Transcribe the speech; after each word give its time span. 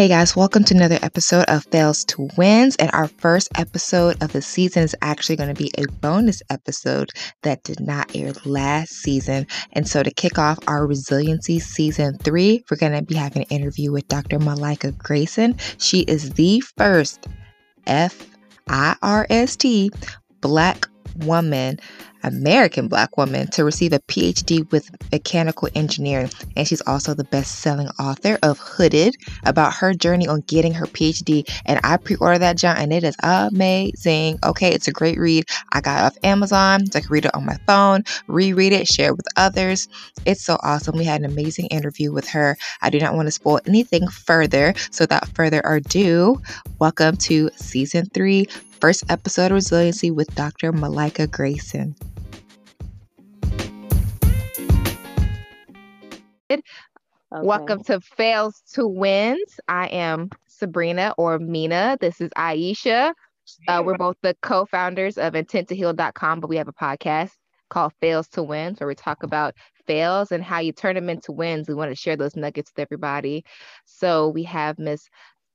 Hey 0.00 0.08
guys, 0.08 0.34
welcome 0.34 0.64
to 0.64 0.74
another 0.74 0.98
episode 1.02 1.44
of 1.48 1.66
Fails 1.66 2.06
to 2.06 2.30
Wins. 2.38 2.74
And 2.76 2.90
our 2.94 3.06
first 3.06 3.50
episode 3.58 4.16
of 4.22 4.32
the 4.32 4.40
season 4.40 4.82
is 4.82 4.96
actually 5.02 5.36
going 5.36 5.54
to 5.54 5.62
be 5.62 5.70
a 5.76 5.84
bonus 6.00 6.42
episode 6.48 7.10
that 7.42 7.64
did 7.64 7.80
not 7.80 8.16
air 8.16 8.32
last 8.46 8.92
season. 8.92 9.46
And 9.72 9.86
so 9.86 10.02
to 10.02 10.10
kick 10.10 10.38
off 10.38 10.58
our 10.66 10.86
resiliency 10.86 11.58
season 11.58 12.16
three, 12.16 12.64
we're 12.70 12.78
going 12.78 12.94
to 12.94 13.02
be 13.02 13.14
having 13.14 13.42
an 13.42 13.48
interview 13.50 13.92
with 13.92 14.08
Dr. 14.08 14.38
Malika 14.38 14.92
Grayson. 14.92 15.58
She 15.76 16.00
is 16.04 16.30
the 16.30 16.62
first 16.78 17.28
F 17.86 18.26
I 18.70 18.96
R 19.02 19.26
S 19.28 19.54
T 19.54 19.90
Black 20.40 20.88
woman 21.16 21.78
American 22.22 22.88
Black 22.88 23.16
woman 23.16 23.48
to 23.48 23.64
receive 23.64 23.92
a 23.92 23.98
PhD 24.00 24.70
with 24.70 24.90
mechanical 25.12 25.68
engineering. 25.74 26.30
And 26.56 26.66
she's 26.66 26.82
also 26.82 27.14
the 27.14 27.24
best 27.24 27.60
selling 27.60 27.88
author 27.98 28.38
of 28.42 28.58
Hooded 28.58 29.16
about 29.44 29.74
her 29.74 29.94
journey 29.94 30.28
on 30.28 30.40
getting 30.42 30.74
her 30.74 30.86
PhD. 30.86 31.48
And 31.66 31.80
I 31.84 31.96
pre 31.96 32.16
ordered 32.16 32.40
that, 32.40 32.56
John, 32.56 32.76
and 32.76 32.92
it 32.92 33.04
is 33.04 33.16
amazing. 33.22 34.38
Okay, 34.44 34.72
it's 34.72 34.88
a 34.88 34.92
great 34.92 35.18
read. 35.18 35.44
I 35.72 35.80
got 35.80 36.00
it 36.00 36.04
off 36.04 36.24
Amazon, 36.24 36.86
so 36.86 36.98
I 36.98 37.02
can 37.02 37.10
read 37.10 37.24
it 37.24 37.34
on 37.34 37.46
my 37.46 37.58
phone, 37.66 38.04
reread 38.26 38.72
it, 38.72 38.86
share 38.86 39.08
it 39.10 39.16
with 39.16 39.26
others. 39.36 39.88
It's 40.26 40.44
so 40.44 40.58
awesome. 40.62 40.96
We 40.96 41.04
had 41.04 41.20
an 41.22 41.30
amazing 41.30 41.66
interview 41.66 42.12
with 42.12 42.28
her. 42.28 42.56
I 42.82 42.90
do 42.90 42.98
not 42.98 43.14
want 43.14 43.26
to 43.26 43.32
spoil 43.32 43.60
anything 43.66 44.08
further. 44.08 44.74
So 44.90 45.04
without 45.04 45.28
further 45.28 45.60
ado, 45.60 46.40
welcome 46.78 47.16
to 47.18 47.50
season 47.56 48.06
three 48.12 48.46
first 48.80 49.04
episode 49.10 49.46
of 49.46 49.56
Resiliency 49.56 50.10
with 50.10 50.34
Dr. 50.34 50.72
Malika 50.72 51.26
Grayson. 51.26 51.94
Okay. 56.50 56.62
Welcome 57.30 57.84
to 57.84 58.00
Fails 58.00 58.62
to 58.72 58.88
Wins. 58.88 59.60
I 59.68 59.86
am 59.88 60.30
Sabrina 60.48 61.14
or 61.18 61.38
Mina. 61.38 61.98
This 62.00 62.20
is 62.20 62.30
Aisha. 62.30 63.12
Uh, 63.68 63.82
we're 63.84 63.98
both 63.98 64.16
the 64.22 64.34
co 64.42 64.64
founders 64.64 65.18
of 65.18 65.34
intenttoheal.com, 65.34 66.40
but 66.40 66.48
we 66.48 66.56
have 66.56 66.68
a 66.68 66.72
podcast 66.72 67.32
called 67.68 67.92
Fails 68.00 68.28
to 68.28 68.42
Wins 68.42 68.80
where 68.80 68.88
we 68.88 68.94
talk 68.94 69.22
about 69.22 69.54
fails 69.86 70.30
and 70.30 70.42
how 70.42 70.58
you 70.60 70.72
turn 70.72 70.94
them 70.94 71.08
into 71.08 71.32
wins. 71.32 71.68
We 71.68 71.74
want 71.74 71.90
to 71.90 71.96
share 71.96 72.16
those 72.16 72.36
nuggets 72.36 72.70
with 72.74 72.82
everybody. 72.82 73.44
So 73.86 74.28
we 74.28 74.44
have 74.44 74.78
Miss 74.78 75.08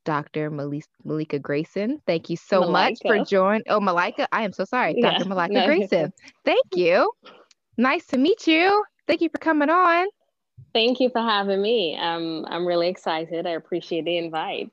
Dr. 0.06 0.50
Malika 0.50 1.40
Grayson. 1.40 2.02
Thank 2.08 2.30
you 2.30 2.38
so 2.38 2.62
Malika. 2.62 2.72
much 2.72 3.00
for 3.02 3.26
joining. 3.26 3.64
Oh, 3.68 3.80
Malika, 3.82 4.28
I 4.32 4.44
am 4.44 4.54
so 4.54 4.64
sorry. 4.64 4.96
Yeah, 4.98 5.18
Dr. 5.18 5.28
Malika 5.30 5.54
no. 5.54 5.66
Grayson. 5.66 6.14
Thank 6.46 6.66
you. 6.74 7.12
Nice 7.78 8.06
to 8.08 8.18
meet 8.18 8.48
you. 8.48 8.86
Thank 9.08 9.22
you 9.22 9.30
for 9.30 9.40
coming 9.40 9.70
on. 9.70 10.08
Thank 10.74 11.00
you 11.00 11.10
for 11.10 11.22
having 11.22 11.62
me. 11.62 11.98
Um, 11.98 12.46
I'm 12.48 12.66
really 12.66 12.88
excited. 12.88 13.46
I 13.46 13.52
appreciate 13.52 14.06
the 14.06 14.18
invite. 14.18 14.72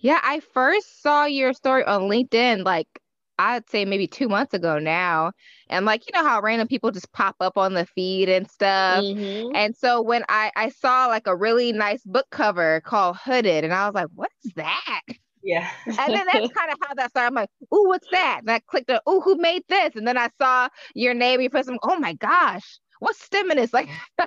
Yeah, 0.00 0.20
I 0.22 0.40
first 0.40 1.00
saw 1.02 1.24
your 1.24 1.52
story 1.52 1.84
on 1.84 2.02
LinkedIn 2.02 2.64
like 2.64 2.88
I'd 3.38 3.68
say 3.68 3.84
maybe 3.84 4.06
two 4.06 4.28
months 4.28 4.54
ago 4.54 4.78
now. 4.78 5.32
And 5.68 5.86
like, 5.86 6.02
you 6.06 6.12
know 6.12 6.26
how 6.26 6.40
random 6.40 6.68
people 6.68 6.90
just 6.90 7.12
pop 7.12 7.36
up 7.40 7.56
on 7.56 7.74
the 7.74 7.86
feed 7.86 8.28
and 8.28 8.48
stuff. 8.50 9.02
Mm-hmm. 9.02 9.54
And 9.54 9.76
so 9.76 10.02
when 10.02 10.24
I, 10.28 10.50
I 10.54 10.68
saw 10.68 11.06
like 11.06 11.26
a 11.26 11.36
really 11.36 11.72
nice 11.72 12.02
book 12.04 12.26
cover 12.30 12.80
called 12.82 13.16
Hooded, 13.16 13.64
and 13.64 13.72
I 13.72 13.86
was 13.86 13.94
like, 13.94 14.08
what 14.14 14.30
is 14.44 14.52
that? 14.54 15.02
Yeah. 15.42 15.68
and 15.86 16.14
then 16.14 16.26
that's 16.32 16.52
kind 16.52 16.70
of 16.70 16.78
how 16.86 16.94
that 16.94 17.10
started. 17.10 17.28
I'm 17.28 17.34
like, 17.34 17.50
ooh, 17.74 17.88
what's 17.88 18.08
that? 18.10 18.40
And 18.42 18.50
I 18.50 18.60
clicked 18.60 18.90
on, 18.90 19.00
ooh, 19.08 19.20
who 19.20 19.36
made 19.36 19.62
this? 19.68 19.96
And 19.96 20.06
then 20.06 20.16
I 20.16 20.28
saw 20.38 20.68
your 20.94 21.14
name, 21.14 21.40
you 21.40 21.50
put 21.50 21.64
some, 21.64 21.78
oh 21.82 21.98
my 21.98 22.14
gosh, 22.14 22.78
what's 23.00 23.26
Steminist? 23.26 23.72
Like 23.72 23.88
I, 24.18 24.26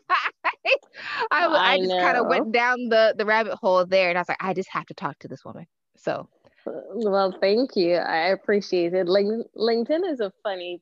I, 1.31 1.73
I 1.73 1.77
just 1.77 1.91
kind 1.91 2.17
of 2.17 2.27
went 2.27 2.51
down 2.51 2.89
the, 2.89 3.15
the 3.17 3.25
rabbit 3.25 3.55
hole 3.55 3.85
there 3.85 4.09
and 4.09 4.17
I 4.17 4.21
was 4.21 4.29
like, 4.29 4.37
I 4.43 4.53
just 4.53 4.69
have 4.71 4.85
to 4.87 4.93
talk 4.93 5.17
to 5.19 5.27
this 5.27 5.45
woman. 5.45 5.65
So 5.97 6.27
well, 6.65 7.35
thank 7.41 7.75
you. 7.75 7.95
I 7.95 8.29
appreciate 8.29 8.93
it. 8.93 9.07
Link- 9.07 9.47
LinkedIn 9.55 10.11
is 10.11 10.19
a 10.19 10.31
funny 10.43 10.81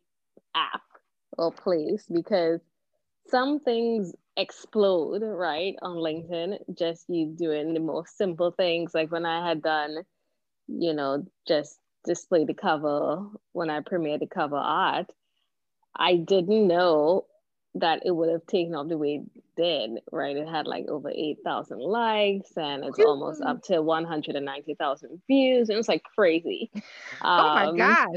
app 0.55 0.81
or 1.37 1.51
place 1.51 2.05
because 2.13 2.61
some 3.29 3.59
things 3.59 4.13
explode 4.37 5.23
right 5.23 5.75
on 5.81 5.97
LinkedIn. 5.97 6.59
Just 6.77 7.05
you 7.09 7.27
doing 7.37 7.73
the 7.73 7.79
most 7.79 8.17
simple 8.17 8.51
things, 8.51 8.93
like 8.93 9.11
when 9.11 9.25
I 9.25 9.47
had 9.47 9.61
done, 9.61 10.03
you 10.67 10.93
know, 10.93 11.25
just 11.47 11.79
display 12.05 12.45
the 12.45 12.53
cover 12.53 13.25
when 13.53 13.69
I 13.69 13.81
premiered 13.81 14.19
the 14.21 14.27
cover 14.27 14.57
art. 14.57 15.07
I 15.95 16.15
didn't 16.17 16.67
know 16.67 17.25
that 17.75 18.01
it 18.05 18.11
would 18.11 18.29
have 18.29 18.45
taken 18.45 18.75
off 18.75 18.87
the 18.87 18.97
way 18.97 19.15
it 19.15 19.43
did, 19.55 20.01
right? 20.11 20.37
It 20.37 20.47
had 20.47 20.67
like 20.67 20.87
over 20.87 21.09
8,000 21.09 21.79
likes 21.79 22.51
and 22.55 22.83
it's 22.83 22.99
almost 22.99 23.41
up 23.41 23.63
to 23.63 23.81
190,000 23.81 25.21
views. 25.27 25.69
It 25.69 25.75
was 25.75 25.87
like 25.87 26.03
crazy. 26.03 26.69
oh 27.21 27.53
my 27.53 27.65
um, 27.65 27.77
gosh. 27.77 28.07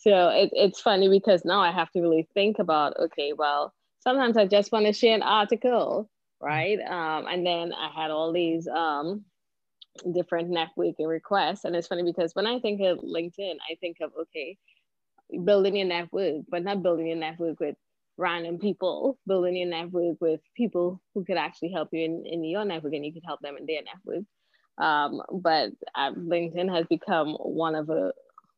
So 0.00 0.28
it, 0.28 0.50
it's 0.52 0.80
funny 0.80 1.08
because 1.08 1.44
now 1.44 1.60
I 1.60 1.70
have 1.70 1.90
to 1.92 2.00
really 2.00 2.28
think 2.34 2.58
about 2.58 2.98
okay, 2.98 3.32
well, 3.32 3.72
sometimes 4.00 4.36
I 4.36 4.46
just 4.46 4.72
want 4.72 4.86
to 4.86 4.92
share 4.92 5.14
an 5.14 5.22
article, 5.22 6.10
right? 6.40 6.78
Um, 6.80 7.26
and 7.26 7.46
then 7.46 7.72
I 7.72 7.90
had 7.94 8.10
all 8.10 8.32
these 8.32 8.68
um, 8.68 9.24
different 10.12 10.50
networking 10.50 11.06
requests. 11.06 11.64
And 11.64 11.74
it's 11.76 11.86
funny 11.86 12.02
because 12.02 12.34
when 12.34 12.46
I 12.46 12.58
think 12.58 12.80
of 12.80 12.98
LinkedIn, 12.98 13.54
I 13.70 13.76
think 13.80 13.98
of 14.00 14.12
okay, 14.20 14.58
building 15.44 15.78
a 15.78 15.84
network, 15.84 16.42
but 16.48 16.64
not 16.64 16.82
building 16.82 17.10
a 17.10 17.14
network 17.14 17.60
with 17.60 17.76
random 18.20 18.58
people, 18.58 19.18
building 19.26 19.56
your 19.56 19.68
network 19.68 20.16
with 20.20 20.40
people 20.54 21.00
who 21.14 21.24
could 21.24 21.38
actually 21.38 21.72
help 21.72 21.88
you 21.92 22.04
in, 22.04 22.24
in 22.26 22.44
your 22.44 22.64
network 22.64 22.92
and 22.92 23.04
you 23.04 23.12
could 23.12 23.24
help 23.26 23.40
them 23.40 23.56
in 23.56 23.66
their 23.66 23.80
network. 23.82 24.24
Um, 24.78 25.22
but 25.32 25.70
uh, 25.94 26.12
LinkedIn 26.12 26.74
has 26.74 26.86
become 26.86 27.34
one 27.34 27.74
of 27.74 27.90
a 27.90 28.12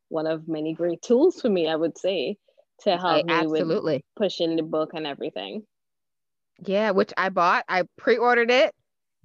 one 0.08 0.26
of 0.26 0.46
many 0.46 0.74
great 0.74 1.00
tools 1.00 1.40
for 1.40 1.48
me, 1.48 1.68
I 1.68 1.74
would 1.74 1.96
say, 1.96 2.36
to 2.80 2.96
help 2.98 3.24
I, 3.30 3.42
me 3.42 3.46
with 3.46 4.02
pushing 4.16 4.56
the 4.56 4.62
book 4.62 4.90
and 4.94 5.06
everything. 5.06 5.62
Yeah, 6.64 6.90
which 6.90 7.12
I 7.16 7.30
bought. 7.30 7.64
I 7.68 7.84
pre-ordered 7.96 8.50
it, 8.50 8.74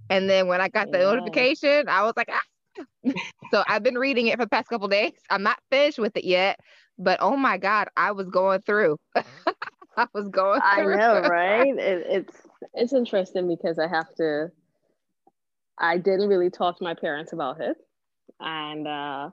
and 0.10 0.30
then 0.30 0.48
when 0.48 0.62
I 0.62 0.70
got 0.70 0.92
the 0.92 1.00
yeah. 1.00 1.04
notification, 1.04 1.90
I 1.90 2.04
was 2.04 2.14
like, 2.16 2.30
ah. 2.32 2.84
so 3.52 3.64
I've 3.68 3.84
been 3.84 3.98
reading 3.98 4.28
it 4.28 4.38
for 4.38 4.46
the 4.46 4.50
past 4.50 4.70
couple 4.70 4.88
days. 4.88 5.12
I'm 5.30 5.44
not 5.44 5.60
finished 5.70 6.00
with 6.00 6.16
it 6.16 6.24
yet, 6.24 6.60
but 6.98 7.20
oh 7.22 7.36
my 7.36 7.58
god, 7.58 7.90
I 7.98 8.12
was 8.14 8.28
going 8.30 8.62
through. 8.62 8.98
I 9.98 10.08
was 10.14 10.30
going. 10.30 10.62
I 10.64 10.84
know, 10.84 11.22
right? 11.30 11.68
It, 11.68 12.06
it's 12.08 12.38
it's 12.74 12.94
interesting 12.94 13.48
because 13.48 13.80
I 13.80 13.88
have 13.88 14.14
to. 14.16 14.52
I 15.80 15.98
didn't 15.98 16.30
really 16.30 16.50
talk 16.50 16.78
to 16.78 16.84
my 16.84 16.94
parents 16.94 17.34
about 17.34 17.62
it, 17.62 17.78
and 18.40 18.88
uh, 18.88 19.30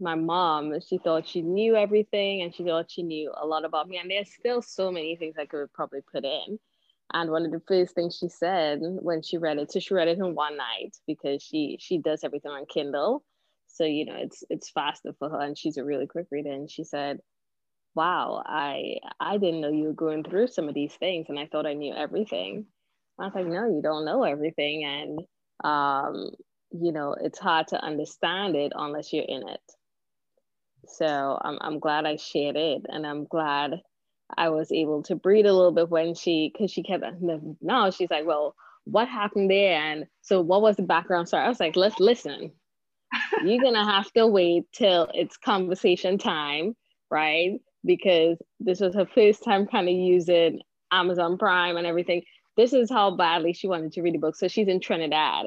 my 0.00 0.14
mom, 0.14 0.74
she 0.80 0.98
thought 0.98 1.28
she 1.28 1.42
knew 1.42 1.76
everything, 1.76 2.42
and 2.42 2.54
she 2.54 2.64
thought 2.64 2.90
she 2.90 3.02
knew 3.02 3.32
a 3.36 3.46
lot 3.46 3.64
about 3.64 3.88
me. 3.88 3.98
And 3.98 4.10
there's 4.10 4.32
still 4.32 4.62
so 4.62 4.90
many 4.90 5.16
things 5.16 5.36
I 5.38 5.46
could 5.46 5.72
probably 5.72 6.00
put 6.12 6.24
in. 6.24 6.58
And 7.12 7.30
one 7.30 7.44
of 7.44 7.50
the 7.50 7.62
first 7.66 7.94
things 7.94 8.16
she 8.16 8.28
said 8.28 8.78
when 8.82 9.22
she 9.22 9.36
read 9.36 9.58
it, 9.58 9.72
so 9.72 9.80
she 9.80 9.94
read 9.94 10.08
it 10.08 10.18
in 10.18 10.34
one 10.34 10.56
night 10.56 10.96
because 11.06 11.42
she 11.42 11.76
she 11.80 11.98
does 11.98 12.24
everything 12.24 12.52
on 12.52 12.66
Kindle, 12.66 13.24
so 13.66 13.84
you 13.84 14.04
know 14.06 14.16
it's 14.16 14.44
it's 14.48 14.70
faster 14.70 15.12
for 15.18 15.28
her, 15.28 15.40
and 15.40 15.58
she's 15.58 15.76
a 15.76 15.84
really 15.84 16.06
quick 16.06 16.26
reader. 16.30 16.52
And 16.52 16.70
she 16.70 16.84
said, 16.84 17.18
wow, 17.94 18.42
I 18.46 18.96
I 19.20 19.38
didn't 19.38 19.60
know 19.60 19.70
you 19.70 19.84
were 19.84 19.92
going 19.92 20.24
through 20.24 20.48
some 20.48 20.68
of 20.68 20.74
these 20.74 20.94
things, 20.94 21.26
and 21.28 21.38
I 21.38 21.46
thought 21.46 21.66
I 21.66 21.74
knew 21.74 21.94
everything. 21.94 22.66
I 23.18 23.26
was 23.26 23.34
like, 23.34 23.46
no, 23.46 23.66
you 23.68 23.80
don't 23.82 24.04
know 24.04 24.24
everything, 24.24 24.84
and 24.84 25.20
um, 25.64 26.30
you 26.72 26.92
know, 26.92 27.14
it's 27.20 27.38
hard 27.38 27.68
to 27.68 27.82
understand 27.84 28.56
it 28.56 28.72
unless 28.74 29.12
you're 29.12 29.24
in 29.26 29.48
it. 29.48 29.60
So 30.86 31.38
I'm 31.42 31.58
I'm 31.60 31.78
glad 31.78 32.06
I 32.06 32.16
shared 32.16 32.56
it, 32.56 32.82
and 32.88 33.06
I'm 33.06 33.24
glad 33.24 33.80
I 34.36 34.50
was 34.50 34.72
able 34.72 35.02
to 35.04 35.16
breathe 35.16 35.46
a 35.46 35.52
little 35.52 35.72
bit 35.72 35.90
when 35.90 36.14
she, 36.14 36.50
because 36.52 36.70
she 36.70 36.82
kept 36.82 37.04
no, 37.20 37.90
she's 37.90 38.10
like, 38.10 38.26
well, 38.26 38.54
what 38.84 39.08
happened 39.08 39.50
there, 39.50 39.80
and 39.80 40.06
so 40.22 40.40
what 40.40 40.62
was 40.62 40.76
the 40.76 40.82
background 40.82 41.28
story? 41.28 41.44
I 41.44 41.48
was 41.48 41.60
like, 41.60 41.76
let's 41.76 42.00
listen. 42.00 42.52
You're 43.44 43.62
gonna 43.62 43.84
have 43.84 44.10
to 44.12 44.26
wait 44.26 44.64
till 44.72 45.08
it's 45.14 45.36
conversation 45.36 46.18
time, 46.18 46.76
right? 47.10 47.60
Because 47.84 48.38
this 48.58 48.80
was 48.80 48.94
her 48.94 49.06
first 49.06 49.44
time 49.44 49.66
kind 49.66 49.88
of 49.88 49.94
using 49.94 50.60
Amazon 50.92 51.38
Prime 51.38 51.76
and 51.76 51.86
everything. 51.86 52.22
This 52.56 52.72
is 52.72 52.90
how 52.90 53.16
badly 53.16 53.52
she 53.52 53.68
wanted 53.68 53.92
to 53.92 54.02
read 54.02 54.14
the 54.14 54.18
book. 54.18 54.36
So 54.36 54.48
she's 54.48 54.68
in 54.68 54.80
Trinidad. 54.80 55.46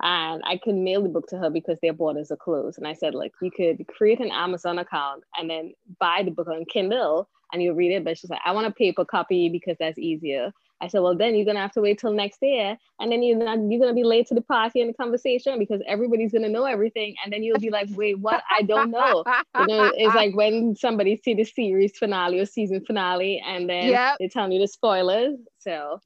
And 0.00 0.42
I 0.46 0.58
could 0.58 0.76
mail 0.76 1.02
the 1.02 1.08
book 1.08 1.26
to 1.28 1.38
her 1.38 1.50
because 1.50 1.78
their 1.82 1.92
borders 1.92 2.30
are 2.30 2.36
closed. 2.36 2.78
And 2.78 2.86
I 2.86 2.92
said, 2.92 3.14
like, 3.14 3.32
you 3.42 3.50
could 3.50 3.84
create 3.88 4.20
an 4.20 4.30
Amazon 4.30 4.78
account 4.78 5.24
and 5.36 5.50
then 5.50 5.72
buy 5.98 6.22
the 6.24 6.30
book 6.30 6.46
on 6.46 6.64
Kindle 6.72 7.28
and 7.52 7.60
you'll 7.60 7.74
read 7.74 7.92
it. 7.92 8.04
But 8.04 8.16
she's 8.16 8.30
like, 8.30 8.40
I 8.44 8.52
want 8.52 8.68
a 8.68 8.72
paper 8.72 9.04
copy 9.04 9.48
because 9.48 9.76
that's 9.80 9.98
easier. 9.98 10.52
I 10.80 10.86
said, 10.88 11.00
well, 11.00 11.16
then 11.16 11.34
you're 11.34 11.44
gonna 11.44 11.60
have 11.60 11.72
to 11.72 11.80
wait 11.80 11.98
till 11.98 12.12
next 12.12 12.38
year, 12.40 12.76
and 13.00 13.10
then 13.10 13.22
you're 13.22 13.38
not 13.38 13.58
you're 13.68 13.80
gonna 13.80 13.94
be 13.94 14.04
late 14.04 14.26
to 14.28 14.34
the 14.34 14.40
party 14.42 14.80
and 14.80 14.90
the 14.90 14.94
conversation 14.94 15.58
because 15.58 15.82
everybody's 15.86 16.32
gonna 16.32 16.48
know 16.48 16.64
everything, 16.64 17.16
and 17.22 17.32
then 17.32 17.42
you'll 17.42 17.58
be 17.58 17.70
like, 17.70 17.88
wait, 17.92 18.18
what? 18.18 18.42
I 18.50 18.62
don't 18.62 18.90
know. 18.90 19.24
You 19.58 19.66
know, 19.66 19.92
it's 19.96 20.14
like 20.14 20.34
when 20.34 20.76
somebody 20.76 21.16
see 21.16 21.34
the 21.34 21.44
series 21.44 21.98
finale 21.98 22.38
or 22.38 22.46
season 22.46 22.84
finale, 22.84 23.42
and 23.44 23.68
then 23.68 23.88
yep. 23.88 24.16
they 24.18 24.28
tell 24.28 24.50
you 24.50 24.60
the 24.60 24.68
spoilers. 24.68 25.36
So 25.58 26.00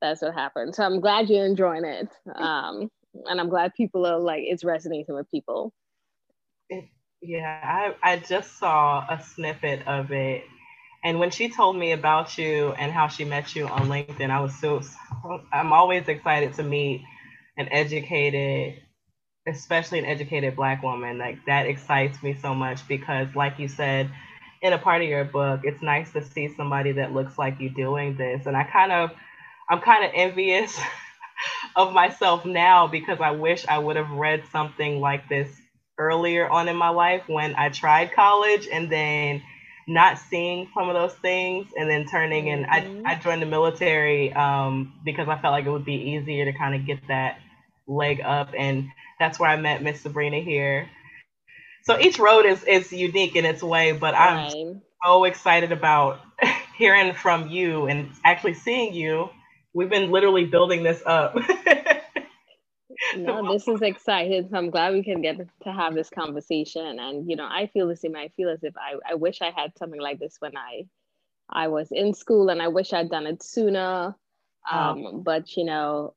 that's 0.00 0.20
what 0.20 0.34
happened. 0.34 0.74
So 0.74 0.84
I'm 0.84 1.00
glad 1.00 1.30
you're 1.30 1.46
enjoying 1.46 1.84
it. 1.84 2.08
Um, 2.34 2.90
and 3.26 3.40
I'm 3.40 3.48
glad 3.48 3.74
people 3.74 4.06
are 4.06 4.18
like 4.18 4.42
it's 4.44 4.64
resonating 4.64 5.14
with 5.14 5.30
people. 5.30 5.72
Yeah, 7.20 7.60
I 7.62 8.12
I 8.12 8.16
just 8.18 8.58
saw 8.58 9.06
a 9.08 9.22
snippet 9.22 9.86
of 9.86 10.10
it, 10.10 10.44
and 11.04 11.18
when 11.18 11.30
she 11.30 11.48
told 11.50 11.76
me 11.76 11.92
about 11.92 12.38
you 12.38 12.72
and 12.78 12.92
how 12.92 13.08
she 13.08 13.24
met 13.24 13.56
you 13.56 13.66
on 13.68 13.88
LinkedIn, 13.88 14.30
I 14.30 14.40
was 14.40 14.58
so 14.58 14.82
I'm 15.52 15.72
always 15.72 16.08
excited 16.08 16.54
to 16.54 16.62
meet 16.62 17.04
an 17.58 17.68
educated 17.70 18.76
especially 19.46 19.98
an 19.98 20.04
educated 20.06 20.56
black 20.56 20.82
woman. 20.82 21.18
Like 21.18 21.44
that 21.46 21.66
excites 21.66 22.22
me 22.22 22.34
so 22.40 22.54
much 22.54 22.86
because 22.88 23.28
like 23.34 23.58
you 23.58 23.68
said 23.68 24.10
in 24.62 24.72
a 24.72 24.78
part 24.78 25.02
of 25.02 25.08
your 25.08 25.24
book 25.24 25.60
it's 25.64 25.82
nice 25.82 26.12
to 26.12 26.24
see 26.24 26.48
somebody 26.56 26.92
that 26.92 27.12
looks 27.12 27.38
like 27.38 27.60
you 27.60 27.70
doing 27.70 28.16
this. 28.16 28.46
And 28.46 28.56
i 28.56 28.64
kind 28.64 28.92
of 28.92 29.10
i'm 29.70 29.80
kind 29.80 30.04
of 30.04 30.12
envious 30.14 30.78
of 31.76 31.92
myself 31.92 32.44
now 32.44 32.86
because 32.86 33.20
i 33.20 33.30
wish 33.32 33.66
i 33.68 33.78
would 33.78 33.96
have 33.96 34.10
read 34.10 34.44
something 34.52 35.00
like 35.00 35.28
this 35.28 35.48
earlier 35.98 36.48
on 36.48 36.68
in 36.68 36.76
my 36.76 36.88
life 36.90 37.22
when 37.28 37.54
i 37.56 37.68
tried 37.68 38.12
college 38.12 38.68
and 38.72 38.90
then 38.90 39.42
not 39.88 40.18
seeing 40.18 40.68
some 40.74 40.88
of 40.88 40.94
those 40.94 41.14
things 41.14 41.66
and 41.76 41.88
then 41.88 42.06
turning 42.06 42.50
and 42.50 42.66
mm-hmm. 42.66 43.06
I, 43.06 43.12
I 43.12 43.14
joined 43.16 43.42
the 43.42 43.46
military 43.46 44.32
um, 44.32 44.94
because 45.04 45.28
i 45.28 45.36
felt 45.38 45.52
like 45.52 45.66
it 45.66 45.70
would 45.70 45.84
be 45.84 46.10
easier 46.12 46.44
to 46.44 46.52
kind 46.52 46.74
of 46.74 46.86
get 46.86 47.06
that 47.08 47.38
leg 47.86 48.20
up 48.20 48.50
and 48.56 48.88
that's 49.22 49.38
where 49.38 49.48
I 49.48 49.56
met 49.56 49.82
Miss 49.82 50.00
Sabrina 50.00 50.40
here. 50.40 50.88
So 51.84 51.98
each 51.98 52.18
road 52.18 52.44
is 52.44 52.62
is 52.64 52.92
unique 52.92 53.36
in 53.36 53.44
its 53.44 53.62
way, 53.62 53.92
but 53.92 54.14
I'm 54.14 54.82
so 55.04 55.24
excited 55.24 55.72
about 55.72 56.20
hearing 56.76 57.14
from 57.14 57.48
you 57.48 57.86
and 57.86 58.10
actually 58.24 58.54
seeing 58.54 58.94
you. 58.94 59.30
We've 59.74 59.88
been 59.88 60.10
literally 60.10 60.44
building 60.44 60.82
this 60.82 61.02
up. 61.06 61.36
no, 63.16 63.52
this 63.52 63.66
is 63.68 63.82
exciting. 63.82 64.48
So 64.50 64.56
I'm 64.56 64.70
glad 64.70 64.92
we 64.92 65.02
can 65.02 65.22
get 65.22 65.38
to 65.38 65.72
have 65.72 65.94
this 65.94 66.10
conversation. 66.10 66.98
And 66.98 67.28
you 67.28 67.36
know, 67.36 67.48
I 67.50 67.68
feel 67.72 67.88
the 67.88 67.96
same. 67.96 68.16
I 68.16 68.28
feel 68.28 68.48
as 68.50 68.62
if 68.62 68.74
I, 68.76 69.12
I 69.12 69.14
wish 69.14 69.42
I 69.42 69.50
had 69.50 69.76
something 69.78 70.00
like 70.00 70.18
this 70.18 70.36
when 70.38 70.56
I 70.56 70.84
I 71.50 71.68
was 71.68 71.88
in 71.90 72.14
school 72.14 72.48
and 72.48 72.62
I 72.62 72.68
wish 72.68 72.92
I'd 72.92 73.10
done 73.10 73.26
it 73.26 73.42
sooner. 73.42 74.14
Oh. 74.70 74.78
Um, 74.78 75.22
but 75.22 75.56
you 75.56 75.64
know, 75.64 76.14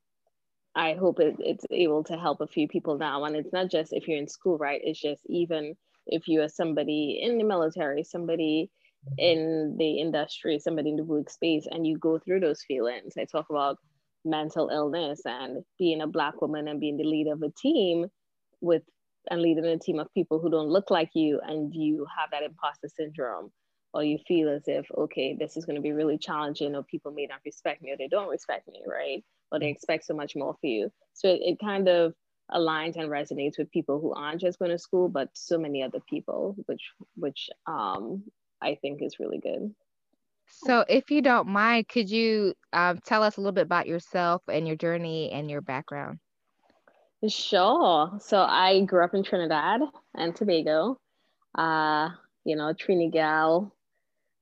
I 0.74 0.94
hope 0.94 1.20
it, 1.20 1.36
it's 1.38 1.64
able 1.70 2.04
to 2.04 2.16
help 2.16 2.40
a 2.40 2.46
few 2.46 2.68
people 2.68 2.98
now. 2.98 3.24
And 3.24 3.36
it's 3.36 3.52
not 3.52 3.70
just 3.70 3.92
if 3.92 4.06
you're 4.06 4.18
in 4.18 4.28
school, 4.28 4.58
right? 4.58 4.80
It's 4.82 5.00
just 5.00 5.22
even 5.26 5.74
if 6.06 6.28
you 6.28 6.42
are 6.42 6.48
somebody 6.48 7.20
in 7.22 7.38
the 7.38 7.44
military, 7.44 8.04
somebody 8.04 8.70
in 9.18 9.76
the 9.78 10.00
industry, 10.00 10.58
somebody 10.58 10.90
in 10.90 10.96
the 10.96 11.02
workspace, 11.02 11.64
and 11.70 11.86
you 11.86 11.98
go 11.98 12.18
through 12.18 12.40
those 12.40 12.62
feelings. 12.62 13.14
I 13.18 13.24
talk 13.24 13.46
about 13.50 13.78
mental 14.26 14.68
illness 14.68 15.22
and 15.24 15.62
being 15.78 16.00
a 16.00 16.06
black 16.06 16.40
woman 16.40 16.68
and 16.68 16.80
being 16.80 16.96
the 16.96 17.04
leader 17.04 17.32
of 17.32 17.42
a 17.42 17.50
team 17.60 18.06
with 18.60 18.82
and 19.30 19.42
leading 19.42 19.64
a 19.64 19.78
team 19.78 19.98
of 19.98 20.12
people 20.14 20.38
who 20.38 20.50
don't 20.50 20.68
look 20.68 20.90
like 20.90 21.10
you 21.14 21.40
and 21.44 21.74
you 21.74 22.06
have 22.16 22.30
that 22.30 22.42
imposter 22.42 22.88
syndrome 22.88 23.50
or 23.92 24.04
you 24.04 24.18
feel 24.28 24.48
as 24.48 24.62
if 24.66 24.86
okay 24.96 25.36
this 25.38 25.56
is 25.56 25.64
going 25.64 25.76
to 25.76 25.82
be 25.82 25.92
really 25.92 26.18
challenging 26.18 26.74
or 26.74 26.82
people 26.84 27.10
may 27.10 27.26
not 27.26 27.40
respect 27.44 27.82
me 27.82 27.90
or 27.90 27.96
they 27.96 28.08
don't 28.08 28.28
respect 28.28 28.68
me 28.68 28.82
right 28.86 29.24
or 29.50 29.58
they 29.58 29.68
expect 29.68 30.04
so 30.04 30.14
much 30.14 30.34
more 30.36 30.54
for 30.60 30.66
you. 30.66 30.90
So 31.14 31.28
it, 31.28 31.40
it 31.42 31.58
kind 31.60 31.88
of 31.88 32.14
aligns 32.52 32.96
and 32.96 33.08
resonates 33.08 33.58
with 33.58 33.70
people 33.70 34.00
who 34.00 34.14
aren't 34.14 34.40
just 34.40 34.58
going 34.58 34.70
to 34.70 34.78
school, 34.78 35.08
but 35.08 35.28
so 35.34 35.58
many 35.58 35.82
other 35.82 36.00
people, 36.08 36.56
which 36.66 36.82
which 37.16 37.48
um, 37.66 38.22
I 38.62 38.76
think 38.80 39.02
is 39.02 39.18
really 39.18 39.38
good. 39.38 39.74
So, 40.48 40.84
if 40.88 41.10
you 41.10 41.22
don't 41.22 41.48
mind, 41.48 41.88
could 41.88 42.10
you 42.10 42.54
um, 42.72 42.98
tell 43.04 43.22
us 43.22 43.36
a 43.36 43.40
little 43.40 43.52
bit 43.52 43.62
about 43.66 43.86
yourself 43.86 44.42
and 44.48 44.66
your 44.66 44.76
journey 44.76 45.30
and 45.30 45.50
your 45.50 45.60
background? 45.60 46.18
Sure. 47.28 48.18
So, 48.20 48.38
I 48.38 48.84
grew 48.84 49.04
up 49.04 49.14
in 49.14 49.22
Trinidad 49.22 49.80
and 50.14 50.34
Tobago. 50.34 50.98
Uh, 51.56 52.10
you 52.44 52.56
know, 52.56 52.72
Trini 52.72 53.12
gal, 53.12 53.76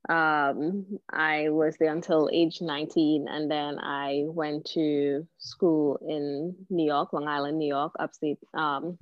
um, 0.09 0.99
I 1.11 1.49
was 1.49 1.77
there 1.79 1.93
until 1.93 2.29
age 2.33 2.61
19, 2.61 3.27
and 3.29 3.51
then 3.51 3.79
I 3.79 4.25
went 4.27 4.67
to 4.73 5.27
school 5.39 5.99
in 6.07 6.55
New 6.69 6.85
York, 6.85 7.13
Long 7.13 7.27
Island, 7.27 7.59
New 7.59 7.69
York, 7.69 7.93
upstate, 7.99 8.39
um, 8.53 8.99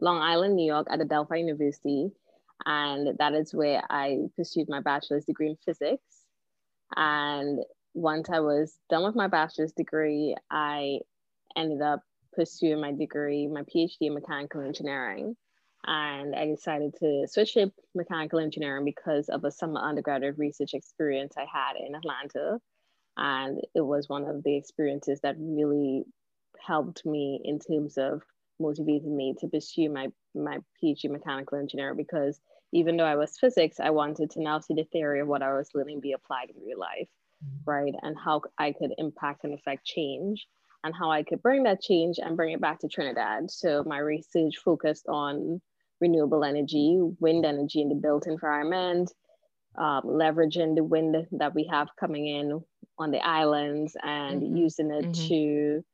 Long 0.00 0.18
Island, 0.18 0.54
New 0.54 0.66
York, 0.66 0.86
at 0.90 1.00
Adelphi 1.00 1.40
University. 1.40 2.12
And 2.64 3.18
that 3.18 3.34
is 3.34 3.52
where 3.52 3.82
I 3.90 4.18
pursued 4.36 4.68
my 4.68 4.80
bachelor's 4.80 5.24
degree 5.24 5.48
in 5.48 5.56
physics. 5.64 6.19
And 6.96 7.60
once 7.94 8.28
I 8.30 8.40
was 8.40 8.76
done 8.88 9.04
with 9.04 9.16
my 9.16 9.26
bachelor's 9.26 9.72
degree, 9.72 10.36
I 10.50 11.00
ended 11.56 11.82
up 11.82 12.00
pursuing 12.32 12.80
my 12.80 12.92
degree, 12.92 13.46
my 13.48 13.62
PhD 13.62 13.96
in 14.02 14.14
mechanical 14.14 14.62
engineering 14.62 15.36
and 15.86 16.34
I 16.34 16.46
decided 16.46 16.94
to 17.00 17.26
switch 17.26 17.54
to 17.54 17.72
mechanical 17.94 18.38
engineering 18.38 18.84
because 18.84 19.28
of 19.28 19.44
a 19.44 19.50
summer 19.50 19.80
undergraduate 19.80 20.38
research 20.38 20.74
experience 20.74 21.34
I 21.38 21.46
had 21.50 21.76
in 21.76 21.94
Atlanta. 21.94 22.58
And 23.16 23.60
it 23.74 23.80
was 23.80 24.08
one 24.08 24.24
of 24.24 24.42
the 24.42 24.56
experiences 24.56 25.20
that 25.22 25.36
really 25.38 26.04
helped 26.64 27.06
me 27.06 27.40
in 27.44 27.58
terms 27.58 27.96
of 27.96 28.22
motivating 28.60 29.16
me 29.16 29.34
to 29.40 29.48
pursue 29.48 29.88
my, 29.88 30.08
my 30.34 30.58
PhD 30.82 31.04
in 31.04 31.12
mechanical 31.12 31.58
engineering 31.58 31.96
because 31.96 32.40
even 32.72 32.96
though 32.96 33.04
I 33.04 33.16
was 33.16 33.38
physics, 33.38 33.80
I 33.80 33.90
wanted 33.90 34.30
to 34.30 34.42
now 34.42 34.60
see 34.60 34.74
the 34.74 34.84
theory 34.84 35.20
of 35.20 35.28
what 35.28 35.42
I 35.42 35.52
was 35.52 35.70
learning 35.74 36.00
be 36.00 36.12
applied 36.12 36.50
in 36.50 36.62
real 36.64 36.78
life, 36.78 37.08
mm-hmm. 37.44 37.70
right? 37.70 37.94
And 38.02 38.16
how 38.18 38.42
I 38.58 38.72
could 38.72 38.92
impact 38.98 39.44
and 39.44 39.54
affect 39.54 39.84
change 39.84 40.46
and 40.84 40.94
how 40.94 41.10
I 41.10 41.22
could 41.22 41.42
bring 41.42 41.64
that 41.64 41.82
change 41.82 42.18
and 42.18 42.36
bring 42.36 42.52
it 42.52 42.60
back 42.60 42.80
to 42.80 42.88
Trinidad. 42.88 43.50
So 43.50 43.84
my 43.84 43.98
research 43.98 44.56
focused 44.64 45.06
on 45.08 45.60
renewable 46.00 46.44
energy, 46.44 46.98
wind 47.18 47.44
energy 47.44 47.82
in 47.82 47.88
the 47.88 47.94
built 47.94 48.26
environment, 48.26 49.12
um, 49.76 50.02
leveraging 50.04 50.74
the 50.74 50.84
wind 50.84 51.16
that 51.32 51.54
we 51.54 51.68
have 51.70 51.88
coming 51.98 52.26
in 52.26 52.60
on 52.98 53.10
the 53.10 53.24
islands 53.24 53.96
and 54.02 54.42
mm-hmm. 54.42 54.56
using 54.56 54.90
it 54.90 55.04
mm-hmm. 55.06 55.28
to 55.28 55.84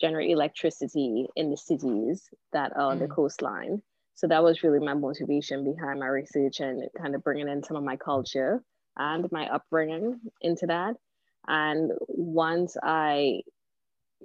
generate 0.00 0.30
electricity 0.30 1.26
in 1.36 1.50
the 1.50 1.56
cities 1.56 2.28
that 2.52 2.72
are 2.76 2.82
on 2.82 2.98
mm-hmm. 2.98 3.08
the 3.08 3.14
coastline. 3.14 3.82
So 4.16 4.26
that 4.28 4.42
was 4.42 4.62
really 4.62 4.80
my 4.80 4.94
motivation 4.94 5.62
behind 5.62 6.00
my 6.00 6.06
research 6.06 6.60
and 6.60 6.88
kind 6.98 7.14
of 7.14 7.22
bringing 7.22 7.48
in 7.48 7.62
some 7.62 7.76
of 7.76 7.84
my 7.84 7.96
culture 7.96 8.62
and 8.96 9.30
my 9.30 9.46
upbringing 9.46 10.20
into 10.40 10.66
that. 10.66 10.96
And 11.46 11.92
once 12.08 12.76
I 12.82 13.42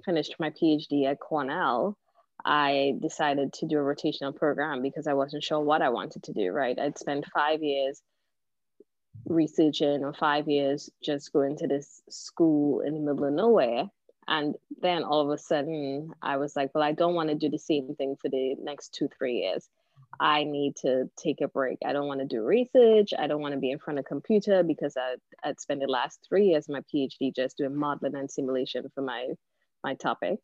finished 0.04 0.36
my 0.40 0.50
PhD 0.50 1.04
at 1.06 1.20
Cornell, 1.20 1.98
I 2.44 2.94
decided 3.00 3.52
to 3.54 3.66
do 3.66 3.78
a 3.78 3.82
rotational 3.82 4.34
program 4.34 4.80
because 4.80 5.06
I 5.06 5.12
wasn't 5.12 5.44
sure 5.44 5.60
what 5.60 5.82
I 5.82 5.90
wanted 5.90 6.24
to 6.24 6.32
do, 6.32 6.50
right? 6.50 6.78
I'd 6.78 6.98
spent 6.98 7.26
five 7.32 7.62
years 7.62 8.00
researching 9.26 10.02
or 10.02 10.14
five 10.14 10.48
years 10.48 10.88
just 11.04 11.32
going 11.34 11.58
to 11.58 11.68
this 11.68 12.00
school 12.08 12.80
in 12.80 12.94
the 12.94 13.00
middle 13.00 13.26
of 13.26 13.34
nowhere. 13.34 13.84
And 14.26 14.54
then 14.80 15.04
all 15.04 15.20
of 15.20 15.30
a 15.30 15.38
sudden, 15.38 16.12
I 16.22 16.38
was 16.38 16.56
like, 16.56 16.70
well, 16.74 16.82
I 16.82 16.92
don't 16.92 17.14
want 17.14 17.28
to 17.28 17.34
do 17.34 17.50
the 17.50 17.58
same 17.58 17.94
thing 17.94 18.16
for 18.20 18.30
the 18.30 18.56
next 18.58 18.94
two, 18.94 19.08
three 19.18 19.40
years. 19.40 19.68
I 20.20 20.44
need 20.44 20.76
to 20.82 21.10
take 21.18 21.40
a 21.40 21.48
break. 21.48 21.78
I 21.84 21.92
don't 21.92 22.06
want 22.06 22.20
to 22.20 22.26
do 22.26 22.42
research. 22.42 23.10
I 23.18 23.26
don't 23.26 23.40
want 23.40 23.54
to 23.54 23.60
be 23.60 23.70
in 23.70 23.78
front 23.78 23.98
of 23.98 24.04
a 24.04 24.08
computer 24.08 24.62
because 24.62 24.96
I, 24.96 25.14
I'd 25.42 25.60
spent 25.60 25.80
the 25.80 25.86
last 25.86 26.26
three 26.28 26.48
years 26.48 26.68
of 26.68 26.74
my 26.74 26.82
PhD 26.94 27.34
just 27.34 27.56
doing 27.56 27.74
modeling 27.74 28.14
and 28.14 28.30
simulation 28.30 28.84
for 28.94 29.02
my, 29.02 29.28
my 29.82 29.94
topic 29.94 30.38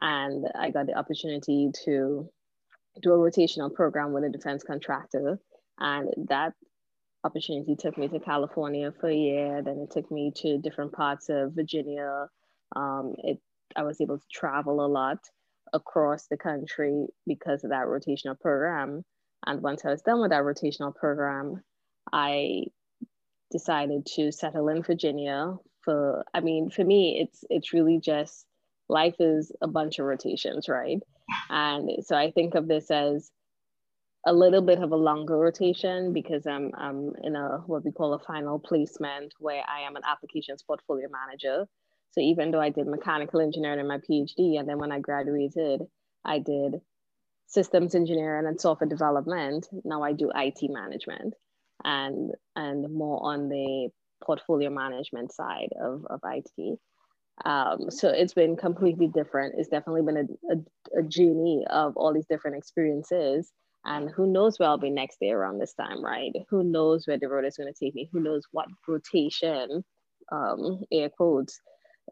and 0.00 0.46
I 0.54 0.70
got 0.70 0.86
the 0.86 0.94
opportunity 0.98 1.70
to 1.84 2.28
do 3.02 3.12
a 3.12 3.18
rotational 3.18 3.72
program 3.72 4.12
with 4.12 4.24
a 4.24 4.30
defense 4.30 4.62
contractor. 4.62 5.38
And 5.78 6.08
that 6.28 6.54
opportunity 7.24 7.76
took 7.76 7.98
me 7.98 8.08
to 8.08 8.18
California 8.18 8.92
for 8.98 9.08
a 9.08 9.14
year. 9.14 9.62
Then 9.62 9.78
it 9.78 9.90
took 9.90 10.10
me 10.10 10.32
to 10.36 10.58
different 10.58 10.92
parts 10.92 11.28
of 11.28 11.52
Virginia. 11.52 12.28
Um, 12.74 13.14
it 13.18 13.38
I 13.76 13.82
was 13.82 14.00
able 14.00 14.18
to 14.18 14.24
travel 14.32 14.84
a 14.84 14.88
lot 14.88 15.18
across 15.72 16.26
the 16.26 16.36
country 16.36 17.06
because 17.26 17.64
of 17.64 17.70
that 17.70 17.86
rotational 17.86 18.38
program. 18.38 19.04
And 19.46 19.62
once 19.62 19.84
I 19.84 19.90
was 19.90 20.02
done 20.02 20.20
with 20.20 20.30
that 20.30 20.42
rotational 20.42 20.94
program, 20.94 21.62
I 22.12 22.64
decided 23.50 24.06
to 24.16 24.30
settle 24.32 24.68
in 24.68 24.82
Virginia 24.82 25.54
for 25.84 26.24
I 26.34 26.40
mean, 26.40 26.70
for 26.70 26.84
me, 26.84 27.18
it's 27.20 27.44
it's 27.48 27.72
really 27.72 28.00
just 28.00 28.46
life 28.88 29.16
is 29.18 29.52
a 29.62 29.68
bunch 29.68 29.98
of 29.98 30.06
rotations, 30.06 30.68
right? 30.68 30.98
And 31.48 31.90
so 32.04 32.16
I 32.16 32.30
think 32.32 32.54
of 32.54 32.68
this 32.68 32.90
as 32.90 33.30
a 34.26 34.32
little 34.32 34.60
bit 34.60 34.82
of 34.82 34.92
a 34.92 34.96
longer 34.96 35.36
rotation 35.36 36.12
because 36.12 36.46
I'm, 36.46 36.72
I'm 36.76 37.12
in 37.22 37.36
a 37.36 37.62
what 37.66 37.84
we 37.84 37.92
call 37.92 38.12
a 38.14 38.18
final 38.18 38.58
placement 38.58 39.32
where 39.38 39.62
I 39.66 39.86
am 39.86 39.96
an 39.96 40.02
applications 40.06 40.62
portfolio 40.62 41.08
manager. 41.10 41.66
So 42.12 42.20
even 42.20 42.50
though 42.50 42.60
I 42.60 42.70
did 42.70 42.86
mechanical 42.86 43.40
engineering 43.40 43.80
in 43.80 43.86
my 43.86 43.98
PhD, 43.98 44.58
and 44.58 44.68
then 44.68 44.78
when 44.78 44.92
I 44.92 44.98
graduated, 44.98 45.82
I 46.24 46.38
did 46.38 46.80
systems 47.46 47.94
engineering 47.94 48.46
and 48.46 48.60
software 48.60 48.88
development. 48.88 49.68
Now 49.84 50.02
I 50.02 50.12
do 50.12 50.30
IT 50.34 50.58
management 50.62 51.34
and 51.84 52.32
and 52.56 52.92
more 52.92 53.20
on 53.22 53.48
the 53.48 53.88
portfolio 54.22 54.70
management 54.70 55.32
side 55.32 55.70
of, 55.80 56.06
of 56.08 56.20
IT. 56.24 56.78
Um, 57.44 57.90
so 57.90 58.08
it's 58.08 58.34
been 58.34 58.56
completely 58.56 59.08
different. 59.08 59.54
It's 59.56 59.68
definitely 59.68 60.02
been 60.02 60.16
a, 60.16 60.54
a, 60.54 61.00
a, 61.00 61.02
journey 61.02 61.64
of 61.70 61.96
all 61.96 62.12
these 62.12 62.26
different 62.26 62.58
experiences. 62.58 63.50
And 63.86 64.10
who 64.10 64.26
knows 64.26 64.58
where 64.58 64.68
I'll 64.68 64.76
be 64.76 64.90
next 64.90 65.20
day 65.20 65.30
around 65.30 65.58
this 65.58 65.72
time, 65.72 66.04
right? 66.04 66.32
Who 66.50 66.62
knows 66.62 67.06
where 67.06 67.18
the 67.18 67.28
road 67.28 67.46
is 67.46 67.56
going 67.56 67.72
to 67.72 67.84
take 67.84 67.94
me? 67.94 68.10
Who 68.12 68.20
knows 68.20 68.42
what 68.52 68.68
rotation, 68.86 69.82
um, 70.30 70.82
air 70.92 71.08
quotes, 71.08 71.58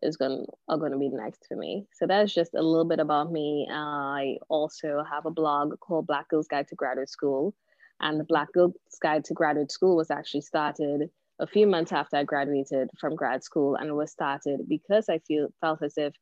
is 0.02 0.16
going 0.16 0.46
are 0.68 0.78
going 0.78 0.92
to 0.92 0.98
be 0.98 1.08
next 1.08 1.46
for 1.48 1.56
me. 1.56 1.86
So 1.92 2.06
that's 2.06 2.32
just 2.32 2.54
a 2.54 2.62
little 2.62 2.84
bit 2.84 3.00
about 3.00 3.32
me. 3.32 3.68
I 3.70 4.38
also 4.48 5.04
have 5.10 5.26
a 5.26 5.30
blog 5.30 5.78
called 5.80 6.06
Black 6.06 6.28
Girls 6.28 6.48
Guide 6.48 6.68
to 6.68 6.74
Graduate 6.74 7.10
School, 7.10 7.54
and 8.00 8.18
the 8.18 8.24
Black 8.24 8.52
Girls 8.52 8.74
Guide 9.02 9.24
to 9.24 9.34
Graduate 9.34 9.72
School 9.72 9.96
was 9.96 10.10
actually 10.10 10.42
started 10.42 11.10
a 11.40 11.46
few 11.46 11.66
months 11.66 11.92
after 11.92 12.16
I 12.16 12.24
graduated 12.24 12.90
from 12.98 13.14
grad 13.14 13.44
school, 13.44 13.76
and 13.76 13.88
it 13.88 13.94
was 13.94 14.10
started 14.10 14.68
because 14.68 15.08
I 15.08 15.18
feel 15.20 15.48
felt 15.60 15.82
as 15.82 15.94
if 15.96 16.14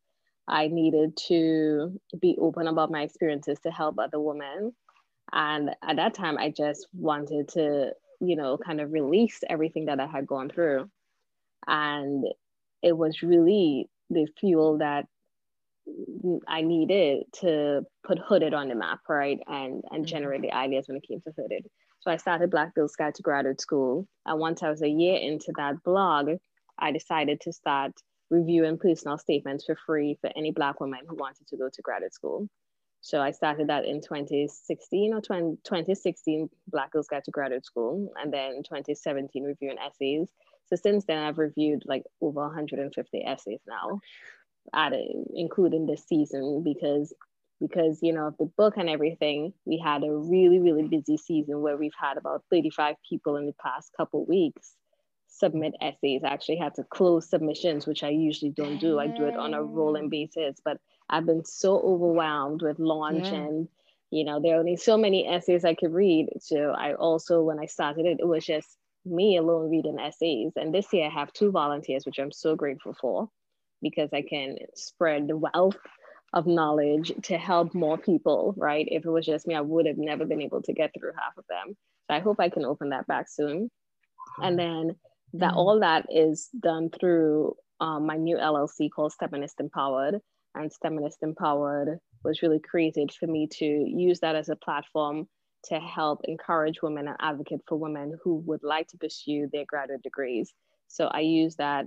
I 0.49 0.69
needed 0.69 1.17
to 1.29 1.99
be 2.21 2.37
open 2.41 2.69
about 2.69 2.91
my 2.91 3.03
experiences 3.03 3.59
to 3.61 3.71
help 3.71 3.99
other 3.99 4.21
women. 4.21 4.73
And 5.33 5.71
at 5.83 5.97
that 5.97 6.15
time, 6.15 6.39
I 6.39 6.51
just 6.51 6.87
wanted 6.93 7.49
to, 7.49 7.93
you 8.21 8.37
know, 8.37 8.57
kind 8.57 8.81
of 8.81 8.93
release 8.93 9.41
everything 9.49 9.87
that 9.87 9.99
I 9.99 10.07
had 10.07 10.27
gone 10.27 10.49
through. 10.49 10.89
And 11.67 12.25
it 12.83 12.97
was 12.97 13.23
really 13.23 13.89
the 14.11 14.27
fuel 14.39 14.79
that 14.79 15.07
I 16.49 16.63
needed 16.63 17.25
to 17.41 17.83
put 18.05 18.19
Hooded 18.19 18.55
on 18.55 18.69
the 18.69 18.75
map, 18.75 19.01
right? 19.09 19.39
And 19.47 19.83
and 19.91 20.03
mm-hmm. 20.03 20.05
generate 20.05 20.43
the 20.43 20.53
ideas 20.53 20.89
when 20.89 20.97
it 20.97 21.07
came 21.07 21.21
to 21.23 21.33
Hooded. 21.37 21.67
So 22.01 22.11
I 22.11 22.17
started 22.17 22.51
Black 22.51 22.75
Girls 22.75 22.95
Guide 22.97 23.15
to 23.17 23.23
Graduate 23.23 23.61
School. 23.61 24.07
And 24.27 24.39
once 24.39 24.63
I 24.63 24.71
was 24.71 24.83
a 24.83 24.89
year 24.89 25.17
into 25.17 25.53
that 25.57 25.83
blog, 25.83 26.31
I 26.79 26.93
decided 26.93 27.41
to 27.43 27.53
start 27.53 27.93
reviewing 28.31 28.79
personal 28.79 29.19
statements 29.19 29.65
for 29.65 29.77
free 29.87 30.19
for 30.21 30.31
any 30.37 30.51
Black 30.51 30.81
woman 30.81 31.01
who 31.09 31.17
wanted 31.17 31.47
to 31.49 31.57
go 31.57 31.69
to 31.73 31.83
graduate 31.83 32.15
school. 32.15 32.49
So 33.01 33.21
I 33.21 33.31
started 33.31 33.69
that 33.69 33.85
in 33.85 34.01
2016 34.01 35.15
or 35.15 35.21
20, 35.21 35.59
2016, 35.65 36.49
Black 36.69 36.91
Girls 36.91 37.07
Guide 37.07 37.25
to 37.25 37.31
Graduate 37.31 37.65
School, 37.65 38.13
and 38.21 38.33
then 38.33 38.63
2017, 38.65 39.45
reviewing 39.45 39.77
essays. 39.79 40.29
So 40.69 40.77
since 40.77 41.05
then, 41.05 41.19
I've 41.19 41.39
reviewed 41.39 41.83
like 41.87 42.05
over 42.21 42.41
150 42.41 43.25
essays 43.25 43.61
now, 43.67 44.01
added, 44.75 45.07
including 45.35 45.87
this 45.87 46.05
season, 46.09 46.63
because 46.65 47.13
because 47.61 48.01
you 48.03 48.13
know 48.13 48.27
of 48.27 48.37
the 48.39 48.45
book 48.45 48.75
and 48.77 48.89
everything 48.89 49.53
we 49.65 49.79
had 49.79 50.05
a 50.05 50.13
really 50.13 50.59
really 50.59 50.87
busy 50.87 51.17
season 51.17 51.61
where 51.63 51.77
we've 51.77 51.95
had 51.99 52.17
about 52.19 52.45
35 52.51 52.97
people 53.09 53.37
in 53.37 53.47
the 53.47 53.55
past 53.55 53.93
couple 53.97 54.25
weeks 54.27 54.75
submit 55.29 55.75
essays. 55.81 56.23
I 56.25 56.29
actually 56.29 56.57
had 56.57 56.75
to 56.75 56.85
close 56.85 57.29
submissions 57.29 57.87
which 57.87 58.03
i 58.03 58.09
usually 58.09 58.51
don't 58.51 58.79
do. 58.79 58.99
I 58.99 59.07
do 59.07 59.25
it 59.25 59.37
on 59.37 59.55
a 59.55 59.63
rolling 59.63 60.09
basis 60.09 60.61
but 60.65 60.79
i've 61.09 61.27
been 61.27 61.45
so 61.45 61.81
overwhelmed 61.81 62.63
with 62.63 62.79
launch 62.79 63.25
yeah. 63.25 63.35
and 63.35 63.69
you 64.11 64.25
know 64.25 64.41
there 64.41 64.57
are 64.57 64.61
only 64.61 64.77
so 64.77 64.97
many 64.97 65.27
essays 65.27 65.65
i 65.65 65.75
could 65.75 65.93
read. 65.93 66.29
So 66.41 66.75
i 66.77 66.95
also 66.95 67.43
when 67.43 67.59
i 67.59 67.67
started 67.67 68.07
it 68.07 68.19
it 68.21 68.29
was 68.29 68.45
just 68.45 68.77
me 69.07 69.37
alone 69.37 69.71
reading 69.71 69.99
essays. 69.99 70.53
And 70.57 70.75
this 70.75 70.93
year 70.93 71.07
I 71.07 71.11
have 71.11 71.33
two 71.33 71.51
volunteers, 71.51 72.05
which 72.05 72.19
I'm 72.19 72.33
so 72.33 72.57
grateful 72.57 72.95
for 73.01 73.29
because 73.83 74.11
I 74.13 74.23
can 74.23 74.57
spread 74.75 75.29
the 75.29 75.37
wealth 75.37 75.77
of 76.33 76.47
knowledge 76.47 77.13
to 77.25 77.39
help 77.39 77.75
more 77.75 77.99
people, 77.99 78.55
right? 78.57 78.87
If 78.91 79.05
it 79.05 79.11
was 79.11 79.25
just 79.25 79.47
me, 79.47 79.55
I 79.55 79.61
would 79.61 79.87
have 79.87 79.99
never 79.99 80.25
been 80.27 80.43
able 80.43 80.63
to 80.63 80.73
get 80.73 80.93
through 80.93 81.13
half 81.17 81.37
of 81.39 81.45
them. 81.49 81.77
So 82.07 82.15
I 82.15 82.21
hope 82.21 82.41
I 82.41 82.49
can 82.49 82.65
open 82.65 82.91
that 82.91 83.07
back 83.07 83.27
soon. 83.29 83.71
And 84.43 84.59
then 84.59 84.97
that 85.35 85.51
mm-hmm. 85.51 85.57
all 85.57 85.81
that 85.81 86.07
is 86.11 86.49
done 86.59 86.91
through 86.91 87.55
um, 87.81 88.07
my 88.07 88.17
new 88.17 88.37
LLC 88.37 88.91
called 88.91 89.13
Steminist 89.21 89.61
Empowered. 89.61 90.21
And 90.55 90.71
Steminist 90.71 91.23
Empowered 91.23 91.99
was 92.25 92.43
really 92.43 92.61
created 92.61 93.13
for 93.13 93.27
me 93.27 93.47
to 93.53 93.65
use 93.65 94.21
that 94.21 94.37
as 94.37 94.49
a 94.49 94.57
platform 94.57 95.29
to 95.67 95.79
help 95.81 96.21
encourage 96.25 96.83
women 96.83 97.09
and 97.09 97.17
advocate 97.21 97.61
for 97.67 97.77
women 97.77 98.17
who 98.23 98.37
would 98.47 98.63
like 98.63 98.89
to 98.89 98.97
pursue 98.97 99.49
their 99.53 99.65
graduate 99.67 100.03
degrees. 100.03 100.53
So 100.89 101.07
I 101.07 101.21
use 101.21 101.57
that 101.57 101.87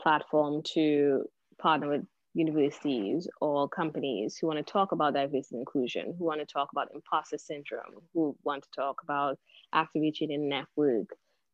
platform 0.00 0.62
to 0.74 1.24
partner 1.58 1.88
with 1.88 2.06
universities 2.34 3.28
or 3.40 3.68
companies 3.68 4.36
who 4.36 4.46
want 4.46 4.64
to 4.64 4.72
talk 4.72 4.92
about 4.92 5.14
diversity 5.14 5.56
and 5.56 5.62
inclusion, 5.62 6.14
who 6.18 6.24
want 6.24 6.40
to 6.40 6.46
talk 6.46 6.68
about 6.70 6.88
imposter 6.94 7.38
syndrome, 7.38 8.02
who 8.12 8.36
want 8.44 8.62
to 8.62 8.68
talk 8.76 9.00
about 9.02 9.38
activating 9.72 10.32
a 10.32 10.38
network 10.38 11.08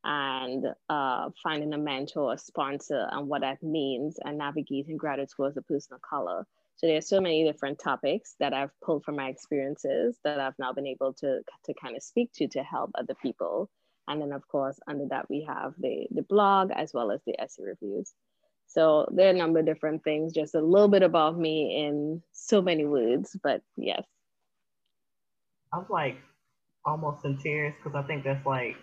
and 0.04 0.66
uh, 0.88 1.30
finding 1.42 1.72
a 1.72 1.78
mentor, 1.78 2.32
a 2.32 2.38
sponsor, 2.38 3.06
and 3.12 3.28
what 3.28 3.42
that 3.42 3.62
means, 3.62 4.18
and 4.24 4.38
navigating 4.38 4.96
graduate 4.96 5.30
school 5.30 5.46
as 5.46 5.56
a 5.56 5.62
person 5.62 5.94
of 5.94 6.02
color. 6.02 6.44
So 6.76 6.86
there's 6.86 7.08
so 7.08 7.20
many 7.20 7.44
different 7.44 7.78
topics 7.78 8.34
that 8.40 8.52
I've 8.52 8.72
pulled 8.80 9.04
from 9.04 9.16
my 9.16 9.28
experiences 9.28 10.18
that 10.24 10.40
I've 10.40 10.58
now 10.58 10.72
been 10.72 10.86
able 10.86 11.12
to, 11.14 11.40
to 11.64 11.74
kind 11.74 11.96
of 11.96 12.02
speak 12.02 12.32
to 12.34 12.48
to 12.48 12.62
help 12.62 12.90
other 12.94 13.14
people. 13.22 13.70
And 14.08 14.20
then 14.20 14.32
of 14.32 14.46
course, 14.48 14.78
under 14.88 15.06
that 15.10 15.30
we 15.30 15.46
have 15.48 15.74
the, 15.78 16.06
the 16.10 16.22
blog 16.22 16.70
as 16.74 16.92
well 16.92 17.12
as 17.12 17.20
the 17.24 17.40
essay 17.40 17.62
reviews. 17.62 18.12
So 18.66 19.06
there 19.12 19.28
are 19.28 19.30
a 19.30 19.38
number 19.38 19.60
of 19.60 19.66
different 19.66 20.02
things, 20.02 20.32
just 20.32 20.54
a 20.54 20.60
little 20.60 20.88
bit 20.88 21.02
about 21.02 21.38
me 21.38 21.84
in 21.86 22.22
so 22.32 22.62
many 22.62 22.84
words, 22.84 23.36
but 23.42 23.60
yes. 23.76 24.02
I'm 25.72 25.84
like 25.88 26.16
almost 26.84 27.24
in 27.24 27.38
tears 27.38 27.74
because 27.76 27.96
I 27.96 28.06
think 28.06 28.24
that's 28.24 28.44
like, 28.46 28.76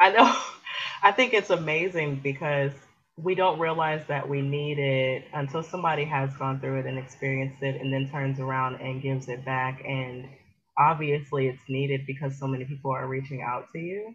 I 0.00 0.10
know, 0.10 0.34
I 1.02 1.12
think 1.12 1.34
it's 1.34 1.50
amazing 1.50 2.20
because 2.22 2.72
we 3.16 3.34
don't 3.34 3.60
realize 3.60 4.02
that 4.08 4.28
we 4.28 4.42
need 4.42 4.78
it 4.78 5.24
until 5.32 5.62
somebody 5.62 6.04
has 6.04 6.34
gone 6.36 6.60
through 6.60 6.80
it 6.80 6.86
and 6.86 6.98
experienced 6.98 7.62
it 7.62 7.80
and 7.80 7.92
then 7.92 8.10
turns 8.10 8.40
around 8.40 8.80
and 8.80 9.02
gives 9.02 9.28
it 9.28 9.44
back. 9.44 9.82
And 9.86 10.28
obviously, 10.76 11.46
it's 11.46 11.62
needed 11.68 12.06
because 12.06 12.38
so 12.38 12.46
many 12.46 12.64
people 12.64 12.90
are 12.90 13.06
reaching 13.06 13.42
out 13.42 13.66
to 13.72 13.78
you. 13.78 14.14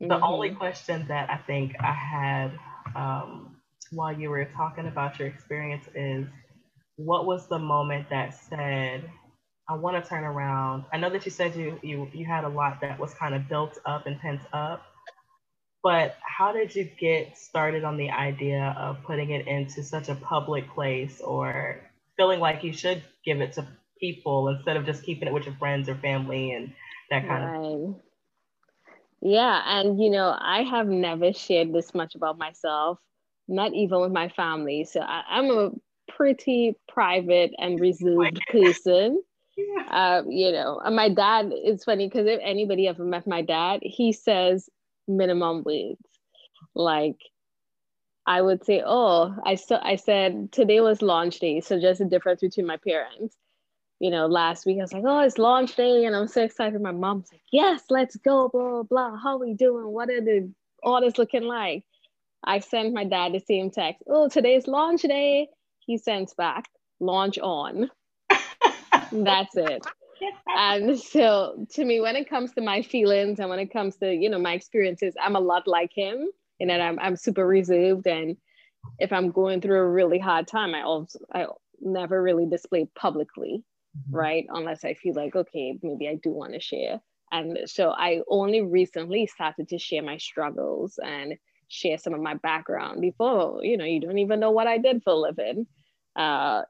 Mm-hmm. 0.00 0.08
The 0.08 0.20
only 0.20 0.50
question 0.50 1.06
that 1.08 1.30
I 1.30 1.36
think 1.36 1.76
I 1.78 1.92
had 1.92 2.50
um, 2.96 3.56
while 3.92 4.12
you 4.12 4.30
were 4.30 4.46
talking 4.46 4.88
about 4.88 5.18
your 5.18 5.28
experience 5.28 5.84
is 5.94 6.26
what 6.96 7.24
was 7.24 7.48
the 7.48 7.58
moment 7.58 8.10
that 8.10 8.34
said, 8.34 9.08
I 9.68 9.76
want 9.76 10.02
to 10.02 10.08
turn 10.08 10.24
around? 10.24 10.84
I 10.92 10.98
know 10.98 11.08
that 11.10 11.24
you 11.24 11.30
said 11.30 11.54
you, 11.54 11.78
you, 11.82 12.08
you 12.12 12.26
had 12.26 12.42
a 12.42 12.48
lot 12.48 12.80
that 12.80 12.98
was 12.98 13.14
kind 13.14 13.34
of 13.34 13.48
built 13.48 13.78
up 13.86 14.06
and 14.06 14.18
pent 14.18 14.40
up 14.52 14.82
but 15.82 16.16
how 16.22 16.52
did 16.52 16.74
you 16.74 16.88
get 16.98 17.36
started 17.36 17.84
on 17.84 17.96
the 17.96 18.10
idea 18.10 18.74
of 18.78 19.02
putting 19.04 19.30
it 19.30 19.46
into 19.46 19.82
such 19.82 20.08
a 20.08 20.14
public 20.14 20.72
place 20.72 21.20
or 21.20 21.80
feeling 22.16 22.40
like 22.40 22.62
you 22.62 22.72
should 22.72 23.02
give 23.24 23.40
it 23.40 23.52
to 23.52 23.66
people 23.98 24.48
instead 24.48 24.76
of 24.76 24.84
just 24.84 25.02
keeping 25.02 25.28
it 25.28 25.34
with 25.34 25.44
your 25.44 25.54
friends 25.56 25.88
or 25.88 25.94
family 25.96 26.52
and 26.52 26.72
that 27.10 27.26
kind 27.26 27.44
right. 27.44 27.66
of 27.66 27.94
yeah 29.20 29.62
and 29.66 30.02
you 30.02 30.10
know 30.10 30.36
i 30.40 30.62
have 30.62 30.88
never 30.88 31.32
shared 31.32 31.72
this 31.72 31.94
much 31.94 32.14
about 32.14 32.36
myself 32.36 32.98
not 33.48 33.72
even 33.74 34.00
with 34.00 34.10
my 34.12 34.28
family 34.28 34.84
so 34.84 35.00
I, 35.00 35.22
am 35.30 35.50
a 35.50 35.70
pretty 36.10 36.76
private 36.88 37.52
and 37.58 37.78
reserved 37.78 38.40
person 38.50 39.22
yeah. 39.56 39.82
uh, 39.90 40.22
you 40.28 40.50
know 40.50 40.80
my 40.90 41.08
dad 41.08 41.50
it's 41.52 41.84
funny 41.84 42.08
because 42.08 42.26
if 42.26 42.40
anybody 42.42 42.88
ever 42.88 43.04
met 43.04 43.26
my 43.26 43.42
dad 43.42 43.80
he 43.82 44.12
says 44.12 44.68
minimum 45.08 45.62
wage. 45.64 45.96
Like 46.74 47.18
I 48.26 48.40
would 48.40 48.64
say, 48.64 48.82
oh, 48.84 49.34
I 49.44 49.56
still 49.56 49.80
I 49.82 49.96
said 49.96 50.52
today 50.52 50.80
was 50.80 51.02
launch 51.02 51.40
day, 51.40 51.60
so 51.60 51.80
just 51.80 51.98
the 51.98 52.06
difference 52.06 52.40
between 52.40 52.66
my 52.66 52.76
parents. 52.76 53.36
You 54.00 54.10
know, 54.10 54.26
last 54.26 54.66
week 54.66 54.78
I 54.78 54.82
was 54.82 54.92
like, 54.92 55.04
oh, 55.06 55.20
it's 55.20 55.38
launch 55.38 55.76
day, 55.76 56.04
and 56.04 56.14
I'm 56.16 56.28
so 56.28 56.42
excited. 56.42 56.80
My 56.80 56.92
mom's 56.92 57.30
like, 57.32 57.42
yes, 57.52 57.82
let's 57.90 58.16
go, 58.16 58.48
blah 58.48 58.82
blah. 58.82 58.82
blah. 58.82 59.16
How 59.16 59.36
are 59.36 59.38
we 59.38 59.54
doing? 59.54 59.86
What 59.86 60.10
are 60.10 60.20
the 60.20 60.50
orders 60.82 61.18
looking 61.18 61.44
like? 61.44 61.84
I 62.44 62.58
sent 62.58 62.92
my 62.94 63.04
dad 63.04 63.32
the 63.32 63.40
same 63.40 63.70
text. 63.70 64.02
Oh, 64.08 64.28
today's 64.28 64.66
launch 64.66 65.02
day. 65.02 65.48
He 65.78 65.98
sends 65.98 66.34
back, 66.34 66.64
launch 67.00 67.38
on. 67.38 67.90
That's 69.12 69.56
it 69.56 69.86
and 70.48 70.98
so 71.14 71.66
to 71.70 71.84
me 71.84 72.00
when 72.00 72.16
it 72.16 72.28
comes 72.28 72.52
to 72.52 72.60
my 72.60 72.82
feelings 72.82 73.38
and 73.38 73.48
when 73.48 73.58
it 73.58 73.72
comes 73.72 73.96
to 73.96 74.12
you 74.12 74.28
know 74.28 74.38
my 74.38 74.52
experiences 74.52 75.14
i'm 75.22 75.36
a 75.36 75.40
lot 75.40 75.66
like 75.66 75.90
him 75.94 76.28
in 76.60 76.68
that 76.68 76.80
i'm, 76.80 76.98
I'm 76.98 77.16
super 77.16 77.46
reserved. 77.46 78.06
And 78.06 78.36
if 78.98 79.12
i'm 79.12 79.30
going 79.30 79.60
through 79.60 79.78
a 79.78 79.88
really 79.88 80.18
hard 80.18 80.46
time 80.46 80.74
i 80.74 80.82
also 80.82 81.18
i 81.34 81.46
never 81.80 82.22
really 82.22 82.46
display 82.46 82.88
publicly 82.94 83.64
mm-hmm. 83.96 84.16
right? 84.16 84.46
Unless 84.48 84.84
i 84.84 84.94
feel 84.94 85.14
like 85.14 85.36
okay 85.36 85.78
maybe 85.82 86.08
i 86.08 86.14
do 86.22 86.30
want 86.30 86.52
to 86.54 86.60
share. 86.60 87.00
And 87.30 87.58
so 87.66 87.90
i 87.90 88.20
only 88.28 88.60
recently 88.62 89.26
started 89.26 89.68
to 89.68 89.78
share 89.78 90.02
my 90.02 90.18
struggles 90.18 90.98
and 91.02 91.34
share 91.68 91.96
some 91.96 92.12
of 92.12 92.20
my 92.20 92.34
background 92.34 93.00
before 93.00 93.60
you 93.64 93.78
know 93.78 93.86
you 93.86 93.98
don't 93.98 94.18
even 94.18 94.40
know 94.40 94.50
what 94.50 94.66
i 94.66 94.78
did 94.78 95.02
for 95.02 95.12
a 95.12 95.16
living. 95.16 95.66
Uh, 96.14 96.62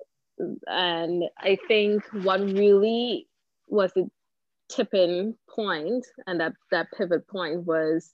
and 0.67 1.25
i 1.39 1.59
think 1.69 2.05
what 2.23 2.41
really 2.41 3.27
was 3.73 3.93
the 3.95 4.09
tipping 4.69 5.35
point 5.55 6.07
and 6.27 6.41
that 6.41 6.53
that 6.71 6.87
pivot 6.97 7.27
point 7.29 7.65
was 7.65 8.13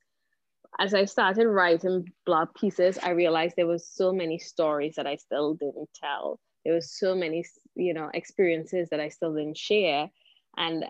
as 0.78 0.94
I 0.94 1.04
started 1.06 1.48
writing 1.48 2.06
blog 2.24 2.48
pieces, 2.54 2.98
I 3.02 3.10
realized 3.10 3.54
there 3.56 3.66
was 3.66 3.86
so 3.86 4.12
many 4.12 4.38
stories 4.38 4.94
that 4.96 5.06
I 5.06 5.16
still 5.16 5.54
didn't 5.54 5.88
tell. 5.94 6.38
There 6.64 6.74
was 6.74 6.96
so 6.96 7.14
many, 7.14 7.44
you 7.74 7.94
know, 7.94 8.10
experiences 8.14 8.88
that 8.90 9.00
I 9.00 9.08
still 9.08 9.34
didn't 9.34 9.56
share. 9.56 10.08
And 10.56 10.84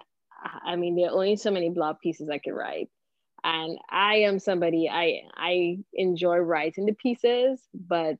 I 0.65 0.77
mean, 0.77 0.97
there 0.97 1.09
are 1.09 1.15
only 1.15 1.37
so 1.37 1.51
many 1.51 1.71
blog 1.71 2.01
pieces 2.01 2.29
I 2.29 2.39
could 2.39 2.53
write. 2.53 2.89
And 3.45 3.79
I 3.89 4.17
am 4.17 4.39
somebody 4.39 4.89
I 4.91 5.23
I 5.35 5.79
enjoy 5.95 6.39
writing 6.39 6.87
the 6.87 6.95
pieces, 6.95 7.61
but 7.73 8.19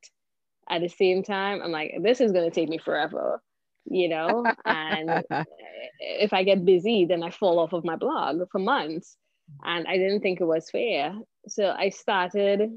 at 0.69 0.81
the 0.81 0.87
same 0.87 1.23
time, 1.23 1.61
I'm 1.61 1.71
like, 1.71 1.93
this 2.01 2.21
is 2.21 2.31
gonna 2.31 2.51
take 2.51 2.69
me 2.69 2.77
forever, 2.77 3.41
you 3.89 4.09
know. 4.09 4.45
and 4.65 5.09
eh, 5.31 5.43
if 5.99 6.33
I 6.33 6.43
get 6.43 6.65
busy, 6.65 7.05
then 7.05 7.23
I 7.23 7.29
fall 7.31 7.59
off 7.59 7.73
of 7.73 7.83
my 7.85 7.95
blog 7.95 8.41
for 8.51 8.59
months. 8.59 9.17
And 9.63 9.87
I 9.87 9.97
didn't 9.97 10.21
think 10.21 10.41
it 10.41 10.45
was 10.45 10.69
fair. 10.69 11.13
So 11.47 11.73
I 11.75 11.89
started, 11.89 12.69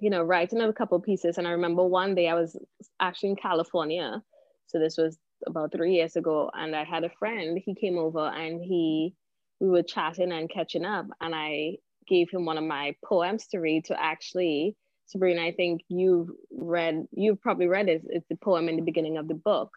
you 0.00 0.10
know, 0.10 0.22
writing 0.22 0.60
a 0.60 0.72
couple 0.72 1.00
pieces. 1.00 1.38
And 1.38 1.46
I 1.46 1.52
remember 1.52 1.84
one 1.84 2.14
day 2.14 2.28
I 2.28 2.34
was 2.34 2.56
actually 3.00 3.30
in 3.30 3.36
California. 3.36 4.22
So 4.66 4.80
this 4.80 4.96
was 4.96 5.16
about 5.46 5.72
three 5.72 5.94
years 5.94 6.16
ago. 6.16 6.50
And 6.54 6.74
I 6.74 6.84
had 6.84 7.04
a 7.04 7.10
friend, 7.20 7.60
he 7.64 7.74
came 7.74 7.98
over 7.98 8.26
and 8.26 8.60
he 8.60 9.14
we 9.60 9.68
were 9.68 9.82
chatting 9.82 10.32
and 10.32 10.50
catching 10.50 10.84
up. 10.84 11.06
And 11.20 11.34
I 11.34 11.76
gave 12.08 12.30
him 12.30 12.44
one 12.44 12.58
of 12.58 12.64
my 12.64 12.94
poems 13.04 13.46
to 13.48 13.58
read 13.58 13.84
to 13.86 14.00
actually 14.00 14.76
Sabrina, 15.06 15.42
I 15.42 15.52
think 15.52 15.82
you've 15.88 16.28
read, 16.50 17.06
you've 17.12 17.40
probably 17.40 17.68
read 17.68 17.88
it. 17.88 18.02
It's 18.08 18.26
the 18.28 18.36
poem 18.36 18.68
in 18.68 18.76
the 18.76 18.82
beginning 18.82 19.16
of 19.16 19.28
the 19.28 19.34
book, 19.34 19.70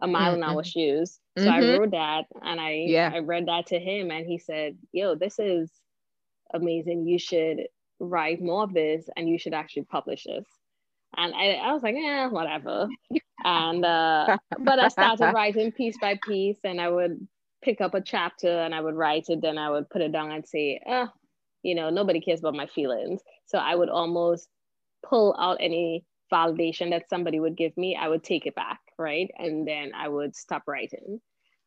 A 0.00 0.06
Mile 0.06 0.34
mm-hmm. 0.34 0.42
in 0.42 0.48
Our 0.48 0.64
Shoes. 0.64 1.18
So 1.38 1.44
mm-hmm. 1.44 1.50
I 1.50 1.78
wrote 1.78 1.90
that 1.92 2.24
and 2.42 2.60
I, 2.60 2.84
yeah. 2.86 3.10
I 3.14 3.18
read 3.20 3.46
that 3.46 3.66
to 3.68 3.78
him 3.78 4.10
and 4.10 4.26
he 4.26 4.38
said, 4.38 4.76
yo, 4.92 5.14
this 5.14 5.38
is 5.38 5.70
amazing. 6.52 7.06
You 7.06 7.18
should 7.18 7.68
write 7.98 8.42
more 8.42 8.64
of 8.64 8.74
this 8.74 9.08
and 9.16 9.28
you 9.28 9.38
should 9.38 9.54
actually 9.54 9.84
publish 9.84 10.24
this. 10.24 10.44
And 11.16 11.34
I, 11.34 11.52
I 11.52 11.72
was 11.72 11.82
like, 11.82 11.94
yeah, 11.96 12.28
whatever. 12.28 12.88
and, 13.44 13.84
uh, 13.84 14.36
but 14.58 14.78
I 14.78 14.88
started 14.88 15.32
writing 15.32 15.72
piece 15.72 15.96
by 15.98 16.18
piece 16.26 16.58
and 16.64 16.80
I 16.80 16.88
would 16.88 17.26
pick 17.62 17.80
up 17.80 17.94
a 17.94 18.00
chapter 18.00 18.48
and 18.48 18.74
I 18.74 18.80
would 18.80 18.94
write 18.94 19.26
it, 19.28 19.40
then 19.40 19.56
I 19.56 19.70
would 19.70 19.88
put 19.88 20.02
it 20.02 20.12
down 20.12 20.30
and 20.30 20.46
say, 20.46 20.80
oh, 20.86 21.08
you 21.62 21.74
know, 21.74 21.90
nobody 21.90 22.20
cares 22.20 22.40
about 22.40 22.54
my 22.54 22.66
feelings. 22.66 23.22
So 23.46 23.58
I 23.58 23.74
would 23.74 23.88
almost 23.88 24.48
pull 25.04 25.34
out 25.38 25.56
any 25.60 26.04
validation 26.32 26.90
that 26.90 27.08
somebody 27.08 27.40
would 27.40 27.56
give 27.56 27.76
me, 27.76 27.96
I 27.96 28.08
would 28.08 28.24
take 28.24 28.46
it 28.46 28.54
back, 28.54 28.80
right? 28.98 29.30
And 29.38 29.66
then 29.66 29.92
I 29.94 30.08
would 30.08 30.34
stop 30.36 30.62
writing. 30.66 31.20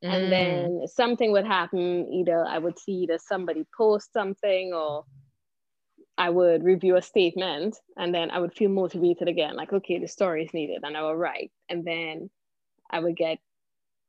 Mm. 0.04 0.14
And 0.14 0.32
then 0.32 0.82
something 0.88 1.32
would 1.32 1.46
happen. 1.46 2.08
Either 2.12 2.46
I 2.46 2.58
would 2.58 2.80
see 2.80 2.94
either 3.04 3.18
somebody 3.18 3.66
post 3.76 4.14
something 4.14 4.74
or 4.74 5.06
I 6.18 6.30
would 6.30 6.64
review 6.64 6.98
a 6.98 7.02
statement 7.02 7.78
and 7.98 8.14
then 8.14 8.30
I 8.32 8.40
would 8.40 8.54
feel 8.54 8.70
motivated 8.70 9.28
again, 9.28 9.56
like, 9.56 9.72
okay, 9.72 10.00
the 10.00 10.08
story 10.08 10.44
is 10.44 10.54
needed, 10.54 10.82
and 10.84 10.98
I 10.98 11.02
will 11.02 11.16
write. 11.16 11.52
And 11.70 11.86
then 11.86 12.30
I 12.90 13.00
would 13.00 13.16
get 13.16 13.40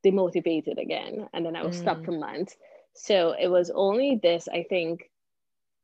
demotivated 0.04 0.80
again, 0.80 1.28
and 1.32 1.46
then 1.46 1.54
I 1.54 1.62
would 1.62 1.72
mm. 1.72 1.80
stop 1.80 2.04
for 2.04 2.12
months. 2.12 2.56
So 2.94 3.34
it 3.38 3.48
was 3.48 3.70
only 3.70 4.18
this, 4.20 4.48
I 4.48 4.64
think, 4.68 5.08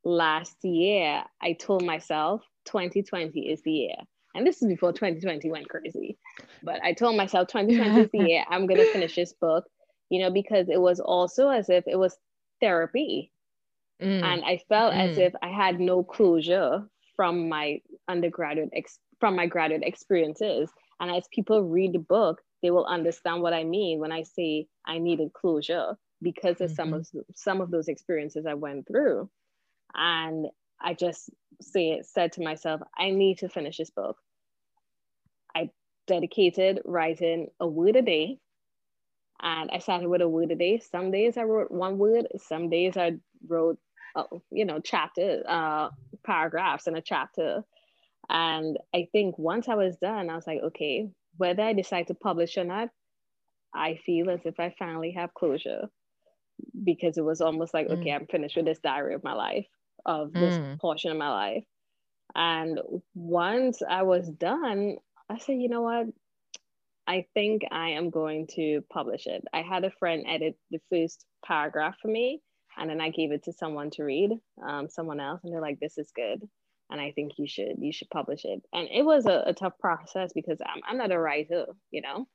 last 0.03 0.57
year, 0.63 1.23
I 1.41 1.53
told 1.53 1.85
myself 1.85 2.41
2020 2.65 3.39
is 3.39 3.61
the 3.61 3.71
year. 3.71 3.95
And 4.37 4.45
this 4.45 4.61
is 4.61 4.67
before 4.67 4.93
2020 4.93 5.49
went 5.49 5.67
crazy. 5.67 6.17
But 6.61 6.81
I 6.83 6.93
told 6.93 7.17
myself 7.17 7.47
2020 7.51 8.01
is 8.01 8.09
the 8.13 8.29
year 8.29 8.45
I'm 8.49 8.67
going 8.67 8.79
to 8.79 8.93
finish 8.93 9.15
this 9.15 9.33
book, 9.33 9.65
you 10.09 10.21
know, 10.21 10.29
because 10.29 10.69
it 10.69 10.79
was 10.79 10.99
also 10.99 11.49
as 11.49 11.69
if 11.69 11.85
it 11.87 11.97
was 11.97 12.15
therapy. 12.61 13.31
Mm. 14.01 14.23
And 14.23 14.45
I 14.45 14.59
felt 14.69 14.93
mm. 14.93 15.09
as 15.09 15.17
if 15.17 15.33
I 15.41 15.49
had 15.49 15.79
no 15.79 16.03
closure 16.03 16.87
from 17.15 17.49
my 17.49 17.81
undergraduate, 18.07 18.69
ex- 18.73 18.99
from 19.19 19.35
my 19.35 19.47
graduate 19.47 19.81
experiences. 19.83 20.69
And 20.99 21.09
as 21.09 21.27
people 21.33 21.63
read 21.63 21.93
the 21.93 21.99
book, 21.99 22.39
they 22.61 22.69
will 22.69 22.85
understand 22.85 23.41
what 23.41 23.53
I 23.53 23.63
mean 23.63 23.99
when 23.99 24.11
I 24.11 24.21
say 24.21 24.67
I 24.85 24.99
needed 24.99 25.33
closure 25.33 25.97
because 26.21 26.61
of 26.61 26.71
mm-hmm. 26.71 26.75
some 26.75 26.93
of 26.93 27.07
some 27.35 27.61
of 27.61 27.71
those 27.71 27.87
experiences 27.87 28.45
I 28.45 28.53
went 28.53 28.87
through. 28.87 29.29
And 29.95 30.47
I 30.81 30.93
just 30.93 31.29
say 31.61 32.01
said 32.03 32.33
to 32.33 32.43
myself, 32.43 32.81
I 32.97 33.09
need 33.11 33.39
to 33.39 33.49
finish 33.49 33.77
this 33.77 33.89
book. 33.89 34.17
I 35.55 35.69
dedicated 36.07 36.81
writing 36.85 37.47
a 37.59 37.67
word 37.67 37.95
a 37.95 38.01
day. 38.01 38.39
And 39.41 39.69
I 39.71 39.79
started 39.79 40.09
with 40.09 40.21
a 40.21 40.29
word 40.29 40.51
a 40.51 40.55
day. 40.55 40.79
Some 40.79 41.11
days 41.11 41.37
I 41.37 41.43
wrote 41.43 41.71
one 41.71 41.97
word, 41.97 42.27
some 42.37 42.69
days 42.69 42.97
I 42.97 43.17
wrote, 43.47 43.77
uh, 44.15 44.23
you 44.51 44.65
know, 44.65 44.79
chapter, 44.83 45.43
uh, 45.47 45.89
paragraphs 46.25 46.87
in 46.87 46.95
a 46.95 47.01
chapter. 47.01 47.63
And 48.29 48.77
I 48.95 49.07
think 49.11 49.37
once 49.37 49.69
I 49.69 49.75
was 49.75 49.95
done, 49.97 50.29
I 50.29 50.35
was 50.35 50.47
like, 50.47 50.59
okay, 50.63 51.09
whether 51.37 51.61
I 51.61 51.73
decide 51.73 52.07
to 52.07 52.15
publish 52.15 52.57
or 52.57 52.63
not, 52.63 52.89
I 53.75 53.99
feel 54.05 54.29
as 54.31 54.39
if 54.43 54.59
I 54.59 54.73
finally 54.79 55.11
have 55.11 55.35
closure 55.35 55.87
because 56.83 57.19
it 57.19 57.23
was 57.23 57.41
almost 57.41 57.75
like, 57.75 57.87
mm. 57.87 57.99
okay, 57.99 58.11
I'm 58.11 58.25
finished 58.25 58.55
with 58.55 58.65
this 58.65 58.79
diary 58.79 59.13
of 59.13 59.23
my 59.23 59.33
life 59.33 59.67
of 60.07 60.33
this 60.33 60.55
mm. 60.55 60.79
portion 60.79 61.11
of 61.11 61.17
my 61.17 61.29
life. 61.29 61.63
And 62.33 62.79
once 63.13 63.81
I 63.87 64.03
was 64.03 64.29
done, 64.29 64.97
I 65.29 65.37
said, 65.37 65.53
you 65.53 65.69
know 65.69 65.81
what? 65.81 66.07
I 67.07 67.25
think 67.33 67.63
I 67.71 67.91
am 67.91 68.09
going 68.09 68.47
to 68.55 68.81
publish 68.91 69.27
it. 69.27 69.43
I 69.53 69.61
had 69.61 69.85
a 69.85 69.91
friend 69.91 70.25
edit 70.27 70.57
the 70.71 70.79
first 70.91 71.25
paragraph 71.45 71.95
for 72.01 72.09
me, 72.09 72.41
and 72.77 72.89
then 72.89 72.99
I 72.99 73.09
gave 73.09 73.31
it 73.31 73.43
to 73.45 73.53
someone 73.53 73.89
to 73.91 74.03
read, 74.03 74.31
um, 74.65 74.89
someone 74.89 75.19
else, 75.19 75.41
and 75.43 75.53
they're 75.53 75.61
like, 75.61 75.79
"This 75.79 75.97
is 75.97 76.11
good," 76.13 76.43
and 76.89 76.99
I 76.99 77.11
think 77.11 77.33
you 77.37 77.47
should 77.47 77.77
you 77.79 77.93
should 77.93 78.09
publish 78.09 78.43
it. 78.43 78.61
And 78.73 78.89
it 78.91 79.03
was 79.03 79.25
a, 79.25 79.43
a 79.47 79.53
tough 79.53 79.79
process 79.79 80.33
because 80.33 80.59
I'm 80.61 80.81
I'm 80.85 80.97
not 80.97 81.13
a 81.13 81.19
writer, 81.19 81.67
you 81.91 82.01
know. 82.01 82.27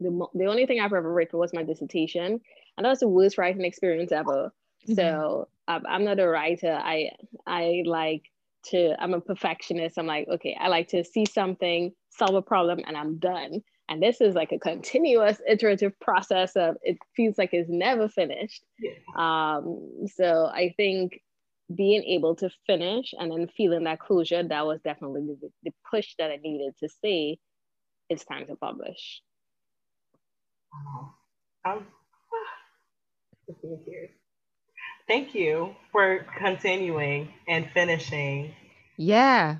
The, 0.00 0.26
the 0.34 0.46
only 0.46 0.66
thing 0.66 0.80
I've 0.80 0.92
ever 0.92 1.12
written 1.12 1.38
was 1.38 1.52
my 1.52 1.62
dissertation, 1.62 2.40
and 2.76 2.84
that 2.84 2.90
was 2.90 3.00
the 3.00 3.08
worst 3.08 3.38
writing 3.38 3.64
experience 3.64 4.10
ever. 4.12 4.52
Mm-hmm. 4.88 4.94
So 4.94 5.48
um, 5.68 5.82
I'm 5.88 6.04
not 6.04 6.20
a 6.20 6.28
writer. 6.28 6.72
I 6.72 7.10
I 7.46 7.82
like 7.86 8.22
to. 8.66 8.94
I'm 9.00 9.14
a 9.14 9.20
perfectionist. 9.20 9.98
I'm 9.98 10.06
like, 10.06 10.28
okay, 10.28 10.56
I 10.60 10.68
like 10.68 10.88
to 10.88 11.04
see 11.04 11.24
something, 11.26 11.92
solve 12.10 12.34
a 12.34 12.42
problem, 12.42 12.80
and 12.86 12.96
I'm 12.96 13.18
done. 13.18 13.62
And 13.88 14.00
this 14.00 14.20
is 14.20 14.34
like 14.34 14.52
a 14.52 14.58
continuous 14.58 15.40
iterative 15.48 15.98
process 16.00 16.54
of 16.54 16.76
it 16.82 16.96
feels 17.16 17.36
like 17.36 17.50
it's 17.52 17.68
never 17.68 18.08
finished. 18.08 18.64
Yeah. 18.78 18.92
Um, 19.16 20.06
so 20.06 20.46
I 20.46 20.72
think 20.76 21.20
being 21.74 22.04
able 22.04 22.36
to 22.36 22.50
finish 22.66 23.12
and 23.18 23.30
then 23.30 23.48
feeling 23.56 23.84
that 23.84 24.00
closure, 24.00 24.42
that 24.42 24.66
was 24.66 24.80
definitely 24.82 25.22
the, 25.22 25.50
the 25.64 25.72
push 25.90 26.14
that 26.18 26.30
I 26.30 26.36
needed 26.36 26.74
to 26.80 26.88
say 27.02 27.38
it's 28.08 28.24
time 28.24 28.46
to 28.46 28.56
publish. 28.56 29.22
Wow. 30.72 31.14
I'm, 31.64 31.86
thank 35.10 35.34
you 35.34 35.74
for 35.90 36.24
continuing 36.38 37.32
and 37.48 37.68
finishing. 37.74 38.54
Yeah. 38.96 39.56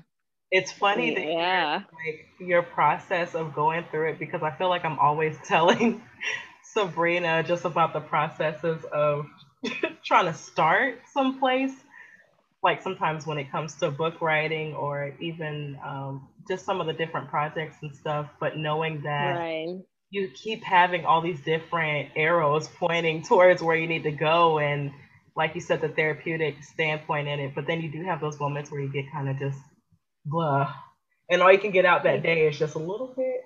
It's 0.49 0.71
funny 0.71 1.13
that 1.13 1.25
yeah. 1.25 1.81
like 2.05 2.27
your 2.39 2.63
process 2.63 3.35
of 3.35 3.53
going 3.53 3.83
through 3.91 4.11
it 4.11 4.19
because 4.19 4.43
I 4.43 4.51
feel 4.51 4.69
like 4.69 4.85
I'm 4.85 4.97
always 4.97 5.35
telling 5.45 6.01
Sabrina 6.63 7.43
just 7.43 7.65
about 7.65 7.91
the 7.91 7.99
processes 7.99 8.85
of 8.93 9.25
trying 10.05 10.25
to 10.25 10.33
start 10.33 11.01
someplace. 11.13 11.73
Like 12.63 12.81
sometimes 12.81 13.27
when 13.27 13.37
it 13.37 13.51
comes 13.51 13.75
to 13.75 13.91
book 13.91 14.21
writing 14.21 14.73
or 14.73 15.13
even 15.19 15.77
um, 15.85 16.29
just 16.47 16.63
some 16.63 16.79
of 16.79 16.87
the 16.87 16.93
different 16.93 17.29
projects 17.29 17.75
and 17.81 17.93
stuff, 17.93 18.29
but 18.39 18.55
knowing 18.55 19.01
that 19.01 19.37
right. 19.37 19.81
you 20.11 20.29
keep 20.33 20.63
having 20.63 21.03
all 21.03 21.21
these 21.21 21.41
different 21.41 22.09
arrows 22.15 22.69
pointing 22.79 23.23
towards 23.27 23.61
where 23.61 23.75
you 23.75 23.87
need 23.87 24.03
to 24.03 24.11
go 24.11 24.59
and 24.59 24.93
like 25.35 25.55
you 25.55 25.61
said, 25.61 25.81
the 25.81 25.89
therapeutic 25.89 26.63
standpoint 26.63 27.27
in 27.27 27.39
it. 27.39 27.55
But 27.55 27.67
then 27.67 27.81
you 27.81 27.91
do 27.91 28.03
have 28.03 28.21
those 28.21 28.39
moments 28.39 28.71
where 28.71 28.81
you 28.81 28.91
get 28.91 29.11
kind 29.11 29.29
of 29.29 29.37
just 29.39 29.59
blah, 30.25 30.73
and 31.29 31.41
all 31.41 31.51
you 31.51 31.59
can 31.59 31.71
get 31.71 31.85
out 31.85 32.03
that 32.03 32.23
day 32.23 32.47
is 32.47 32.59
just 32.59 32.75
a 32.75 32.79
little 32.79 33.13
bit. 33.15 33.41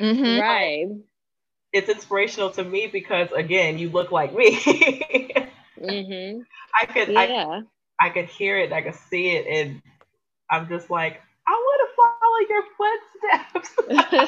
Mm-hmm. 0.00 0.40
Right. 0.40 0.86
It's 1.72 1.88
inspirational 1.88 2.50
to 2.52 2.64
me 2.64 2.86
because 2.86 3.30
again, 3.32 3.78
you 3.78 3.90
look 3.90 4.10
like 4.10 4.34
me. 4.34 4.56
mm-hmm. 5.80 6.40
I 6.80 6.86
could, 6.86 7.08
yeah. 7.08 7.60
I, 8.00 8.06
I 8.06 8.10
could 8.10 8.26
hear 8.26 8.58
it, 8.58 8.72
I 8.72 8.82
could 8.82 8.94
see 8.94 9.30
it, 9.30 9.46
and 9.46 9.82
I'm 10.50 10.68
just 10.68 10.88
like, 10.88 11.20
I 11.46 11.50
want 11.52 11.90
to 11.90 11.96
follow 11.96 12.27
your 12.48 12.62
footsteps. 12.76 13.76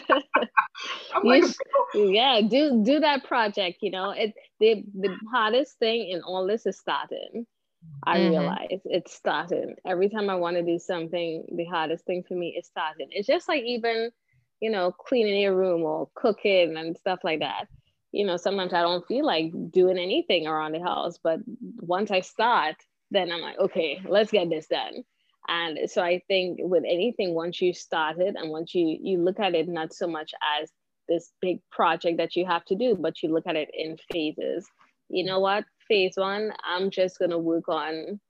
like, 1.25 1.45
yeah, 1.95 2.41
do 2.41 2.83
do 2.85 3.01
that 3.01 3.25
project. 3.25 3.79
You 3.83 3.91
know, 3.91 4.11
it 4.11 4.35
the 4.59 4.85
the 4.99 5.17
hardest 5.33 5.79
thing 5.79 6.09
in 6.11 6.23
all 6.23 6.47
this 6.47 6.67
is 6.67 6.79
starting. 6.79 7.47
I 8.05 8.19
mm-hmm. 8.19 8.31
realize 8.31 8.81
it's 8.85 9.15
starting. 9.15 9.75
Every 9.87 10.09
time 10.09 10.29
I 10.29 10.35
want 10.35 10.57
to 10.57 10.63
do 10.63 10.79
something, 10.79 11.45
the 11.55 11.65
hardest 11.65 12.05
thing 12.05 12.25
for 12.27 12.35
me 12.35 12.57
is 12.59 12.67
starting. 12.67 13.09
It's 13.11 13.27
just 13.27 13.49
like 13.49 13.63
even, 13.65 14.11
you 14.61 14.71
know, 14.71 14.93
cleaning 14.93 15.41
your 15.41 15.55
room 15.55 15.83
or 15.83 16.09
cooking 16.15 16.77
and 16.77 16.97
stuff 16.97 17.21
like 17.25 17.41
that. 17.41 17.69
You 18.13 18.27
know, 18.27 18.37
sometimes 18.37 18.75
I 18.75 18.83
don't 18.83 19.07
feel 19.07 19.25
like 19.25 19.53
doing 19.71 19.99
anything 19.99 20.47
around 20.47 20.73
the 20.73 20.83
house, 20.83 21.19
but 21.23 21.41
once 21.79 22.11
I 22.11 22.21
start, 22.21 22.77
then 23.11 23.31
I'm 23.33 23.41
like, 23.41 23.59
okay, 23.59 24.01
let's 24.07 24.31
get 24.31 24.51
this 24.51 24.67
done. 24.67 25.05
And 25.49 25.91
so 25.91 26.03
I 26.03 26.23
think 26.29 26.59
with 26.63 26.85
anything, 26.87 27.35
once 27.35 27.61
you 27.61 27.73
start 27.73 28.19
it 28.19 28.37
and 28.37 28.51
once 28.51 28.75
you 28.75 28.99
you 29.03 29.19
look 29.19 29.41
at 29.41 29.55
it 29.55 29.69
not 29.69 29.93
so 29.93 30.07
much 30.07 30.33
as 30.61 30.71
this 31.09 31.33
big 31.41 31.61
project 31.71 32.19
that 32.19 32.37
you 32.37 32.47
have 32.47 32.65
to 32.67 32.75
do, 32.77 32.97
but 32.99 33.23
you 33.23 33.33
look 33.33 33.47
at 33.47 33.57
it 33.57 33.71
in 33.75 33.97
phases. 34.13 34.67
You 35.09 35.25
know 35.25 35.41
what? 35.41 35.65
Phase 35.89 36.15
one, 36.17 36.53
I'm 36.65 36.91
just 36.91 37.19
gonna 37.19 37.39
work 37.39 37.69
on 37.69 38.21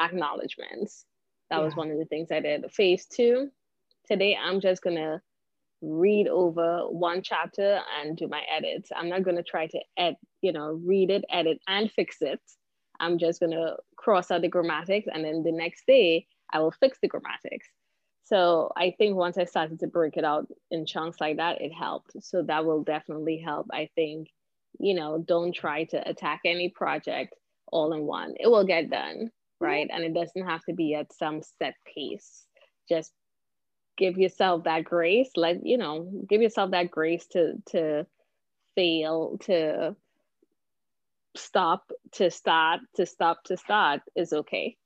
acknowledgments. 0.00 1.04
That 1.50 1.58
yeah. 1.58 1.64
was 1.64 1.76
one 1.76 1.90
of 1.90 1.98
the 1.98 2.06
things 2.06 2.28
I 2.32 2.40
did. 2.40 2.64
Phase 2.72 3.06
two, 3.06 3.50
today 4.06 4.36
I'm 4.42 4.60
just 4.60 4.82
gonna 4.82 5.20
read 5.82 6.28
over 6.28 6.88
one 6.88 7.22
chapter 7.22 7.80
and 8.00 8.16
do 8.16 8.28
my 8.28 8.42
edits. 8.54 8.90
I'm 8.94 9.08
not 9.08 9.22
going 9.22 9.36
to 9.36 9.42
try 9.42 9.66
to 9.66 9.80
ed, 9.96 10.16
you 10.42 10.52
know, 10.52 10.80
read 10.84 11.10
it, 11.10 11.24
edit, 11.30 11.60
and 11.68 11.90
fix 11.90 12.16
it. 12.20 12.40
I'm 13.00 13.18
just 13.18 13.40
going 13.40 13.52
to 13.52 13.76
cross 13.96 14.30
out 14.30 14.42
the 14.42 14.50
grammatics, 14.50 15.06
and 15.12 15.24
then 15.24 15.42
the 15.42 15.52
next 15.52 15.86
day 15.86 16.26
I 16.52 16.60
will 16.60 16.72
fix 16.72 16.98
the 17.00 17.08
grammatics. 17.08 17.66
So 18.24 18.72
I 18.76 18.94
think 18.98 19.16
once 19.16 19.38
I 19.38 19.44
started 19.44 19.80
to 19.80 19.86
break 19.86 20.16
it 20.16 20.24
out 20.24 20.48
in 20.70 20.84
chunks 20.84 21.20
like 21.20 21.36
that, 21.36 21.60
it 21.60 21.72
helped. 21.72 22.12
So 22.20 22.42
that 22.42 22.64
will 22.64 22.82
definitely 22.82 23.38
help. 23.38 23.68
I 23.72 23.88
think, 23.94 24.28
you 24.80 24.94
know, 24.94 25.22
don't 25.26 25.54
try 25.54 25.84
to 25.84 26.08
attack 26.08 26.40
any 26.44 26.68
project 26.68 27.34
all 27.70 27.92
in 27.92 28.02
one. 28.02 28.34
It 28.40 28.48
will 28.48 28.64
get 28.64 28.90
done, 28.90 29.30
right? 29.60 29.88
And 29.92 30.02
it 30.02 30.12
doesn't 30.12 30.46
have 30.46 30.64
to 30.64 30.74
be 30.74 30.94
at 30.94 31.12
some 31.12 31.40
set 31.58 31.74
pace. 31.94 32.46
Just 32.88 33.12
give 33.96 34.18
yourself 34.18 34.64
that 34.64 34.84
grace 34.84 35.30
let 35.36 35.64
you 35.64 35.78
know 35.78 36.10
give 36.28 36.42
yourself 36.42 36.70
that 36.70 36.90
grace 36.90 37.26
to 37.26 37.54
to 37.66 38.06
fail 38.74 39.38
to 39.38 39.96
stop 41.38 41.90
to 42.12 42.30
start 42.30 42.80
to 42.96 43.06
stop 43.06 43.42
to 43.44 43.56
start 43.56 44.00
is 44.16 44.32
okay. 44.32 44.76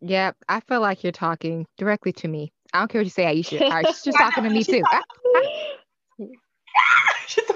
Yeah 0.00 0.32
i 0.48 0.60
feel 0.60 0.80
like 0.80 1.02
you're 1.02 1.12
talking 1.12 1.66
directly 1.78 2.12
to 2.12 2.28
me. 2.28 2.52
I 2.72 2.80
don't 2.80 2.88
care 2.88 3.00
what 3.00 3.06
you 3.06 3.10
say 3.10 3.24
aisha. 3.24 3.86
She's 3.86 4.02
just 4.04 4.18
talking 4.18 4.44
to 4.44 4.50
me 4.50 4.64
too. 4.64 4.84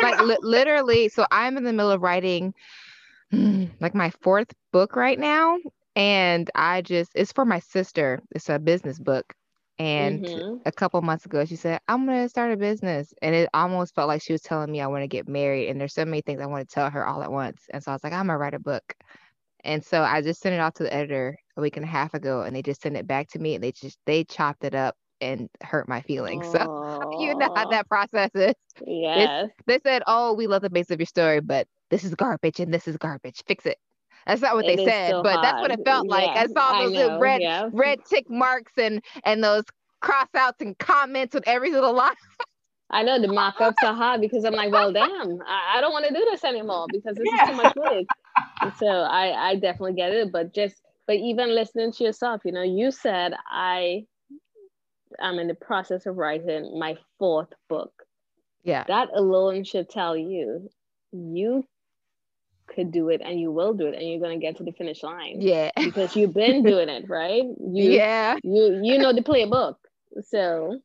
Like 0.02 0.18
li- 0.18 0.38
literally 0.42 1.08
so 1.08 1.26
i'm 1.30 1.56
in 1.58 1.64
the 1.64 1.72
middle 1.72 1.90
of 1.90 2.00
writing 2.02 2.54
mm, 3.32 3.70
like 3.80 3.94
my 3.94 4.10
fourth 4.22 4.52
book 4.72 4.96
right 4.96 5.18
now 5.18 5.58
and 5.94 6.50
i 6.54 6.80
just 6.80 7.10
it's 7.14 7.32
for 7.32 7.44
my 7.44 7.58
sister. 7.58 8.20
It's 8.34 8.48
a 8.48 8.58
business 8.58 8.98
book 8.98 9.34
and 9.80 10.26
mm-hmm. 10.26 10.56
a 10.66 10.72
couple 10.72 11.00
months 11.00 11.24
ago, 11.24 11.46
she 11.46 11.56
said, 11.56 11.80
I'm 11.88 12.04
going 12.04 12.22
to 12.22 12.28
start 12.28 12.52
a 12.52 12.56
business. 12.58 13.14
And 13.22 13.34
it 13.34 13.48
almost 13.54 13.94
felt 13.94 14.08
like 14.08 14.20
she 14.20 14.34
was 14.34 14.42
telling 14.42 14.70
me 14.70 14.82
I 14.82 14.86
want 14.88 15.04
to 15.04 15.08
get 15.08 15.26
married. 15.26 15.70
And 15.70 15.80
there's 15.80 15.94
so 15.94 16.04
many 16.04 16.20
things 16.20 16.42
I 16.42 16.46
want 16.46 16.68
to 16.68 16.74
tell 16.74 16.90
her 16.90 17.06
all 17.06 17.22
at 17.22 17.32
once. 17.32 17.62
And 17.72 17.82
so 17.82 17.90
I 17.90 17.94
was 17.94 18.04
like, 18.04 18.12
I'm 18.12 18.26
going 18.26 18.34
to 18.34 18.36
write 18.36 18.52
a 18.52 18.58
book. 18.58 18.94
And 19.64 19.82
so 19.82 20.02
I 20.02 20.20
just 20.20 20.42
sent 20.42 20.54
it 20.54 20.60
off 20.60 20.74
to 20.74 20.82
the 20.82 20.92
editor 20.92 21.38
a 21.56 21.62
week 21.62 21.78
and 21.78 21.84
a 21.84 21.88
half 21.88 22.12
ago. 22.12 22.42
And 22.42 22.54
they 22.54 22.60
just 22.60 22.82
sent 22.82 22.98
it 22.98 23.06
back 23.06 23.28
to 23.28 23.38
me. 23.38 23.54
And 23.54 23.64
they 23.64 23.72
just, 23.72 23.98
they 24.04 24.22
chopped 24.22 24.64
it 24.64 24.74
up 24.74 24.96
and 25.22 25.48
hurt 25.62 25.88
my 25.88 26.02
feelings. 26.02 26.46
Aww. 26.48 27.00
So 27.00 27.22
you 27.22 27.34
know 27.34 27.50
how 27.54 27.66
that 27.70 27.88
process 27.88 28.30
is. 28.34 28.54
Yes. 28.86 29.48
they 29.66 29.78
said, 29.82 30.02
Oh, 30.06 30.34
we 30.34 30.46
love 30.46 30.60
the 30.60 30.68
base 30.68 30.90
of 30.90 31.00
your 31.00 31.06
story, 31.06 31.40
but 31.40 31.66
this 31.88 32.04
is 32.04 32.14
garbage 32.14 32.60
and 32.60 32.72
this 32.72 32.86
is 32.86 32.98
garbage. 32.98 33.42
Fix 33.46 33.64
it. 33.64 33.78
That's 34.30 34.42
not 34.42 34.54
what 34.54 34.64
it 34.64 34.76
they 34.76 34.84
said, 34.84 35.24
but 35.24 35.42
that's 35.42 35.60
what 35.60 35.72
it 35.72 35.80
felt 35.84 36.06
like. 36.06 36.30
I 36.30 36.46
saw 36.46 36.84
those 36.84 36.96
I 36.96 37.18
red 37.18 37.42
yeah. 37.42 37.68
red 37.72 37.98
tick 38.08 38.30
marks 38.30 38.70
and 38.76 39.02
and 39.24 39.42
those 39.42 39.64
cross 40.00 40.28
outs 40.36 40.60
and 40.60 40.78
comments 40.78 41.34
with 41.34 41.48
every 41.48 41.72
little 41.72 41.92
line. 41.92 42.14
I 42.90 43.02
know 43.02 43.20
the 43.20 43.26
markups 43.26 43.74
are 43.82 43.92
hard 43.92 44.20
because 44.20 44.44
I'm 44.44 44.54
like, 44.54 44.70
well, 44.70 44.92
damn, 44.92 45.40
I, 45.46 45.78
I 45.78 45.80
don't 45.80 45.92
want 45.92 46.06
to 46.06 46.14
do 46.14 46.24
this 46.30 46.44
anymore 46.44 46.86
because 46.92 47.16
this 47.16 47.26
yeah. 47.34 47.42
is 47.42 47.50
too 47.50 47.56
much 47.56 47.74
work. 47.74 48.04
And 48.60 48.72
so 48.78 48.86
I 48.86 49.48
I 49.48 49.54
definitely 49.56 49.94
get 49.94 50.12
it, 50.12 50.30
but 50.30 50.54
just 50.54 50.80
but 51.08 51.16
even 51.16 51.52
listening 51.52 51.90
to 51.90 52.04
yourself, 52.04 52.42
you 52.44 52.52
know, 52.52 52.62
you 52.62 52.92
said 52.92 53.34
I 53.50 54.04
I'm 55.20 55.40
in 55.40 55.48
the 55.48 55.54
process 55.54 56.06
of 56.06 56.18
writing 56.18 56.78
my 56.78 56.96
fourth 57.18 57.52
book. 57.68 57.92
Yeah. 58.62 58.84
That 58.86 59.08
alone 59.12 59.64
should 59.64 59.90
tell 59.90 60.16
you 60.16 60.70
you 61.10 61.64
could 62.74 62.92
do 62.92 63.08
it 63.08 63.20
and 63.24 63.40
you 63.40 63.50
will 63.50 63.74
do 63.74 63.86
it 63.86 63.94
and 63.94 64.08
you're 64.08 64.20
going 64.20 64.38
to 64.38 64.44
get 64.44 64.56
to 64.56 64.64
the 64.64 64.72
finish 64.72 65.02
line. 65.02 65.40
Yeah. 65.40 65.70
Because 65.76 66.14
you've 66.14 66.34
been 66.34 66.62
doing 66.62 66.88
it, 66.88 67.08
right? 67.08 67.42
You, 67.42 67.90
yeah. 67.90 68.36
You 68.42 68.80
you 68.82 68.98
know 68.98 69.12
the 69.12 69.22
playbook. 69.22 69.76
So 70.28 70.80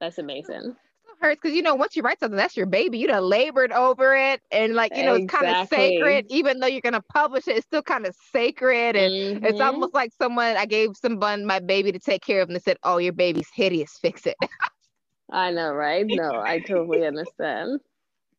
that's 0.00 0.18
amazing. 0.18 0.76
hurts 1.20 1.40
because 1.42 1.56
you 1.56 1.62
know 1.62 1.74
once 1.74 1.96
you 1.96 2.02
write 2.02 2.20
something 2.20 2.36
that's 2.36 2.56
your 2.56 2.66
baby 2.66 2.98
you 2.98 3.06
done 3.06 3.22
labored 3.22 3.72
over 3.72 4.14
it 4.14 4.40
and 4.52 4.74
like 4.74 4.94
you 4.94 5.02
know 5.02 5.14
exactly. 5.14 5.48
it's 5.48 5.54
kind 5.54 5.62
of 5.62 5.68
sacred 5.68 6.26
even 6.28 6.60
though 6.60 6.66
you're 6.66 6.82
gonna 6.82 7.02
publish 7.12 7.48
it 7.48 7.56
it's 7.56 7.66
still 7.66 7.82
kind 7.82 8.06
of 8.06 8.14
sacred 8.32 8.96
and 8.96 9.12
mm-hmm. 9.12 9.44
it's 9.44 9.60
almost 9.60 9.94
like 9.94 10.12
someone 10.20 10.56
I 10.56 10.66
gave 10.66 10.90
someone 10.96 11.46
my 11.46 11.58
baby 11.58 11.90
to 11.92 11.98
take 11.98 12.22
care 12.22 12.42
of 12.42 12.48
and 12.48 12.56
they 12.56 12.60
said 12.60 12.76
oh 12.82 12.98
your 12.98 13.14
baby's 13.14 13.48
hideous 13.54 13.98
fix 14.00 14.26
it 14.26 14.36
I 15.30 15.50
know 15.50 15.72
right 15.72 16.04
no 16.06 16.40
I 16.40 16.60
totally 16.60 17.06
understand 17.06 17.80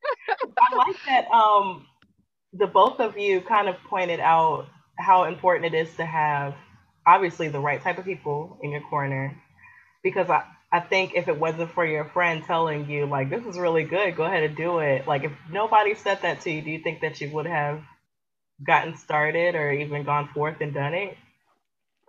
I 0.29 0.75
like 0.75 0.95
that 1.07 1.27
um 1.31 1.85
the 2.53 2.67
both 2.67 2.99
of 2.99 3.17
you 3.17 3.41
kind 3.41 3.69
of 3.69 3.75
pointed 3.89 4.19
out 4.19 4.67
how 4.97 5.25
important 5.25 5.73
it 5.73 5.77
is 5.77 5.95
to 5.97 6.05
have 6.05 6.55
obviously 7.05 7.49
the 7.49 7.59
right 7.59 7.81
type 7.81 7.97
of 7.97 8.05
people 8.05 8.59
in 8.63 8.71
your 8.71 8.81
corner. 8.81 9.35
Because 10.03 10.29
I, 10.29 10.43
I 10.71 10.81
think 10.81 11.13
if 11.15 11.27
it 11.27 11.39
wasn't 11.39 11.71
for 11.71 11.85
your 11.85 12.05
friend 12.05 12.43
telling 12.45 12.89
you 12.89 13.05
like 13.05 13.29
this 13.29 13.45
is 13.45 13.57
really 13.57 13.83
good 13.83 14.15
go 14.15 14.23
ahead 14.25 14.43
and 14.43 14.55
do 14.55 14.79
it 14.79 15.07
like 15.07 15.23
if 15.23 15.31
nobody 15.49 15.95
said 15.95 16.21
that 16.23 16.41
to 16.41 16.51
you 16.51 16.61
do 16.61 16.71
you 16.71 16.79
think 16.83 17.01
that 17.01 17.21
you 17.21 17.31
would 17.31 17.45
have 17.45 17.81
gotten 18.65 18.95
started 18.97 19.55
or 19.55 19.71
even 19.71 20.03
gone 20.03 20.29
forth 20.33 20.57
and 20.61 20.73
done 20.73 20.93
it? 20.93 21.17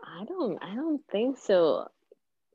I 0.05 0.25
don't 0.27 0.63
i 0.63 0.75
don't 0.75 1.03
think 1.11 1.39
so. 1.39 1.89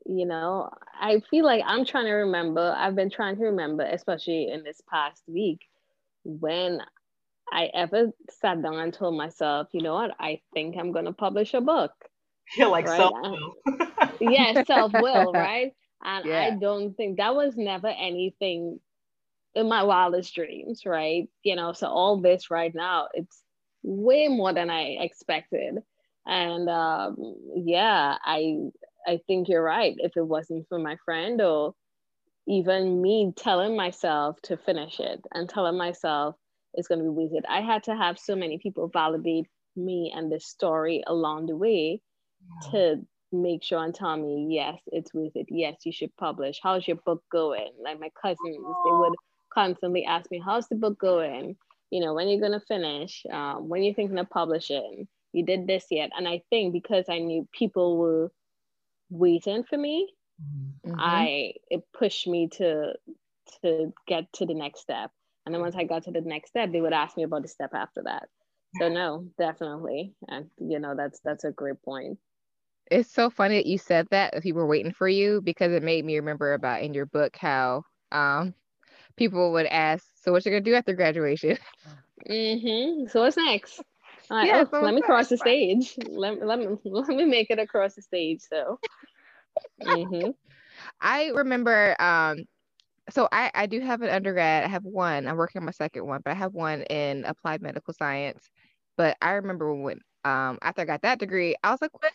You 0.06 0.26
know 0.26 0.70
i 1.00 1.20
feel 1.30 1.44
like 1.44 1.62
i'm 1.66 1.84
trying 1.84 2.06
to 2.06 2.12
remember 2.12 2.74
i've 2.76 2.94
been 2.96 3.10
trying 3.10 3.36
to 3.36 3.44
remember 3.44 3.84
especially 3.84 4.50
in 4.50 4.62
this 4.64 4.80
past 4.90 5.22
week 5.28 5.60
when 6.24 6.80
I 7.52 7.70
ever 7.74 8.10
sat 8.30 8.62
down 8.62 8.78
and 8.78 8.92
told 8.92 9.16
myself, 9.16 9.68
you 9.72 9.82
know 9.82 9.94
what, 9.94 10.12
I 10.18 10.40
think 10.52 10.76
I'm 10.76 10.92
going 10.92 11.04
to 11.04 11.12
publish 11.12 11.54
a 11.54 11.60
book. 11.60 11.92
You're 12.56 12.68
like 12.68 12.86
right? 12.86 12.96
self 12.98 13.12
will. 13.14 13.54
yeah, 14.20 14.64
self 14.64 14.92
will, 14.92 15.32
right? 15.34 15.72
And 16.02 16.26
yeah. 16.26 16.40
I 16.40 16.50
don't 16.50 16.94
think 16.94 17.16
that 17.16 17.34
was 17.34 17.56
never 17.56 17.88
anything 17.88 18.80
in 19.54 19.68
my 19.68 19.82
wildest 19.84 20.34
dreams, 20.34 20.82
right? 20.84 21.28
You 21.42 21.56
know, 21.56 21.72
so 21.72 21.86
all 21.86 22.20
this 22.20 22.50
right 22.50 22.74
now, 22.74 23.08
it's 23.14 23.42
way 23.82 24.28
more 24.28 24.52
than 24.52 24.68
I 24.70 24.96
expected. 25.00 25.78
And 26.26 26.68
um, 26.68 27.16
yeah, 27.56 28.16
I 28.22 28.56
I 29.06 29.20
think 29.26 29.48
you're 29.48 29.62
right. 29.62 29.94
If 29.98 30.16
it 30.16 30.26
wasn't 30.26 30.68
for 30.68 30.78
my 30.78 30.96
friend 31.04 31.40
or 31.40 31.74
even 32.46 33.00
me 33.00 33.32
telling 33.36 33.76
myself 33.76 34.40
to 34.42 34.56
finish 34.56 35.00
it 35.00 35.24
and 35.32 35.48
telling 35.48 35.76
myself 35.76 36.36
is 36.76 36.88
going 36.88 36.98
to 36.98 37.04
be 37.04 37.10
worth 37.10 37.32
it. 37.32 37.44
I 37.48 37.60
had 37.60 37.84
to 37.84 37.96
have 37.96 38.18
so 38.18 38.34
many 38.36 38.58
people 38.58 38.88
validate 38.88 39.46
me 39.76 40.12
and 40.14 40.30
the 40.30 40.40
story 40.40 41.02
along 41.06 41.46
the 41.46 41.56
way 41.56 42.00
yeah. 42.62 42.70
to 42.70 43.06
make 43.32 43.62
sure 43.62 43.84
and 43.84 43.94
tell 43.94 44.16
me, 44.16 44.46
yes, 44.50 44.78
it's 44.86 45.12
worth 45.12 45.32
it. 45.34 45.46
Yes, 45.50 45.76
you 45.84 45.92
should 45.92 46.16
publish. 46.16 46.60
How's 46.62 46.86
your 46.86 46.98
book 47.04 47.22
going? 47.30 47.72
Like 47.82 48.00
my 48.00 48.10
cousins, 48.20 48.38
they 48.56 48.92
would 48.92 49.14
constantly 49.52 50.04
ask 50.04 50.30
me, 50.30 50.40
how's 50.44 50.68
the 50.68 50.76
book 50.76 50.98
going? 50.98 51.56
You 51.90 52.00
know, 52.00 52.14
when 52.14 52.26
are 52.26 52.30
you're 52.30 52.40
going 52.40 52.58
to 52.58 52.66
finish, 52.66 53.24
um, 53.30 53.68
when 53.68 53.82
you're 53.82 53.94
thinking 53.94 54.18
of 54.18 54.30
publishing, 54.30 55.06
you 55.32 55.44
did 55.44 55.66
this 55.66 55.86
yet. 55.90 56.10
And 56.16 56.28
I 56.28 56.42
think 56.50 56.72
because 56.72 57.06
I 57.08 57.18
knew 57.18 57.48
people 57.52 57.98
were 57.98 58.32
waiting 59.10 59.64
for 59.64 59.76
me, 59.76 60.12
mm-hmm. 60.86 60.94
I, 60.98 61.54
it 61.70 61.82
pushed 61.96 62.26
me 62.26 62.48
to, 62.54 62.94
to 63.62 63.92
get 64.06 64.32
to 64.34 64.46
the 64.46 64.54
next 64.54 64.80
step. 64.80 65.10
And 65.44 65.54
then 65.54 65.60
once 65.62 65.76
I 65.76 65.84
got 65.84 66.04
to 66.04 66.10
the 66.10 66.20
next 66.20 66.50
step, 66.50 66.72
they 66.72 66.80
would 66.80 66.92
ask 66.92 67.16
me 67.16 67.22
about 67.24 67.42
the 67.42 67.48
step 67.48 67.72
after 67.74 68.02
that. 68.04 68.28
So 68.72 68.88
no, 68.88 69.26
definitely. 69.38 70.14
And 70.28 70.50
you 70.58 70.78
know, 70.78 70.94
that's 70.96 71.20
that's 71.20 71.44
a 71.44 71.52
great 71.52 71.82
point. 71.82 72.18
It's 72.90 73.10
so 73.10 73.30
funny 73.30 73.56
that 73.56 73.66
you 73.66 73.78
said 73.78 74.08
that 74.10 74.34
if 74.34 74.42
people 74.42 74.60
were 74.62 74.66
waiting 74.66 74.92
for 74.92 75.08
you 75.08 75.40
because 75.42 75.72
it 75.72 75.82
made 75.82 76.04
me 76.04 76.16
remember 76.16 76.52
about 76.54 76.82
in 76.82 76.94
your 76.94 77.06
book 77.06 77.36
how 77.36 77.84
um 78.12 78.54
people 79.16 79.52
would 79.52 79.66
ask, 79.66 80.06
So 80.16 80.32
what 80.32 80.44
you 80.44 80.50
gonna 80.52 80.60
do 80.62 80.74
after 80.74 80.94
graduation? 80.94 81.58
Mm-hmm. 82.28 83.06
So 83.08 83.20
what's 83.22 83.36
next? 83.36 83.82
Like, 84.30 84.48
yeah, 84.48 84.64
oh, 84.72 84.78
let 84.80 84.94
me 84.94 85.02
cross 85.02 85.28
the 85.28 85.36
stage. 85.36 85.96
Let, 86.08 86.44
let 86.44 86.58
me 86.58 86.66
let 86.84 87.08
me 87.08 87.24
make 87.24 87.50
it 87.50 87.58
across 87.58 87.94
the 87.94 88.02
stage. 88.02 88.40
So 88.42 88.80
mm-hmm. 89.82 90.30
I 91.00 91.28
remember 91.28 91.96
um 92.00 92.44
so 93.10 93.28
I, 93.32 93.50
I 93.54 93.66
do 93.66 93.80
have 93.80 94.02
an 94.02 94.10
undergrad. 94.10 94.64
I 94.64 94.68
have 94.68 94.84
one. 94.84 95.26
I'm 95.26 95.36
working 95.36 95.60
on 95.60 95.66
my 95.66 95.72
second 95.72 96.06
one, 96.06 96.20
but 96.24 96.32
I 96.32 96.34
have 96.34 96.54
one 96.54 96.82
in 96.84 97.24
applied 97.24 97.62
medical 97.62 97.94
science. 97.94 98.48
But 98.96 99.16
I 99.20 99.32
remember 99.32 99.74
when 99.74 99.98
um 100.24 100.58
after 100.62 100.82
I 100.82 100.84
got 100.86 101.02
that 101.02 101.18
degree, 101.18 101.54
I 101.62 101.70
was 101.70 101.80
like, 101.82 101.92
what? 102.02 102.12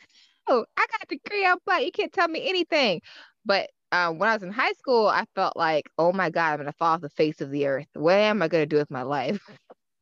Oh, 0.49 0.65
I 0.77 0.85
got 0.91 1.03
a 1.03 1.07
degree 1.07 1.45
in 1.45 1.51
applied. 1.51 1.81
You 1.81 1.91
can't 1.91 2.11
tell 2.13 2.27
me 2.27 2.47
anything. 2.49 3.01
But 3.45 3.69
um, 3.91 4.17
when 4.19 4.29
I 4.29 4.33
was 4.33 4.43
in 4.43 4.51
high 4.51 4.73
school, 4.73 5.07
I 5.07 5.25
felt 5.35 5.55
like, 5.57 5.89
oh 5.97 6.11
my 6.13 6.29
God, 6.29 6.53
I'm 6.53 6.57
gonna 6.59 6.73
fall 6.73 6.95
off 6.95 7.01
the 7.01 7.09
face 7.09 7.41
of 7.41 7.51
the 7.51 7.67
earth. 7.67 7.87
What 7.93 8.15
am 8.15 8.41
I 8.41 8.47
gonna 8.47 8.65
do 8.65 8.77
with 8.77 8.91
my 8.91 9.03
life? 9.03 9.41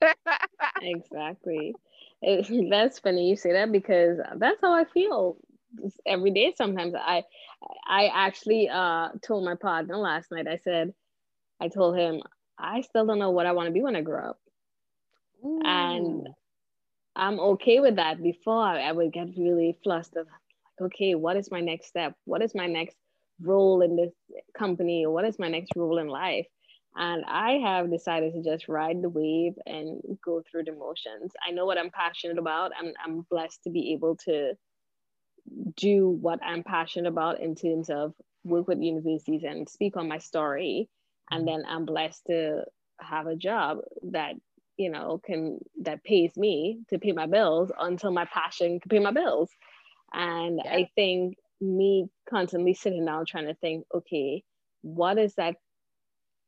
exactly. 0.82 1.78
It, 2.22 2.70
that's 2.70 3.00
funny 3.00 3.30
you 3.30 3.36
say 3.36 3.54
that 3.54 3.72
because 3.72 4.20
that's 4.38 4.60
how 4.62 4.74
I 4.74 4.86
feel 4.86 5.38
every 6.06 6.32
day. 6.32 6.54
Sometimes 6.56 6.94
I, 6.96 7.24
I 7.88 8.08
actually 8.14 8.70
uh 8.70 9.10
told 9.22 9.46
my 9.46 9.56
partner 9.56 9.98
last 9.98 10.32
night. 10.32 10.48
I 10.48 10.58
said, 10.58 10.94
I 11.60 11.68
told 11.70 11.98
him 11.98 12.22
I 12.58 12.82
still 12.82 13.06
don't 13.06 13.20
know 13.20 13.32
what 13.32 13.46
I 13.46 13.52
want 13.52 13.68
to 13.68 13.74
be 13.74 13.82
when 13.82 13.96
I 13.96 14.02
grow 14.02 14.30
up, 14.30 14.40
Ooh. 15.44 15.62
and 15.64 16.28
I'm 17.16 17.40
okay 17.40 17.80
with 17.80 17.96
that. 17.98 18.22
Before 18.22 18.64
I 18.64 18.92
would 18.92 19.12
get 19.14 19.30
really 19.38 19.78
flustered. 19.84 20.28
Like, 20.28 20.88
okay, 20.88 21.16
what 21.16 21.38
is 21.38 21.52
my 21.52 21.62
next 21.62 21.88
step? 21.88 22.14
What 22.26 22.42
is 22.42 22.54
my 22.54 22.68
next 22.68 22.96
role 23.42 23.82
in 23.82 23.96
this 23.96 24.14
company? 24.58 25.06
What 25.08 25.26
is 25.26 25.40
my 25.40 25.50
next 25.50 25.72
role 25.76 25.98
in 25.98 26.08
life? 26.08 26.48
And 26.96 27.24
I 27.26 27.54
have 27.64 27.92
decided 27.92 28.34
to 28.34 28.44
just 28.44 28.68
ride 28.68 29.02
the 29.02 29.10
wave 29.10 29.54
and 29.66 30.02
go 30.26 30.42
through 30.50 30.64
the 30.64 30.72
motions. 30.74 31.32
I 31.48 31.52
know 31.52 31.66
what 31.66 31.78
I'm 31.78 31.92
passionate 31.92 32.40
about. 32.40 32.72
I'm, 32.80 32.92
I'm 33.04 33.26
blessed 33.30 33.64
to 33.64 33.70
be 33.70 33.94
able 33.94 34.16
to 34.26 34.54
do 35.76 36.10
what 36.10 36.40
I'm 36.44 36.64
passionate 36.64 37.10
about 37.10 37.40
in 37.40 37.56
terms 37.56 37.90
of 37.90 38.14
work 38.44 38.68
with 38.68 38.82
universities 38.82 39.44
and 39.44 39.68
speak 39.68 39.98
on 39.98 40.08
my 40.08 40.18
story. 40.18 40.90
And 41.30 41.48
mm-hmm. 41.48 41.62
then 41.62 41.66
I'm 41.68 41.86
blessed 41.86 42.26
to 42.28 42.64
have 43.00 43.28
a 43.28 43.36
job 43.36 43.80
that, 44.12 44.34
you 44.78 44.90
know, 44.90 45.20
can 45.24 45.60
that 45.82 46.04
pays 46.04 46.36
me 46.36 46.80
to 46.90 47.00
pay 47.00 47.12
my 47.12 47.26
bills 47.26 47.72
until 47.80 48.12
my 48.12 48.26
passion 48.26 48.80
can 48.80 48.90
pay 48.90 49.00
my 49.00 49.12
bills. 49.12 49.50
And 50.14 50.62
yeah. 50.64 50.74
I 50.74 50.90
think 50.96 51.36
me 51.60 52.08
constantly 52.30 52.74
sitting 52.74 53.06
down 53.06 53.26
trying 53.26 53.48
to 53.48 53.56
think, 53.56 53.86
okay, 53.94 54.44
what 54.82 55.18
is 55.18 55.34
that 55.36 55.56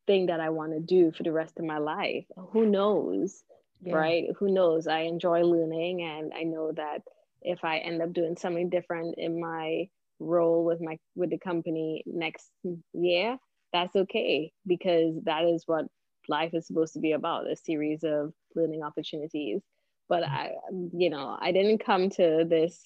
thing 0.10 0.26
that 0.26 0.40
I 0.40 0.50
want 0.50 0.72
to 0.74 0.80
do 0.80 1.12
for 1.12 1.22
the 1.22 1.32
rest 1.32 1.60
of 1.60 1.66
my 1.66 1.78
life. 1.78 2.26
Who 2.52 2.66
knows? 2.66 3.44
Yeah. 3.80 3.94
Right? 3.94 4.24
Who 4.40 4.52
knows? 4.52 4.88
I 4.88 5.02
enjoy 5.02 5.44
learning 5.44 6.02
and 6.02 6.34
I 6.34 6.44
know 6.44 6.72
that 6.72 7.04
if 7.41 7.63
I 7.63 7.78
end 7.80 8.02
up 8.02 8.13
doing 8.13 8.36
something 8.38 8.69
different 8.69 9.15
in 9.17 9.39
my 9.39 9.88
role 10.19 10.65
with 10.65 10.82
my 10.82 10.97
with 11.15 11.30
the 11.30 11.38
company 11.38 12.04
next 12.06 12.49
year, 12.93 13.38
that's 13.73 13.95
okay 13.95 14.52
because 14.67 15.15
that 15.23 15.43
is 15.43 15.63
what 15.65 15.86
life 16.28 16.54
is 16.54 16.67
supposed 16.67 16.93
to 16.93 16.99
be 16.99 17.13
about, 17.13 17.49
a 17.49 17.56
series 17.56 18.04
of 18.04 18.34
learning 18.56 18.84
opportunities. 18.84 19.62
But 20.08 20.23
I 20.23 20.52
you 20.93 21.10
know, 21.10 21.38
I 21.39 21.52
didn't 21.52 21.84
come 21.86 22.10
to 22.12 22.45
this 22.47 22.80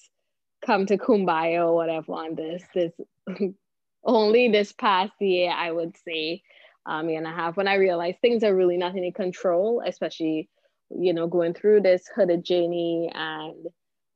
come 0.64 0.86
to 0.86 0.96
kumbaya 0.96 1.66
or 1.66 1.74
whatever 1.74 2.12
on 2.12 2.34
this 2.34 2.62
this 2.74 2.92
only 4.04 4.48
this 4.48 4.72
past 4.72 5.12
year 5.20 5.50
I 5.50 5.70
would 5.70 5.96
say 6.06 6.42
um, 6.86 7.08
year 7.08 7.18
and 7.18 7.26
a 7.26 7.30
half 7.30 7.56
when 7.56 7.68
I 7.68 7.74
realized 7.74 8.18
things 8.20 8.44
are 8.44 8.54
really 8.54 8.76
not 8.76 8.96
in 8.96 9.12
control, 9.12 9.82
especially, 9.86 10.48
you 10.90 11.14
know, 11.14 11.26
going 11.26 11.54
through 11.54 11.80
this 11.80 12.08
hooded 12.14 12.44
journey 12.44 13.10
and 13.14 13.66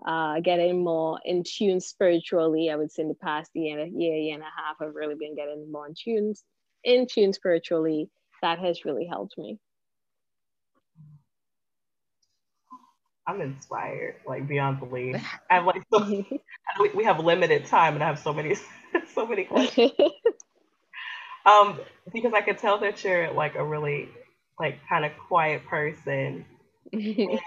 uh, 0.06 0.40
getting 0.40 0.82
more 0.82 1.18
in 1.24 1.42
tune 1.44 1.80
spiritually. 1.80 2.70
I 2.70 2.76
would 2.76 2.92
say 2.92 3.02
in 3.02 3.08
the 3.08 3.14
past 3.14 3.50
year, 3.54 3.84
year, 3.84 4.14
year 4.14 4.34
and 4.34 4.42
a 4.42 4.46
half, 4.46 4.76
I've 4.80 4.94
really 4.94 5.14
been 5.14 5.34
getting 5.34 5.70
more 5.70 5.86
in 5.86 5.94
tune, 5.94 6.34
in 6.84 7.06
tune 7.06 7.32
spiritually. 7.32 8.08
That 8.42 8.58
has 8.60 8.84
really 8.84 9.06
helped 9.06 9.36
me. 9.36 9.58
I'm 13.26 13.42
inspired, 13.42 14.14
like 14.26 14.48
beyond 14.48 14.80
belief. 14.80 15.16
I'm 15.50 15.66
like 15.66 15.82
so, 15.92 16.24
we 16.94 17.04
have 17.04 17.18
limited 17.22 17.66
time, 17.66 17.94
and 17.94 18.02
I 18.02 18.06
have 18.06 18.18
so 18.18 18.32
many, 18.32 18.54
so 19.14 19.26
many 19.26 19.44
questions. 19.44 19.92
Um, 21.44 21.78
because 22.12 22.32
I 22.34 22.40
could 22.40 22.58
tell 22.58 22.78
that 22.80 23.02
you're 23.04 23.32
like 23.32 23.54
a 23.54 23.64
really 23.64 24.08
like 24.58 24.78
kind 24.88 25.04
of 25.04 25.12
quiet 25.28 25.64
person. 25.66 26.44
and 26.92 27.40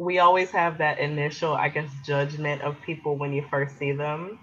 we 0.00 0.18
always 0.18 0.50
have 0.50 0.78
that 0.78 0.98
initial, 0.98 1.52
I 1.52 1.68
guess, 1.68 1.90
judgment 2.06 2.62
of 2.62 2.80
people 2.80 3.18
when 3.18 3.34
you 3.34 3.44
first 3.50 3.78
see 3.78 3.92
them. 3.92 4.38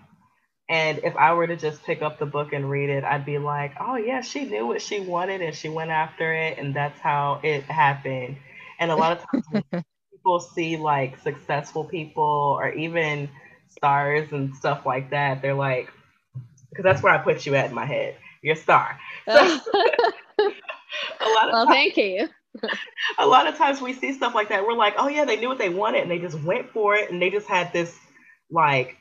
And 0.69 0.99
if 0.99 1.15
I 1.15 1.33
were 1.33 1.47
to 1.47 1.55
just 1.55 1.83
pick 1.83 2.03
up 2.03 2.19
the 2.19 2.27
book 2.27 2.53
and 2.53 2.69
read 2.69 2.91
it, 2.91 3.03
I'd 3.03 3.25
be 3.25 3.39
like, 3.39 3.73
oh, 3.79 3.95
yeah, 3.95 4.21
she 4.21 4.45
knew 4.45 4.67
what 4.67 4.83
she 4.83 4.99
wanted 4.99 5.41
and 5.41 5.55
she 5.55 5.67
went 5.67 5.89
after 5.89 6.31
it. 6.31 6.59
And 6.59 6.75
that's 6.75 6.99
how 6.99 7.39
it 7.41 7.63
happened. 7.63 8.37
And 8.79 8.91
a 8.91 8.95
lot 8.95 9.17
of 9.17 9.25
times 9.51 9.63
people 10.11 10.39
see 10.41 10.77
like 10.77 11.17
successful 11.23 11.85
people 11.85 12.23
or 12.59 12.71
even 12.73 13.27
stars 13.69 14.31
and 14.31 14.55
stuff 14.55 14.85
like 14.85 15.09
that, 15.09 15.41
they're 15.41 15.55
like, 15.55 15.91
because 16.69 16.83
that's 16.83 17.01
where 17.01 17.13
I 17.13 17.17
put 17.17 17.47
you 17.47 17.55
at 17.55 17.69
in 17.69 17.73
my 17.73 17.85
head 17.85 18.15
your 18.43 18.55
star. 18.55 18.99
So, 19.25 19.33
a 20.39 20.43
lot 20.43 21.47
of 21.47 21.53
well, 21.53 21.65
times, 21.65 21.75
thank 21.75 21.97
you. 21.97 22.29
a 23.17 23.25
lot 23.25 23.47
of 23.47 23.57
times 23.57 23.81
we 23.81 23.93
see 23.93 24.13
stuff 24.13 24.35
like 24.35 24.49
that. 24.49 24.65
We're 24.65 24.73
like, 24.73 24.95
oh 24.97 25.07
yeah, 25.07 25.25
they 25.25 25.37
knew 25.37 25.49
what 25.49 25.57
they 25.57 25.69
wanted 25.69 26.01
and 26.01 26.11
they 26.11 26.19
just 26.19 26.39
went 26.41 26.69
for 26.71 26.95
it 26.95 27.11
and 27.11 27.21
they 27.21 27.29
just 27.29 27.47
had 27.47 27.73
this 27.73 27.97
like 28.49 28.97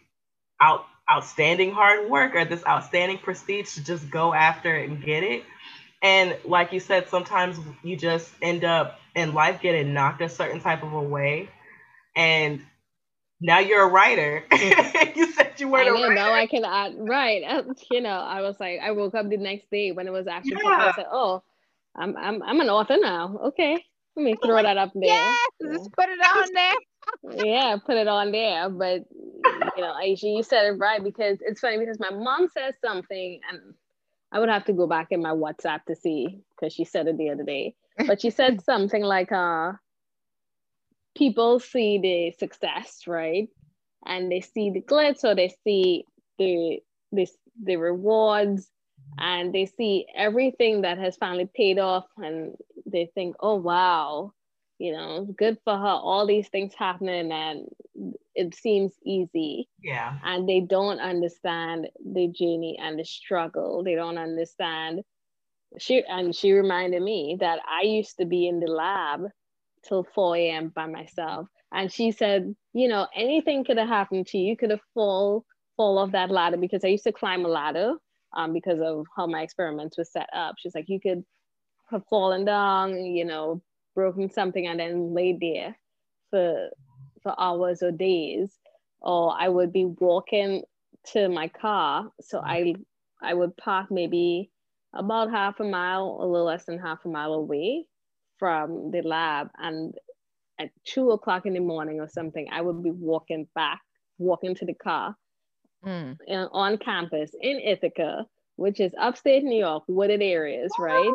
out 0.60 0.84
outstanding 1.10 1.70
hard 1.70 2.10
work 2.10 2.34
or 2.34 2.44
this 2.44 2.66
outstanding 2.66 3.18
prestige 3.18 3.74
to 3.74 3.84
just 3.84 4.10
go 4.10 4.34
after 4.34 4.76
it 4.76 4.90
and 4.90 5.02
get 5.02 5.22
it. 5.22 5.44
And 6.02 6.36
like 6.44 6.72
you 6.72 6.80
said, 6.80 7.08
sometimes 7.08 7.58
you 7.82 7.96
just 7.96 8.30
end 8.42 8.64
up 8.64 8.98
in 9.14 9.32
life 9.32 9.60
getting 9.60 9.92
knocked 9.94 10.20
a 10.20 10.28
certain 10.28 10.60
type 10.60 10.82
of 10.82 10.92
a 10.92 11.00
way. 11.00 11.48
And 12.14 12.62
now 13.40 13.58
you're 13.60 13.82
a 13.82 13.88
writer. 13.88 14.44
you 14.52 15.32
said 15.32 15.52
you 15.58 15.68
weren't 15.68 15.88
I 15.88 15.90
know, 15.90 15.96
a 15.96 16.08
writer. 16.08 16.14
Now 16.14 16.32
I 16.34 16.46
can 16.46 16.64
add, 16.64 16.94
right. 16.98 17.64
You 17.90 18.00
know, 18.00 18.10
I 18.10 18.42
was 18.42 18.58
like, 18.60 18.80
I 18.80 18.90
woke 18.92 19.14
up 19.14 19.28
the 19.28 19.36
next 19.36 19.70
day 19.70 19.92
when 19.92 20.06
it 20.06 20.12
was 20.12 20.26
actually 20.26 20.62
yeah. 20.64 20.92
I 20.92 20.92
said, 20.96 21.06
oh, 21.10 21.42
I'm, 21.96 22.16
I'm, 22.16 22.42
I'm 22.42 22.60
an 22.60 22.68
author 22.68 22.96
now. 23.00 23.38
Okay. 23.46 23.82
Let 24.16 24.22
me 24.22 24.34
throw 24.42 24.62
that 24.62 24.78
up 24.78 24.92
there. 24.94 25.08
Yes, 25.08 25.48
yeah. 25.60 25.72
just 25.72 25.92
put 25.92 26.08
it 26.08 26.18
on 26.18 26.48
there. 26.54 27.44
yeah, 27.44 27.76
put 27.84 27.96
it 27.96 28.08
on 28.08 28.32
there. 28.32 28.70
But, 28.70 29.04
you 29.76 29.82
know, 29.82 29.92
Aisha, 29.92 30.36
you 30.36 30.42
said 30.42 30.66
it 30.66 30.78
right 30.78 31.02
because 31.02 31.38
it's 31.40 31.60
funny 31.60 31.78
because 31.78 32.00
my 32.00 32.10
mom 32.10 32.48
says 32.48 32.74
something 32.82 33.40
and 33.50 33.74
I 34.32 34.40
would 34.40 34.48
have 34.48 34.64
to 34.66 34.72
go 34.72 34.86
back 34.86 35.08
in 35.10 35.20
my 35.22 35.30
WhatsApp 35.30 35.84
to 35.88 35.94
see 35.94 36.40
because 36.50 36.72
she 36.72 36.84
said 36.84 37.06
it 37.08 37.18
the 37.18 37.30
other 37.30 37.44
day. 37.44 37.74
But 38.06 38.20
she 38.22 38.30
said 38.30 38.60
something 38.64 39.02
like, 39.02 39.32
uh, 39.32 39.72
people 41.16 41.60
see 41.60 41.98
the 41.98 42.32
success, 42.38 43.02
right? 43.06 43.48
And 44.06 44.30
they 44.30 44.40
see 44.40 44.70
the 44.70 44.80
glitz 44.80 45.24
or 45.24 45.34
they 45.34 45.54
see 45.64 46.04
the 46.38 46.78
this 47.12 47.36
the 47.62 47.76
rewards 47.76 48.68
and 49.18 49.54
they 49.54 49.66
see 49.66 50.06
everything 50.14 50.82
that 50.82 50.98
has 50.98 51.16
finally 51.16 51.48
paid 51.54 51.78
off 51.78 52.04
and 52.18 52.54
they 52.84 53.10
think, 53.14 53.36
oh 53.40 53.54
wow, 53.54 54.32
you 54.78 54.92
know, 54.92 55.26
good 55.36 55.58
for 55.64 55.74
her, 55.74 55.86
all 55.86 56.26
these 56.26 56.48
things 56.48 56.74
happening 56.74 57.32
and 57.32 57.68
it 58.34 58.54
seems 58.54 58.92
easy. 59.04 59.68
Yeah. 59.82 60.18
And 60.24 60.48
they 60.48 60.60
don't 60.60 61.00
understand 61.00 61.88
the 62.04 62.28
journey 62.28 62.78
and 62.80 62.98
the 62.98 63.04
struggle. 63.04 63.82
They 63.82 63.94
don't 63.94 64.18
understand. 64.18 65.02
She 65.78 66.04
and 66.06 66.34
she 66.34 66.52
reminded 66.52 67.02
me 67.02 67.38
that 67.40 67.60
I 67.68 67.82
used 67.82 68.18
to 68.18 68.26
be 68.26 68.46
in 68.46 68.60
the 68.60 68.66
lab 68.66 69.26
till 69.88 70.06
4 70.14 70.36
a.m. 70.36 70.72
by 70.74 70.86
myself. 70.86 71.48
And 71.72 71.90
she 71.90 72.12
said, 72.12 72.54
you 72.72 72.88
know, 72.88 73.06
anything 73.14 73.64
could 73.64 73.78
have 73.78 73.88
happened 73.88 74.26
to 74.28 74.38
you. 74.38 74.50
You 74.50 74.56
could 74.56 74.70
have 74.70 74.80
fall 74.94 75.44
fall 75.76 75.98
off 75.98 76.12
that 76.12 76.30
ladder 76.30 76.56
because 76.56 76.84
I 76.84 76.88
used 76.88 77.04
to 77.04 77.12
climb 77.12 77.44
a 77.44 77.48
ladder 77.48 77.94
um, 78.36 78.52
because 78.52 78.80
of 78.80 79.06
how 79.16 79.26
my 79.26 79.42
experiments 79.42 79.98
were 79.98 80.04
set 80.04 80.28
up. 80.32 80.56
She's 80.58 80.74
like, 80.74 80.88
you 80.88 81.00
could 81.00 81.24
have 81.90 82.02
fallen 82.08 82.44
down, 82.44 83.04
you 83.04 83.24
know, 83.24 83.62
broken 83.94 84.30
something 84.30 84.66
and 84.66 84.78
then 84.78 85.14
laid 85.14 85.40
there 85.40 85.76
for 86.30 86.68
for 87.22 87.34
hours 87.40 87.82
or 87.82 87.90
days. 87.90 88.52
Or 89.00 89.34
I 89.38 89.48
would 89.48 89.72
be 89.72 89.86
walking 89.86 90.62
to 91.12 91.28
my 91.28 91.48
car. 91.48 92.10
So 92.20 92.40
I 92.40 92.74
I 93.22 93.34
would 93.34 93.56
park 93.56 93.86
maybe 93.90 94.50
about 94.94 95.30
half 95.30 95.60
a 95.60 95.64
mile, 95.64 96.18
a 96.20 96.26
little 96.26 96.46
less 96.46 96.64
than 96.66 96.78
half 96.78 97.04
a 97.04 97.08
mile 97.08 97.34
away 97.34 97.86
from 98.38 98.90
the 98.90 99.02
lab 99.02 99.48
and 99.58 99.94
at 100.58 100.70
two 100.84 101.10
o'clock 101.10 101.46
in 101.46 101.52
the 101.52 101.60
morning 101.60 102.00
or 102.00 102.08
something, 102.08 102.46
I 102.50 102.62
would 102.62 102.82
be 102.82 102.90
walking 102.90 103.46
back, 103.54 103.80
walking 104.18 104.54
to 104.56 104.64
the 104.64 104.74
car 104.74 105.16
mm. 105.86 106.48
on 106.52 106.78
campus 106.78 107.30
in 107.40 107.60
Ithaca, 107.60 108.26
which 108.56 108.80
is 108.80 108.92
upstate 109.00 109.44
New 109.44 109.58
York, 109.58 109.84
wooded 109.88 110.22
areas, 110.22 110.72
right? 110.78 111.12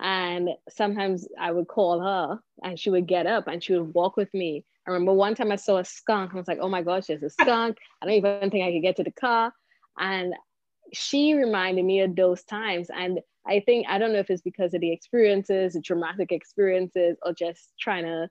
And 0.00 0.50
sometimes 0.70 1.28
I 1.38 1.52
would 1.52 1.68
call 1.68 2.00
her 2.00 2.40
and 2.62 2.78
she 2.78 2.90
would 2.90 3.06
get 3.06 3.26
up 3.26 3.46
and 3.46 3.62
she 3.62 3.74
would 3.74 3.94
walk 3.94 4.16
with 4.16 4.32
me. 4.32 4.64
I 4.86 4.90
remember 4.90 5.12
one 5.12 5.34
time 5.34 5.52
I 5.52 5.56
saw 5.56 5.78
a 5.78 5.84
skunk. 5.84 6.32
I 6.32 6.36
was 6.36 6.48
like, 6.48 6.58
oh 6.60 6.68
my 6.68 6.82
gosh, 6.82 7.06
there's 7.06 7.22
a 7.22 7.30
skunk. 7.30 7.76
I 8.00 8.06
don't 8.06 8.14
even 8.14 8.50
think 8.50 8.64
I 8.64 8.72
could 8.72 8.82
get 8.82 8.96
to 8.96 9.04
the 9.04 9.12
car. 9.12 9.52
And 9.98 10.34
she 10.92 11.34
reminded 11.34 11.84
me 11.84 12.00
of 12.00 12.16
those 12.16 12.42
times. 12.44 12.88
And 12.90 13.20
I 13.46 13.60
think 13.60 13.86
I 13.88 13.98
don't 13.98 14.12
know 14.12 14.18
if 14.18 14.30
it's 14.30 14.42
because 14.42 14.74
of 14.74 14.80
the 14.80 14.92
experiences, 14.92 15.74
the 15.74 15.80
traumatic 15.80 16.32
experiences, 16.32 17.16
or 17.24 17.32
just 17.32 17.72
trying 17.78 18.04
to 18.04 18.28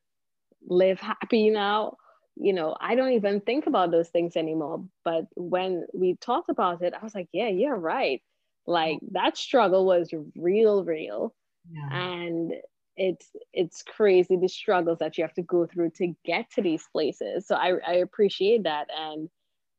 live 0.68 1.00
happy 1.00 1.50
now. 1.50 1.96
You 2.36 2.54
know, 2.54 2.76
I 2.80 2.96
don't 2.96 3.12
even 3.14 3.42
think 3.42 3.68
about 3.68 3.92
those 3.92 4.10
things 4.10 4.36
anymore. 4.36 4.84
But 5.04 5.26
when 5.36 5.86
we 5.94 6.16
talked 6.16 6.50
about 6.50 6.82
it, 6.82 6.94
I 7.00 7.04
was 7.04 7.14
like, 7.14 7.30
yeah, 7.32 7.50
you're 7.50 7.76
right. 7.76 8.22
Like 8.66 9.00
that 9.12 9.38
struggle 9.38 9.86
was 9.86 10.14
real, 10.36 10.84
real. 10.84 11.34
Yeah. 11.72 11.90
And 11.92 12.54
it's 12.98 13.30
it's 13.54 13.84
crazy 13.84 14.38
the 14.38 14.48
struggles 14.48 15.00
that 15.00 15.18
you 15.18 15.24
have 15.24 15.34
to 15.34 15.42
go 15.42 15.66
through 15.66 15.92
to 15.92 16.14
get 16.26 16.50
to 16.52 16.62
these 16.62 16.84
places. 16.92 17.48
So 17.48 17.56
I, 17.56 17.74
I 17.86 17.94
appreciate 17.96 18.64
that. 18.64 18.88
And 18.96 19.30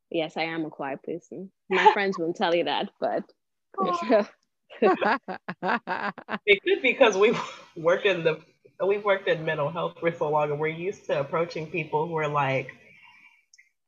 yes, 0.09 0.35
I 0.37 0.43
am 0.43 0.65
a 0.65 0.69
quiet 0.69 1.03
person. 1.03 1.51
My 1.69 1.91
friends 1.93 2.17
won't 2.17 2.35
tell 2.35 2.53
you 2.53 2.65
that, 2.65 2.89
but 2.99 3.23
oh. 3.79 4.27
it 4.81 6.63
could 6.63 6.81
be 6.81 6.91
because 6.91 7.15
we 7.15 7.37
work 7.75 8.05
in 8.05 8.23
the 8.23 8.39
we've 8.85 9.03
worked 9.03 9.27
in 9.27 9.45
mental 9.45 9.69
health 9.71 9.97
for 9.99 10.11
so 10.11 10.29
long 10.29 10.51
and 10.51 10.59
we're 10.59 10.67
used 10.67 11.05
to 11.07 11.19
approaching 11.19 11.67
people 11.69 12.07
who 12.07 12.15
are 12.17 12.27
like 12.27 12.71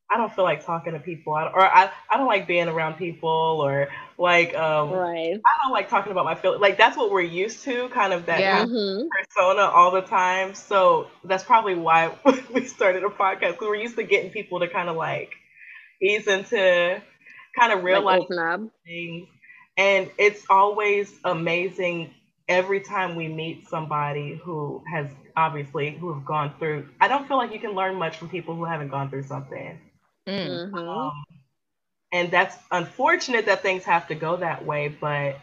I 0.10 0.18
don't 0.18 0.32
feel 0.34 0.44
like 0.44 0.66
talking 0.66 0.94
to 0.94 1.00
people, 1.00 1.34
I 1.34 1.44
or 1.48 1.62
I, 1.66 1.92
I 2.10 2.18
don't 2.18 2.28
like 2.28 2.48
being 2.48 2.68
around 2.68 2.96
people, 2.96 3.30
or 3.64 3.88
like 4.18 4.54
um, 4.56 4.92
right. 4.92 5.42
I 5.46 5.52
don't 5.64 5.72
like 5.74 5.90
talking 5.90 6.12
about 6.12 6.26
my 6.26 6.36
feelings. 6.36 6.62
Like 6.62 6.78
that's 6.78 6.98
what 6.98 7.12
we're 7.12 7.22
used 7.22 7.64
to, 7.64 7.90
kind 7.90 8.14
of 8.14 8.28
that 8.28 8.46
Yeah. 8.46 8.66
Mhm. 8.66 9.12
persona 9.12 9.62
all 9.64 9.92
the 9.92 10.02
time. 10.02 10.54
So 10.54 11.08
that's 11.24 11.44
probably 11.44 11.76
why 11.76 12.12
we 12.54 12.66
started 12.66 13.04
a 13.04 13.10
podcast. 13.10 13.54
Because 13.54 13.68
we're 13.68 13.76
used 13.76 13.96
to 13.98 14.04
getting 14.04 14.32
people 14.32 14.60
to 14.60 14.68
kind 14.68 14.90
of 14.90 14.96
like 14.96 15.32
ease 16.02 16.28
into 16.28 17.02
kind 17.60 17.74
of 17.74 17.84
Like 17.90 18.06
realize 18.06 18.20
open 18.20 18.72
things. 18.86 19.28
And 19.78 20.10
it's 20.18 20.46
always 20.50 21.14
amazing 21.24 22.14
every 22.48 22.82
time 22.82 23.16
we 23.16 23.28
meet 23.28 23.68
somebody 23.68 24.36
who 24.44 24.84
has 24.92 25.08
obviously 25.36 25.92
who 25.92 26.14
have 26.14 26.26
gone 26.26 26.54
through. 26.60 26.90
I 27.02 27.08
don't 27.08 27.28
feel 27.28 27.38
like 27.38 27.54
you 27.54 27.60
can 27.60 27.72
learn 27.72 27.96
much 27.96 28.18
from 28.18 28.30
people 28.30 28.56
who 28.56 28.66
haven't 28.66 28.90
gone 28.90 29.10
through 29.10 29.24
something. 29.24 29.80
Mm. 30.28 30.66
Mhm. 30.74 30.88
Um, 30.88 31.14
and 32.12 32.32
that's 32.32 32.58
unfortunate 32.72 33.46
that 33.48 33.62
things 33.62 33.84
have 33.86 34.08
to 34.10 34.16
go 34.16 34.38
that 34.38 34.66
way, 34.66 34.90
but 34.90 35.40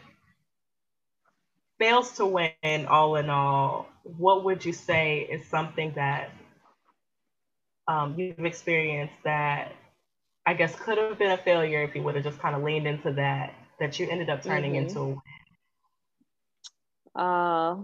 fails 1.79 2.13
to 2.17 2.25
win 2.25 2.85
all 2.87 3.15
in 3.15 3.29
all, 3.29 3.87
what 4.03 4.43
would 4.45 4.65
you 4.65 4.73
say 4.73 5.19
is 5.21 5.45
something 5.47 5.93
that 5.95 6.29
um, 7.87 8.15
you've 8.17 8.45
experienced 8.45 9.15
that 9.23 9.73
I 10.45 10.53
guess 10.53 10.75
could 10.75 10.97
have 10.97 11.17
been 11.19 11.31
a 11.31 11.37
failure 11.37 11.83
if 11.83 11.95
you 11.95 12.03
would 12.03 12.15
have 12.15 12.23
just 12.23 12.39
kind 12.39 12.55
of 12.55 12.63
leaned 12.63 12.87
into 12.87 13.13
that, 13.13 13.53
that 13.79 13.99
you 13.99 14.09
ended 14.09 14.29
up 14.29 14.43
turning 14.43 14.75
Mhm. 14.75 14.77
into 14.77 14.99
a 14.99 15.05
win? 15.07 15.21
Uh, 17.15 17.77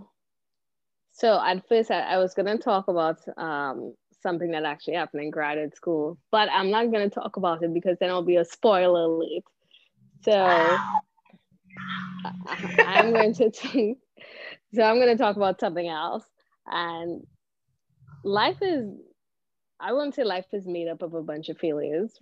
so 1.12 1.40
at 1.44 1.68
first, 1.68 1.92
I, 1.92 2.02
I 2.02 2.18
was 2.18 2.34
going 2.34 2.46
to 2.46 2.58
talk 2.58 2.88
about 2.88 3.20
um, 3.38 3.96
something 4.22 4.52
that 4.52 4.64
actually 4.66 4.96
happened 4.96 5.24
in 5.24 5.32
graduate 5.32 5.76
school, 5.76 6.18
but 6.32 6.50
I'm 6.52 6.72
not 6.72 6.92
going 6.92 7.10
to 7.10 7.14
talk 7.14 7.38
about 7.38 7.64
it 7.64 7.74
because 7.74 7.98
then 8.00 8.10
it'll 8.10 8.24
be 8.24 8.38
a 8.38 8.46
spoiler 8.46 9.04
alert. 9.04 9.44
So 10.24 10.84
I- 12.46 12.58
I'm 12.84 13.12
going 13.12 13.34
to 13.36 13.52
t- 13.52 13.98
so 14.74 14.84
I'm 14.84 14.98
going 14.98 15.16
to 15.16 15.22
talk 15.22 15.36
about 15.36 15.60
something 15.60 15.88
else. 15.88 16.26
And 16.68 17.24
life 18.24 18.58
is, 18.62 18.86
I 19.80 19.94
won't 19.94 20.16
say 20.16 20.24
life 20.24 20.48
is 20.54 20.68
made 20.68 20.88
up 20.88 21.02
of 21.02 21.14
a 21.14 21.24
bunch 21.24 21.50
of 21.50 21.58
failures, 21.58 22.18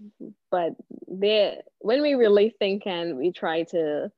but 0.52 0.74
there, 1.08 1.62
when 1.80 2.02
we 2.02 2.14
really 2.16 2.54
think 2.60 2.86
and 2.88 3.18
we 3.18 3.32
try 3.32 3.64
to 3.66 4.12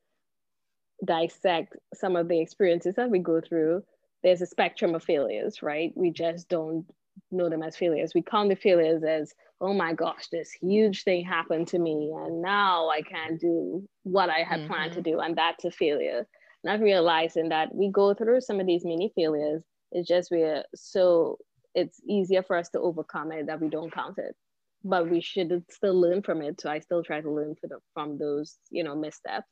dissect 1.05 1.75
some 1.93 2.15
of 2.15 2.27
the 2.27 2.39
experiences 2.39 2.95
that 2.95 3.09
we 3.09 3.19
go 3.19 3.41
through, 3.41 3.83
there's 4.23 4.41
a 4.41 4.45
spectrum 4.45 4.95
of 4.95 5.03
failures, 5.03 5.61
right? 5.61 5.93
We 5.95 6.11
just 6.11 6.49
don't 6.49 6.85
know 7.31 7.49
them 7.49 7.63
as 7.63 7.77
failures. 7.77 8.13
We 8.13 8.21
count 8.21 8.49
the 8.49 8.55
failures 8.55 9.03
as, 9.03 9.33
oh 9.61 9.73
my 9.73 9.93
gosh, 9.93 10.27
this 10.31 10.51
huge 10.51 11.03
thing 11.03 11.23
happened 11.25 11.67
to 11.69 11.79
me, 11.79 12.11
and 12.15 12.41
now 12.41 12.89
I 12.89 13.01
can't 13.01 13.39
do 13.39 13.87
what 14.03 14.29
I 14.29 14.39
had 14.39 14.67
planned 14.67 14.93
to 14.93 15.01
mm-hmm. 15.01 15.11
do, 15.11 15.19
and 15.19 15.35
that's 15.35 15.65
a 15.65 15.71
failure. 15.71 16.27
Not 16.63 16.81
realizing 16.81 17.49
that 17.49 17.73
we 17.73 17.89
go 17.89 18.13
through 18.13 18.41
some 18.41 18.59
of 18.59 18.67
these 18.67 18.83
mini 18.83 19.11
failures, 19.15 19.63
it's 19.91 20.07
just 20.07 20.29
we're 20.31 20.63
so 20.75 21.37
it's 21.75 21.99
easier 22.07 22.43
for 22.43 22.57
us 22.57 22.69
to 22.69 22.79
overcome 22.79 23.31
it 23.31 23.47
that 23.47 23.61
we 23.61 23.69
don't 23.69 23.93
count 23.93 24.17
it. 24.17 24.35
But 24.83 25.09
we 25.09 25.21
should 25.21 25.63
still 25.69 25.99
learn 25.99 26.21
from 26.21 26.41
it. 26.41 26.59
So 26.61 26.69
I 26.69 26.79
still 26.79 27.03
try 27.03 27.21
to 27.21 27.31
learn 27.31 27.55
the, 27.61 27.79
from 27.93 28.17
those, 28.17 28.57
you 28.69 28.83
know, 28.83 28.95
missteps 28.95 29.47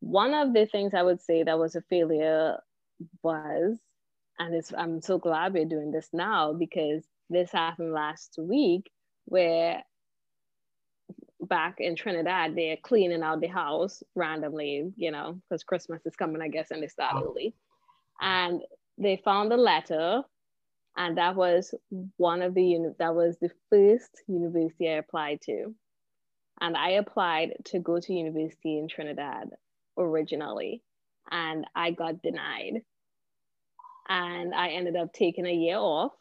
one 0.00 0.34
of 0.34 0.52
the 0.52 0.66
things 0.66 0.94
I 0.94 1.02
would 1.02 1.20
say 1.20 1.42
that 1.42 1.58
was 1.58 1.74
a 1.74 1.82
failure 1.82 2.58
was, 3.22 3.78
and 4.38 4.64
I'm 4.76 5.00
so 5.00 5.18
glad 5.18 5.52
we're 5.52 5.64
doing 5.64 5.90
this 5.90 6.08
now 6.12 6.52
because 6.52 7.04
this 7.28 7.50
happened 7.50 7.92
last 7.92 8.36
week 8.38 8.90
where 9.24 9.82
back 11.40 11.76
in 11.78 11.96
Trinidad, 11.96 12.54
they're 12.56 12.76
cleaning 12.76 13.22
out 13.22 13.40
the 13.40 13.48
house 13.48 14.02
randomly, 14.14 14.92
you 14.96 15.10
know, 15.10 15.40
because 15.48 15.64
Christmas 15.64 16.04
is 16.06 16.16
coming, 16.16 16.42
I 16.42 16.48
guess, 16.48 16.70
and 16.70 16.82
they 16.82 16.88
start 16.88 17.22
early. 17.22 17.54
And 18.20 18.62
they 18.96 19.16
found 19.16 19.52
a 19.52 19.56
letter, 19.56 20.22
and 20.96 21.18
that 21.18 21.36
was 21.36 21.74
one 22.16 22.42
of 22.42 22.54
the, 22.54 22.64
uni- 22.64 22.94
that 22.98 23.14
was 23.14 23.36
the 23.38 23.50
first 23.70 24.22
university 24.26 24.88
I 24.88 24.94
applied 24.94 25.40
to. 25.42 25.74
And 26.60 26.76
I 26.76 26.90
applied 26.90 27.54
to 27.66 27.78
go 27.78 28.00
to 28.00 28.12
university 28.12 28.78
in 28.78 28.88
Trinidad 28.88 29.50
originally, 29.98 30.82
and 31.30 31.66
I 31.74 31.90
got 31.90 32.22
denied. 32.22 32.82
And 34.08 34.54
I 34.54 34.68
ended 34.68 34.96
up 34.96 35.12
taking 35.12 35.46
a 35.46 35.52
year 35.52 35.76
off, 35.76 36.12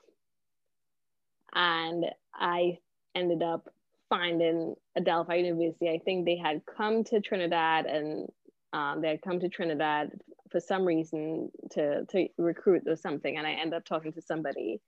and 1.53 2.05
I 2.35 2.79
ended 3.15 3.41
up 3.41 3.69
finding 4.09 4.75
Adelphi 4.97 5.37
University. 5.37 5.89
I 5.89 5.99
think 6.03 6.25
they 6.25 6.37
had 6.37 6.61
come 6.65 7.03
to 7.05 7.19
Trinidad 7.19 7.85
and 7.85 8.27
um, 8.73 9.01
they 9.01 9.09
had 9.09 9.21
come 9.21 9.39
to 9.39 9.49
Trinidad 9.49 10.11
for 10.51 10.59
some 10.59 10.85
reason 10.85 11.49
to, 11.71 12.05
to 12.05 12.27
recruit 12.37 12.83
or 12.87 12.95
something. 12.95 13.37
And 13.37 13.45
I 13.45 13.53
ended 13.53 13.73
up 13.73 13.85
talking 13.85 14.13
to 14.13 14.21
somebody 14.21 14.81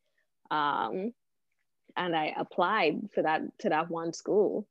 um, 0.52 1.13
and 1.97 2.15
I 2.15 2.34
applied 2.38 3.10
for 3.13 3.23
that 3.23 3.41
to 3.60 3.69
that 3.69 3.89
one 3.89 4.13
school. 4.13 4.67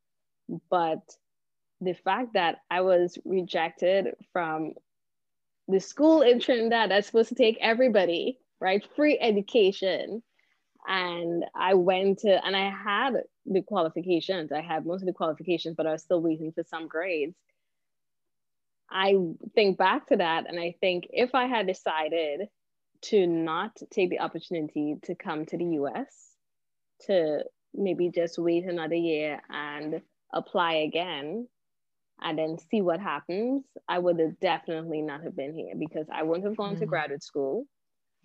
But 0.70 1.02
the 1.80 1.94
fact 1.94 2.34
that 2.34 2.58
I 2.70 2.80
was 2.80 3.18
rejected 3.24 4.14
from 4.32 4.72
the 5.68 5.80
school 5.80 6.22
in 6.22 6.40
Trinidad 6.40 6.90
that's 6.90 7.06
supposed 7.06 7.28
to 7.28 7.34
take 7.34 7.58
everybody, 7.60 8.38
right? 8.60 8.86
Free 8.96 9.18
education. 9.20 10.22
And 10.86 11.44
I 11.54 11.74
went 11.74 12.20
to, 12.20 12.44
and 12.44 12.56
I 12.56 12.70
had 12.70 13.14
the 13.44 13.62
qualifications. 13.62 14.50
I 14.52 14.62
had 14.62 14.86
most 14.86 15.02
of 15.02 15.06
the 15.06 15.12
qualifications, 15.12 15.76
but 15.76 15.86
I 15.86 15.92
was 15.92 16.02
still 16.02 16.22
waiting 16.22 16.52
for 16.52 16.64
some 16.64 16.88
grades. 16.88 17.36
I 18.90 19.16
think 19.54 19.76
back 19.76 20.06
to 20.06 20.16
that, 20.16 20.48
and 20.48 20.58
I 20.58 20.74
think 20.80 21.08
if 21.10 21.34
I 21.34 21.44
had 21.44 21.66
decided 21.66 22.48
to 23.02 23.26
not 23.26 23.76
take 23.90 24.08
the 24.10 24.20
opportunity 24.20 24.96
to 25.04 25.14
come 25.14 25.44
to 25.46 25.58
the 25.58 25.64
US, 25.64 26.32
to 27.02 27.44
maybe 27.74 28.10
just 28.10 28.38
wait 28.38 28.64
another 28.64 28.94
year 28.94 29.40
and 29.50 30.00
apply 30.32 30.74
again, 30.74 31.46
and 32.22 32.38
then 32.38 32.58
see 32.58 32.80
what 32.80 33.00
happens, 33.00 33.64
I 33.88 33.98
would 33.98 34.18
have 34.20 34.38
definitely 34.40 35.02
not 35.02 35.22
have 35.24 35.36
been 35.36 35.54
here 35.54 35.74
because 35.78 36.06
I 36.12 36.22
wouldn't 36.22 36.46
have 36.46 36.56
gone 36.56 36.76
to 36.76 36.86
Mm. 36.86 36.88
graduate 36.88 37.22
school. 37.22 37.66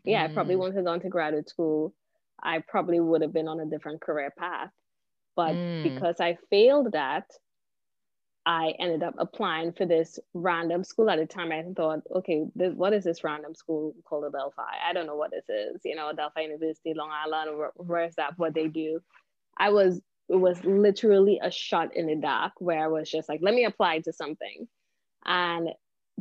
Yeah, 0.05 0.23
I 0.23 0.27
probably 0.29 0.55
Mm. 0.55 0.59
wouldn't 0.59 0.75
have 0.77 0.85
gone 0.85 1.01
to 1.01 1.09
graduate 1.09 1.49
school. 1.49 1.93
I 2.41 2.59
probably 2.59 2.99
would 2.99 3.21
have 3.21 3.33
been 3.33 3.47
on 3.47 3.59
a 3.59 3.65
different 3.65 4.01
career 4.01 4.31
path. 4.37 4.71
But 5.35 5.57
Mm. 5.57 5.83
because 5.83 6.19
I 6.19 6.37
failed 6.49 6.91
that, 6.93 7.29
I 8.45 8.73
ended 8.79 9.03
up 9.03 9.15
applying 9.19 9.71
for 9.73 9.85
this 9.85 10.19
random 10.33 10.83
school 10.83 11.09
at 11.09 11.17
the 11.17 11.25
time. 11.25 11.51
I 11.51 11.63
thought, 11.75 12.01
okay, 12.11 12.45
this, 12.55 12.73
what 12.73 12.93
is 12.93 13.03
this 13.05 13.23
random 13.23 13.55
school 13.55 13.95
called 14.03 14.25
Adelphi? 14.25 14.61
I 14.85 14.91
don't 14.93 15.05
know 15.07 15.15
what 15.15 15.31
this 15.31 15.47
is. 15.47 15.81
You 15.85 15.95
know, 15.95 16.09
Adelphi 16.09 16.41
University, 16.43 16.93
Long 16.93 17.09
Island, 17.11 17.57
where, 17.57 17.71
where 17.75 18.03
is 18.03 18.15
that? 18.15 18.37
What 18.37 18.53
they 18.53 18.67
do? 18.67 18.99
I 19.57 19.69
was, 19.69 20.01
it 20.33 20.39
was 20.39 20.63
literally 20.65 21.39
a 21.43 21.51
shot 21.51 21.95
in 21.95 22.07
the 22.07 22.15
dark 22.15 22.53
where 22.57 22.83
I 22.83 22.87
was 22.87 23.09
just 23.09 23.29
like, 23.29 23.41
let 23.43 23.53
me 23.53 23.65
apply 23.65 23.99
to 23.99 24.11
something. 24.11 24.67
And 25.25 25.69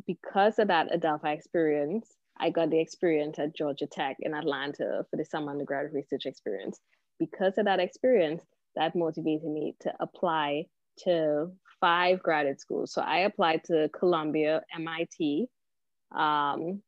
because 0.06 0.58
of 0.58 0.68
that 0.68 0.92
Adelphi 0.92 1.32
experience, 1.32 2.12
I 2.38 2.50
got 2.50 2.68
the 2.68 2.78
experience 2.78 3.38
at 3.38 3.56
Georgia 3.56 3.86
Tech 3.86 4.16
in 4.20 4.34
Atlanta 4.34 5.06
for 5.10 5.16
the 5.16 5.24
summer 5.24 5.50
undergraduate 5.50 5.94
research 5.94 6.26
experience. 6.26 6.78
Because 7.18 7.56
of 7.56 7.64
that 7.64 7.80
experience, 7.80 8.42
that 8.76 8.94
motivated 8.94 9.48
me 9.48 9.76
to 9.80 9.94
apply 9.98 10.66
to 11.04 11.50
five 11.80 12.22
graduate 12.22 12.60
schools. 12.60 12.92
So 12.92 13.00
I 13.00 13.20
applied 13.20 13.64
to 13.64 13.88
Columbia, 13.98 14.60
MIT, 14.74 15.46
um, 16.14 16.82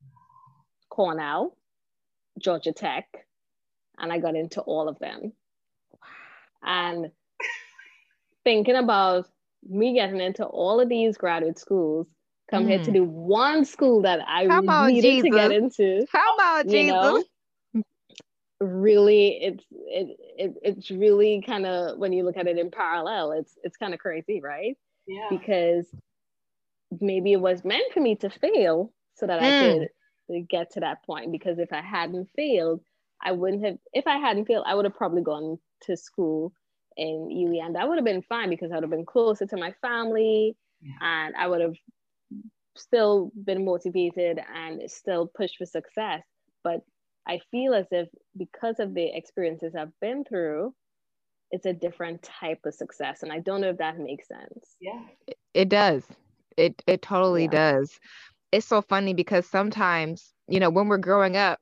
Cornell, 0.90 1.56
Georgia 2.38 2.72
Tech, 2.72 3.06
and 3.98 4.12
I 4.12 4.18
got 4.18 4.36
into 4.36 4.60
all 4.60 4.88
of 4.90 4.98
them. 4.98 5.32
And 6.64 7.10
thinking 8.44 8.76
about 8.76 9.26
me 9.68 9.94
getting 9.94 10.20
into 10.20 10.44
all 10.44 10.80
of 10.80 10.88
these 10.88 11.16
graduate 11.16 11.58
schools 11.58 12.06
compared 12.48 12.82
Mm. 12.82 12.84
to 12.84 12.92
the 12.92 13.04
one 13.04 13.64
school 13.64 14.02
that 14.02 14.20
I 14.26 14.46
Come 14.46 14.68
on, 14.68 14.88
needed 14.88 15.22
to 15.22 15.30
get 15.30 15.50
into 15.50 16.06
How 16.12 16.34
about 16.34 16.68
Jesus? 16.68 16.92
know 16.92 17.24
really 18.60 19.38
it's 19.42 19.64
it, 19.72 20.16
it 20.38 20.54
it's 20.62 20.90
really 20.90 21.42
kind 21.44 21.66
of 21.66 21.98
when 21.98 22.12
you 22.12 22.24
look 22.24 22.36
at 22.36 22.46
it 22.46 22.56
in 22.56 22.70
parallel 22.70 23.32
it's 23.32 23.58
it's 23.64 23.76
kind 23.76 23.92
of 23.92 23.98
crazy 24.00 24.40
right 24.40 24.76
Yeah. 25.06 25.28
because 25.28 25.86
maybe 27.00 27.32
it 27.32 27.40
was 27.40 27.64
meant 27.64 27.92
for 27.92 28.00
me 28.00 28.14
to 28.14 28.30
fail 28.30 28.92
so 29.16 29.26
that 29.26 29.40
i 29.40 29.50
Mm. 29.50 29.58
could 29.80 29.88
get 30.48 30.70
to 30.72 30.80
that 30.80 31.04
point 31.04 31.32
because 31.32 31.58
if 31.58 31.72
I 31.72 31.82
hadn't 31.82 32.30
failed, 32.36 32.80
I 33.22 33.32
wouldn't 33.32 33.64
have 33.64 33.78
if 33.92 34.06
I 34.06 34.18
hadn't 34.18 34.46
failed, 34.46 34.64
I 34.66 34.74
would 34.74 34.84
have 34.84 34.96
probably 34.96 35.22
gone 35.22 35.58
to 35.82 35.96
school 35.96 36.52
in 36.96 37.28
UWI 37.28 37.66
and 37.66 37.74
that 37.74 37.88
would 37.88 37.98
have 37.98 38.04
been 38.04 38.22
fine 38.22 38.50
because 38.50 38.70
I 38.70 38.76
would 38.76 38.84
have 38.84 38.90
been 38.90 39.06
closer 39.06 39.46
to 39.46 39.56
my 39.56 39.74
family 39.82 40.56
yeah. 40.80 40.92
and 41.00 41.34
I 41.36 41.48
would 41.48 41.60
have 41.60 41.74
still 42.76 43.30
been 43.44 43.64
motivated 43.64 44.40
and 44.54 44.82
still 44.90 45.26
pushed 45.26 45.58
for 45.58 45.66
success. 45.66 46.22
But 46.62 46.80
I 47.26 47.40
feel 47.50 47.74
as 47.74 47.86
if 47.90 48.08
because 48.36 48.80
of 48.80 48.94
the 48.94 49.16
experiences 49.16 49.74
I've 49.74 49.98
been 50.00 50.24
through, 50.24 50.74
it's 51.50 51.66
a 51.66 51.72
different 51.72 52.22
type 52.22 52.60
of 52.64 52.74
success. 52.74 53.22
And 53.22 53.32
I 53.32 53.38
don't 53.38 53.60
know 53.60 53.70
if 53.70 53.78
that 53.78 53.98
makes 53.98 54.28
sense. 54.28 54.76
Yeah. 54.80 55.00
It 55.52 55.68
does. 55.68 56.04
It 56.56 56.82
it 56.86 57.02
totally 57.02 57.44
yeah. 57.44 57.72
does. 57.72 57.98
It's 58.52 58.66
so 58.66 58.82
funny 58.82 59.14
because 59.14 59.46
sometimes, 59.46 60.32
you 60.48 60.60
know, 60.60 60.70
when 60.70 60.88
we're 60.88 60.98
growing 60.98 61.36
up, 61.36 61.58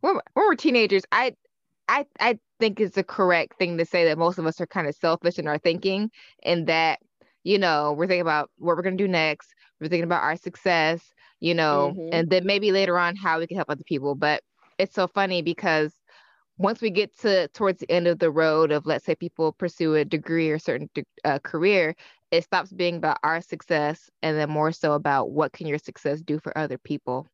when, 0.00 0.14
when 0.34 0.46
we're 0.46 0.54
teenagers, 0.54 1.04
I 1.12 1.34
I 1.88 2.06
I 2.18 2.38
think 2.58 2.80
it's 2.80 2.94
the 2.94 3.04
correct 3.04 3.58
thing 3.58 3.78
to 3.78 3.84
say 3.84 4.04
that 4.06 4.18
most 4.18 4.38
of 4.38 4.46
us 4.46 4.60
are 4.60 4.66
kind 4.66 4.86
of 4.86 4.94
selfish 4.94 5.38
in 5.38 5.48
our 5.48 5.58
thinking 5.58 6.10
and 6.42 6.66
that, 6.66 6.98
you 7.44 7.58
know, 7.58 7.94
we're 7.96 8.06
thinking 8.06 8.22
about 8.22 8.50
what 8.58 8.76
we're 8.76 8.82
gonna 8.82 8.96
do 8.96 9.08
next. 9.08 9.54
We're 9.80 9.88
thinking 9.88 10.04
about 10.04 10.22
our 10.22 10.36
success, 10.36 11.02
you 11.40 11.54
know, 11.54 11.94
mm-hmm. 11.96 12.08
and 12.12 12.30
then 12.30 12.46
maybe 12.46 12.72
later 12.72 12.98
on 12.98 13.16
how 13.16 13.38
we 13.38 13.46
can 13.46 13.56
help 13.56 13.70
other 13.70 13.84
people. 13.84 14.14
But 14.14 14.42
it's 14.78 14.94
so 14.94 15.06
funny 15.06 15.42
because 15.42 15.92
once 16.58 16.80
we 16.80 16.90
get 16.90 17.16
to 17.18 17.48
towards 17.48 17.80
the 17.80 17.90
end 17.90 18.06
of 18.06 18.18
the 18.18 18.30
road 18.30 18.72
of 18.72 18.86
let's 18.86 19.04
say 19.04 19.14
people 19.14 19.52
pursue 19.52 19.94
a 19.94 20.04
degree 20.04 20.50
or 20.50 20.58
certain 20.58 20.88
uh, 21.24 21.38
career 21.40 21.94
it 22.30 22.44
stops 22.44 22.72
being 22.72 22.96
about 22.96 23.18
our 23.22 23.40
success 23.40 24.10
and 24.22 24.36
then 24.36 24.50
more 24.50 24.72
so 24.72 24.92
about 24.92 25.30
what 25.30 25.52
can 25.52 25.66
your 25.66 25.78
success 25.78 26.20
do 26.20 26.38
for 26.38 26.56
other 26.56 26.78
people 26.78 27.26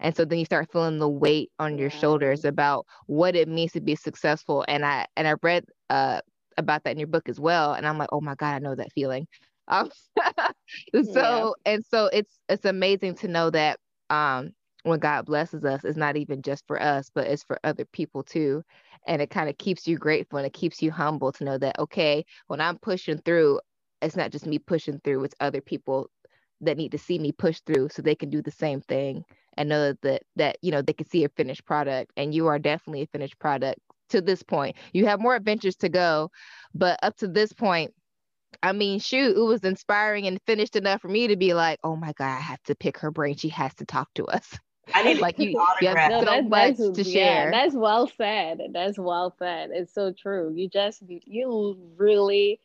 and 0.00 0.14
so 0.16 0.24
then 0.24 0.38
you 0.38 0.44
start 0.44 0.70
feeling 0.72 0.98
the 0.98 1.08
weight 1.08 1.50
on 1.58 1.78
your 1.78 1.90
shoulders 1.90 2.44
about 2.44 2.86
what 3.06 3.36
it 3.36 3.48
means 3.48 3.72
to 3.72 3.80
be 3.80 3.94
successful 3.94 4.64
and 4.68 4.84
i 4.84 5.06
and 5.16 5.26
i 5.28 5.34
read 5.42 5.64
uh 5.90 6.20
about 6.56 6.84
that 6.84 6.92
in 6.92 6.98
your 6.98 7.08
book 7.08 7.28
as 7.28 7.40
well 7.40 7.72
and 7.74 7.86
i'm 7.86 7.98
like 7.98 8.08
oh 8.12 8.20
my 8.20 8.34
god 8.36 8.54
i 8.54 8.58
know 8.58 8.74
that 8.74 8.92
feeling 8.92 9.26
um, 9.68 9.90
so 11.14 11.54
yeah. 11.64 11.72
and 11.72 11.84
so 11.86 12.10
it's 12.12 12.38
it's 12.48 12.66
amazing 12.66 13.14
to 13.14 13.28
know 13.28 13.48
that 13.50 13.78
um 14.10 14.52
when 14.84 14.98
God 14.98 15.24
blesses 15.24 15.64
us, 15.64 15.82
it's 15.82 15.96
not 15.96 16.16
even 16.16 16.42
just 16.42 16.66
for 16.66 16.80
us, 16.80 17.10
but 17.14 17.26
it's 17.26 17.42
for 17.42 17.58
other 17.64 17.86
people 17.86 18.22
too. 18.22 18.62
And 19.06 19.22
it 19.22 19.30
kind 19.30 19.48
of 19.48 19.56
keeps 19.56 19.86
you 19.86 19.96
grateful 19.96 20.38
and 20.38 20.46
it 20.46 20.52
keeps 20.52 20.82
you 20.82 20.90
humble 20.92 21.32
to 21.32 21.44
know 21.44 21.56
that, 21.56 21.78
okay, 21.78 22.24
when 22.48 22.60
I'm 22.60 22.78
pushing 22.78 23.18
through, 23.18 23.60
it's 24.02 24.14
not 24.16 24.30
just 24.30 24.46
me 24.46 24.58
pushing 24.58 25.00
through, 25.02 25.24
it's 25.24 25.34
other 25.40 25.62
people 25.62 26.10
that 26.60 26.76
need 26.76 26.92
to 26.92 26.98
see 26.98 27.18
me 27.18 27.32
push 27.32 27.60
through 27.66 27.88
so 27.90 28.02
they 28.02 28.14
can 28.14 28.30
do 28.30 28.42
the 28.42 28.50
same 28.50 28.80
thing 28.82 29.24
and 29.56 29.68
know 29.68 29.88
that, 29.88 30.02
that, 30.02 30.22
that 30.36 30.58
you 30.62 30.70
know, 30.70 30.82
they 30.82 30.92
can 30.92 31.08
see 31.08 31.24
a 31.24 31.28
finished 31.30 31.64
product. 31.64 32.12
And 32.16 32.34
you 32.34 32.46
are 32.46 32.58
definitely 32.58 33.02
a 33.02 33.06
finished 33.06 33.38
product 33.38 33.78
to 34.10 34.20
this 34.20 34.42
point. 34.42 34.76
You 34.92 35.06
have 35.06 35.20
more 35.20 35.34
adventures 35.34 35.76
to 35.76 35.88
go, 35.88 36.30
but 36.74 36.98
up 37.02 37.16
to 37.18 37.28
this 37.28 37.52
point, 37.52 37.92
I 38.62 38.72
mean, 38.72 39.00
shoot, 39.00 39.36
it 39.36 39.40
was 39.40 39.64
inspiring 39.64 40.26
and 40.26 40.40
finished 40.46 40.76
enough 40.76 41.00
for 41.00 41.08
me 41.08 41.28
to 41.28 41.36
be 41.36 41.54
like, 41.54 41.78
oh 41.82 41.96
my 41.96 42.12
God, 42.12 42.36
I 42.36 42.40
have 42.40 42.62
to 42.64 42.74
pick 42.74 42.98
her 42.98 43.10
brain. 43.10 43.36
She 43.36 43.48
has 43.50 43.74
to 43.76 43.84
talk 43.84 44.08
to 44.14 44.26
us. 44.26 44.56
I 44.92 45.02
need 45.02 45.18
like 45.20 45.38
you, 45.38 45.60
you 45.80 45.88
have 45.88 46.10
no, 46.10 46.24
so 46.24 46.42
much 46.42 46.76
to 46.76 47.02
yeah. 47.02 47.50
That's 47.50 47.74
well 47.74 48.10
said. 48.16 48.60
That's 48.72 48.98
well 48.98 49.34
said. 49.38 49.70
It's 49.72 49.94
so 49.94 50.12
true. 50.12 50.52
You 50.54 50.68
just 50.68 51.02
you 51.06 51.78
really 51.96 52.60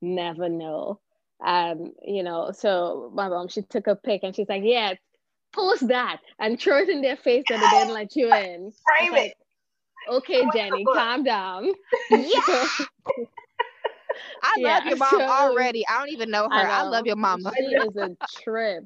never 0.00 0.48
know. 0.48 1.00
Um, 1.44 1.92
you 2.02 2.22
know, 2.22 2.52
so 2.52 3.10
my 3.14 3.28
mom 3.28 3.48
she 3.48 3.62
took 3.62 3.86
a 3.86 3.96
pic 3.96 4.22
and 4.24 4.34
she's 4.34 4.48
like, 4.48 4.62
Yeah, 4.64 4.94
post 5.52 5.88
that 5.88 6.18
and 6.38 6.60
throw 6.60 6.78
it 6.78 6.88
in 6.88 7.02
their 7.02 7.16
face 7.16 7.44
that 7.48 7.60
they 7.60 7.78
didn't 7.78 7.94
let 8.00 8.16
you 8.16 8.32
in. 8.32 8.72
Frame 8.98 9.14
it. 9.14 9.34
okay, 10.08 10.44
Jenny, 10.54 10.84
calm 10.84 11.24
down. 11.24 11.72
Yeah. 12.10 12.20
I 14.42 14.54
yeah, 14.58 14.74
love 14.74 14.86
your 14.86 14.96
mom 14.96 15.10
so, 15.10 15.20
already. 15.20 15.86
I 15.86 15.98
don't 15.98 16.10
even 16.10 16.30
know 16.30 16.44
her. 16.44 16.54
I, 16.54 16.80
I 16.80 16.82
love 16.82 17.06
your 17.06 17.16
mama. 17.16 17.52
She 17.56 17.64
is 17.64 17.96
a 17.96 18.16
trip. 18.42 18.84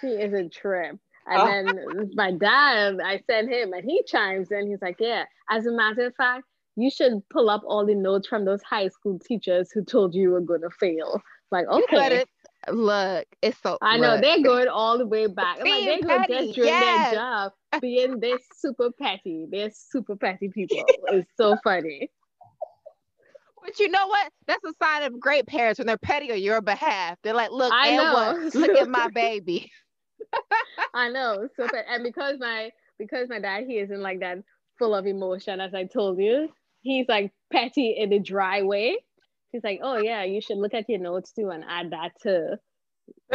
She 0.00 0.08
is 0.08 0.32
a 0.32 0.48
trip. 0.48 0.98
And 1.28 1.40
oh. 1.40 1.46
then 1.46 2.10
my 2.14 2.32
dad, 2.32 2.98
I 3.04 3.20
sent 3.28 3.50
him 3.50 3.72
and 3.72 3.84
he 3.84 4.02
chimes 4.04 4.50
in. 4.50 4.68
He's 4.68 4.80
like, 4.80 4.96
Yeah, 4.98 5.24
as 5.50 5.66
a 5.66 5.72
matter 5.72 6.06
of 6.06 6.14
fact, 6.14 6.44
you 6.76 6.90
should 6.90 7.26
pull 7.30 7.50
up 7.50 7.62
all 7.66 7.84
the 7.84 7.94
notes 7.94 8.28
from 8.28 8.44
those 8.44 8.62
high 8.62 8.88
school 8.88 9.18
teachers 9.18 9.70
who 9.72 9.84
told 9.84 10.14
you 10.14 10.22
you 10.22 10.30
were 10.30 10.40
going 10.40 10.60
to 10.60 10.70
fail. 10.70 11.20
Like, 11.50 11.66
okay. 11.66 12.24
Look, 12.68 13.26
it's 13.42 13.58
so. 13.62 13.78
I 13.80 13.96
know 13.96 14.20
they're 14.20 14.42
going 14.42 14.68
all 14.68 14.98
the 14.98 15.06
way 15.06 15.26
back. 15.26 15.58
like, 15.58 15.84
they're 15.84 15.98
to 15.98 16.26
get 16.28 16.54
doing 16.54 16.68
yes. 16.68 17.10
their 17.10 17.20
job 17.20 17.52
being 17.80 18.20
this 18.20 18.40
super 18.56 18.90
petty. 18.90 19.46
They're 19.50 19.70
super 19.72 20.16
petty 20.16 20.48
people. 20.48 20.84
it's 21.08 21.30
so 21.36 21.56
funny. 21.62 22.10
But 23.62 23.78
you 23.80 23.88
know 23.88 24.06
what? 24.06 24.30
That's 24.46 24.64
a 24.64 24.72
sign 24.82 25.02
of 25.02 25.18
great 25.18 25.46
parents 25.46 25.78
when 25.78 25.86
they're 25.86 25.98
petty 25.98 26.30
on 26.30 26.40
your 26.40 26.60
behalf. 26.60 27.18
They're 27.22 27.34
like, 27.34 27.50
look, 27.50 27.72
I 27.72 27.96
know. 27.96 28.50
look 28.54 28.76
at 28.76 28.88
my 28.88 29.08
baby. 29.08 29.70
I 30.94 31.08
know. 31.08 31.48
So 31.56 31.68
and 31.90 32.02
because 32.04 32.36
my 32.38 32.70
because 32.98 33.28
my 33.28 33.40
dad 33.40 33.64
he 33.66 33.78
isn't 33.78 34.00
like 34.00 34.20
that 34.20 34.38
full 34.78 34.94
of 34.94 35.06
emotion 35.06 35.60
as 35.60 35.74
I 35.74 35.84
told 35.84 36.18
you. 36.18 36.48
He's 36.82 37.06
like 37.08 37.32
petty 37.52 37.96
in 37.98 38.12
a 38.12 38.18
dry 38.18 38.62
way. 38.62 38.98
He's 39.52 39.64
like, 39.64 39.80
oh 39.82 39.98
yeah, 39.98 40.24
you 40.24 40.40
should 40.40 40.58
look 40.58 40.74
at 40.74 40.88
your 40.88 40.98
notes 40.98 41.32
too 41.32 41.50
and 41.50 41.64
add 41.66 41.90
that 41.90 42.12
to, 42.22 42.58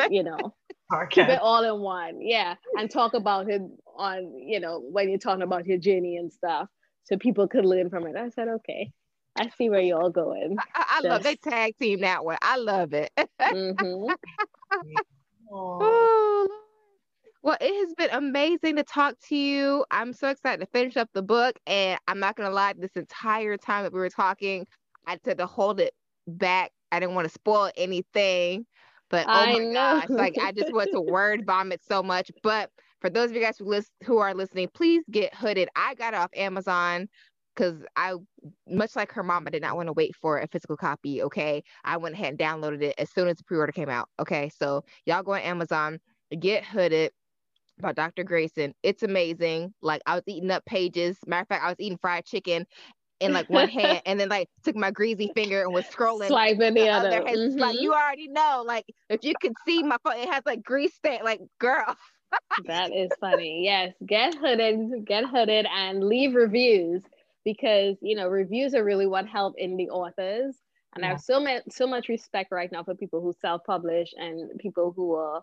you 0.09 0.23
know, 0.23 0.53
okay. 0.93 1.07
keep 1.09 1.29
it 1.29 1.39
all 1.41 1.63
in 1.63 1.81
one. 1.81 2.21
Yeah, 2.21 2.55
and 2.77 2.89
talk 2.91 3.13
about 3.13 3.49
it 3.49 3.61
on 3.97 4.33
you 4.37 4.59
know 4.59 4.79
when 4.79 5.09
you're 5.09 5.19
talking 5.19 5.43
about 5.43 5.65
your 5.65 5.77
journey 5.77 6.17
and 6.17 6.31
stuff, 6.31 6.67
so 7.03 7.17
people 7.17 7.47
could 7.47 7.65
learn 7.65 7.89
from 7.89 8.05
it. 8.07 8.15
I 8.15 8.29
said, 8.29 8.47
okay. 8.47 8.91
I 9.37 9.49
see 9.57 9.69
where 9.69 9.79
you're 9.79 10.01
all 10.01 10.09
going. 10.09 10.57
I, 10.75 10.99
I 11.03 11.07
love 11.07 11.23
they 11.23 11.37
tag 11.37 11.77
team 11.77 12.01
that 12.01 12.25
one. 12.25 12.37
I 12.41 12.57
love 12.57 12.93
it. 12.93 13.11
mm-hmm. 13.39 14.13
oh, 15.51 16.47
well, 17.43 17.57
it 17.59 17.73
has 17.85 17.93
been 17.95 18.09
amazing 18.11 18.75
to 18.75 18.83
talk 18.83 19.15
to 19.29 19.35
you. 19.35 19.83
I'm 19.89 20.13
so 20.13 20.29
excited 20.29 20.63
to 20.63 20.71
finish 20.71 20.95
up 20.95 21.09
the 21.13 21.23
book. 21.23 21.57
And 21.65 21.99
I'm 22.07 22.19
not 22.19 22.35
going 22.35 22.49
to 22.49 22.53
lie, 22.53 22.73
this 22.77 22.95
entire 22.95 23.57
time 23.57 23.83
that 23.83 23.93
we 23.93 23.99
were 23.99 24.09
talking, 24.09 24.67
I 25.07 25.17
had 25.25 25.37
to 25.37 25.45
hold 25.47 25.79
it 25.79 25.93
back. 26.37 26.71
I 26.91 26.99
didn't 26.99 27.15
want 27.15 27.25
to 27.27 27.33
spoil 27.33 27.71
anything. 27.77 28.65
But 29.09 29.27
oh 29.27 29.31
I 29.31 29.53
my 29.53 29.59
know. 29.59 30.01
gosh, 30.01 30.09
like 30.09 30.35
I 30.39 30.51
just 30.51 30.71
want 30.71 30.91
to 30.91 31.01
word 31.01 31.45
vomit 31.45 31.81
so 31.83 32.01
much. 32.01 32.31
But 32.43 32.69
for 33.01 33.09
those 33.09 33.29
of 33.29 33.35
you 33.35 33.41
guys 33.41 33.57
who 33.57 33.65
list 33.65 33.91
who 34.05 34.17
are 34.19 34.33
listening, 34.33 34.69
please 34.73 35.03
get 35.11 35.35
hooded. 35.35 35.69
I 35.75 35.95
got 35.95 36.13
it 36.13 36.17
off 36.17 36.29
Amazon 36.35 37.09
because 37.55 37.83
I, 37.97 38.13
much 38.67 38.95
like 38.95 39.11
her 39.11 39.23
mom, 39.23 39.45
I 39.47 39.49
did 39.49 39.61
not 39.61 39.75
want 39.75 39.87
to 39.87 39.93
wait 39.93 40.15
for 40.15 40.39
a 40.39 40.47
physical 40.47 40.77
copy. 40.77 41.21
Okay, 41.23 41.63
I 41.83 41.97
went 41.97 42.15
ahead 42.15 42.29
and 42.29 42.39
downloaded 42.39 42.81
it 42.81 42.95
as 42.97 43.11
soon 43.11 43.27
as 43.27 43.37
the 43.37 43.43
pre-order 43.43 43.73
came 43.73 43.89
out. 43.89 44.07
Okay, 44.19 44.49
so 44.57 44.83
y'all 45.05 45.23
go 45.23 45.33
on 45.33 45.41
Amazon, 45.41 45.99
get 46.39 46.63
hooded 46.63 47.11
by 47.79 47.93
Dr. 47.93 48.23
Grayson. 48.23 48.73
It's 48.83 49.03
amazing. 49.03 49.73
Like 49.81 50.01
I 50.05 50.15
was 50.15 50.23
eating 50.27 50.51
up 50.51 50.63
pages. 50.65 51.17
Matter 51.27 51.41
of 51.41 51.47
fact, 51.47 51.63
I 51.63 51.69
was 51.69 51.79
eating 51.79 51.97
fried 51.97 52.25
chicken 52.25 52.65
in 53.21 53.33
like 53.33 53.49
one 53.49 53.69
hand 53.69 54.01
and 54.05 54.19
then 54.19 54.29
like 54.29 54.49
took 54.63 54.75
my 54.75 54.91
greasy 54.91 55.31
finger 55.33 55.61
and 55.61 55.73
was 55.73 55.85
scrolling 55.85 56.27
swiping 56.27 56.73
the, 56.73 56.81
the 56.81 56.89
other. 56.89 57.07
other. 57.07 57.21
Mm-hmm. 57.21 57.59
Like 57.59 57.79
you 57.79 57.93
already 57.93 58.27
know, 58.27 58.63
like 58.65 58.85
if 59.09 59.23
you 59.23 59.33
could 59.39 59.53
see 59.65 59.83
my 59.83 59.97
phone, 60.03 60.17
it 60.17 60.29
has 60.29 60.43
like 60.45 60.63
grease 60.63 60.93
stain. 60.95 61.19
Like 61.23 61.41
girl. 61.59 61.95
that 62.65 62.91
is 62.95 63.09
funny. 63.19 63.61
Yes, 63.63 63.93
get 64.05 64.35
hooded, 64.35 65.05
get 65.05 65.25
hooded, 65.25 65.65
and 65.65 66.03
leave 66.03 66.33
reviews 66.33 67.03
because 67.45 67.97
you 68.01 68.15
know 68.15 68.27
reviews 68.27 68.73
are 68.73 68.83
really 68.83 69.07
what 69.07 69.27
help 69.27 69.55
in 69.57 69.77
the 69.77 69.89
authors. 69.89 70.55
And 70.93 71.03
yeah. 71.03 71.07
I 71.07 71.09
have 71.11 71.21
so 71.21 71.39
much 71.39 71.63
so 71.69 71.87
much 71.87 72.09
respect 72.09 72.51
right 72.51 72.71
now 72.71 72.83
for 72.83 72.95
people 72.95 73.21
who 73.21 73.33
self-publish 73.39 74.13
and 74.17 74.59
people 74.59 74.93
who 74.95 75.15
are 75.15 75.41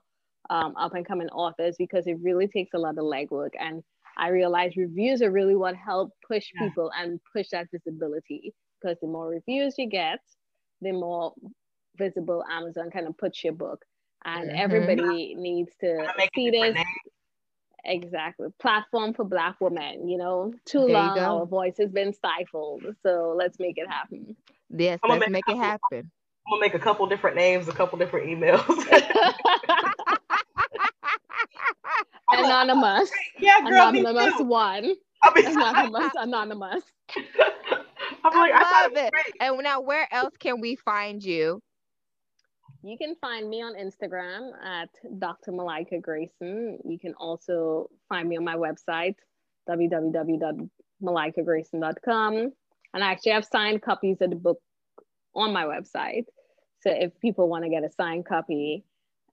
um, 0.50 0.74
up 0.76 0.94
and 0.94 1.06
coming 1.06 1.28
authors 1.28 1.76
because 1.78 2.06
it 2.06 2.18
really 2.22 2.48
takes 2.48 2.74
a 2.74 2.78
lot 2.78 2.98
of 2.98 3.04
legwork. 3.04 3.50
And 3.58 3.82
I 4.18 4.28
realize 4.28 4.76
reviews 4.76 5.22
are 5.22 5.30
really 5.30 5.54
what 5.54 5.76
help 5.76 6.12
push 6.26 6.50
yeah. 6.54 6.68
people 6.68 6.90
and 6.98 7.20
push 7.32 7.50
that 7.52 7.68
visibility 7.72 8.52
because 8.80 8.98
the 9.00 9.06
more 9.06 9.28
reviews 9.28 9.74
you 9.78 9.88
get, 9.88 10.20
the 10.80 10.92
more 10.92 11.34
visible 11.96 12.44
Amazon 12.50 12.90
kind 12.90 13.06
of 13.06 13.16
puts 13.16 13.42
your 13.44 13.52
book. 13.52 13.84
And 14.24 14.50
mm-hmm. 14.50 14.58
everybody 14.58 15.34
needs 15.36 15.70
to 15.80 16.12
see 16.34 16.50
this. 16.50 16.76
Exactly. 17.84 18.48
Platform 18.60 19.14
for 19.14 19.24
Black 19.24 19.56
women, 19.60 20.08
you 20.08 20.18
know, 20.18 20.52
too 20.66 20.80
there 20.80 20.88
long 20.88 21.18
our 21.18 21.46
voice 21.46 21.76
has 21.78 21.90
been 21.90 22.12
stifled. 22.12 22.84
So 23.02 23.34
let's 23.36 23.58
make 23.58 23.78
it 23.78 23.88
happen. 23.88 24.36
Yes, 24.68 24.98
let's 25.08 25.20
make, 25.20 25.30
make 25.30 25.48
it 25.48 25.56
happen. 25.56 26.10
I'm 26.48 26.50
gonna 26.50 26.60
make 26.60 26.74
a 26.74 26.78
couple 26.78 27.06
different 27.06 27.36
names, 27.36 27.68
a 27.68 27.72
couple 27.72 27.98
different 27.98 28.26
emails. 28.26 28.66
anonymous. 32.44 33.10
Yeah, 33.38 33.60
girl, 33.60 33.88
anonymous 33.88 34.34
one. 34.40 34.94
anonymous, 35.36 36.12
anonymous. 36.16 36.82
I'm 38.24 38.38
like, 38.38 38.52
I, 38.52 38.62
I 38.64 38.82
love 38.82 38.92
it. 38.96 39.12
And 39.40 39.58
now, 39.62 39.80
where 39.80 40.08
else 40.12 40.34
can 40.38 40.60
we 40.60 40.76
find 40.76 41.22
you? 41.22 41.60
you 42.82 42.96
can 42.96 43.16
find 43.20 43.50
me 43.50 43.60
on 43.60 43.74
Instagram 43.74 44.52
at 44.64 44.88
Dr. 45.18 45.50
Malika 45.52 45.98
Grayson. 45.98 46.78
You 46.84 46.98
can 46.98 47.12
also 47.14 47.90
find 48.08 48.28
me 48.28 48.36
on 48.36 48.44
my 48.44 48.54
website, 48.54 49.16
www.malikagrayson.com. 49.68 52.52
And 52.94 53.04
I 53.04 53.12
actually 53.12 53.32
have 53.32 53.44
signed 53.44 53.82
copies 53.82 54.18
of 54.20 54.30
the 54.30 54.36
book 54.36 54.60
on 55.34 55.52
my 55.52 55.64
website. 55.64 56.24
So 56.80 56.90
if 56.90 57.18
people 57.20 57.48
want 57.48 57.64
to 57.64 57.70
get 57.70 57.84
a 57.84 57.90
signed 57.90 58.26
copy, 58.26 58.84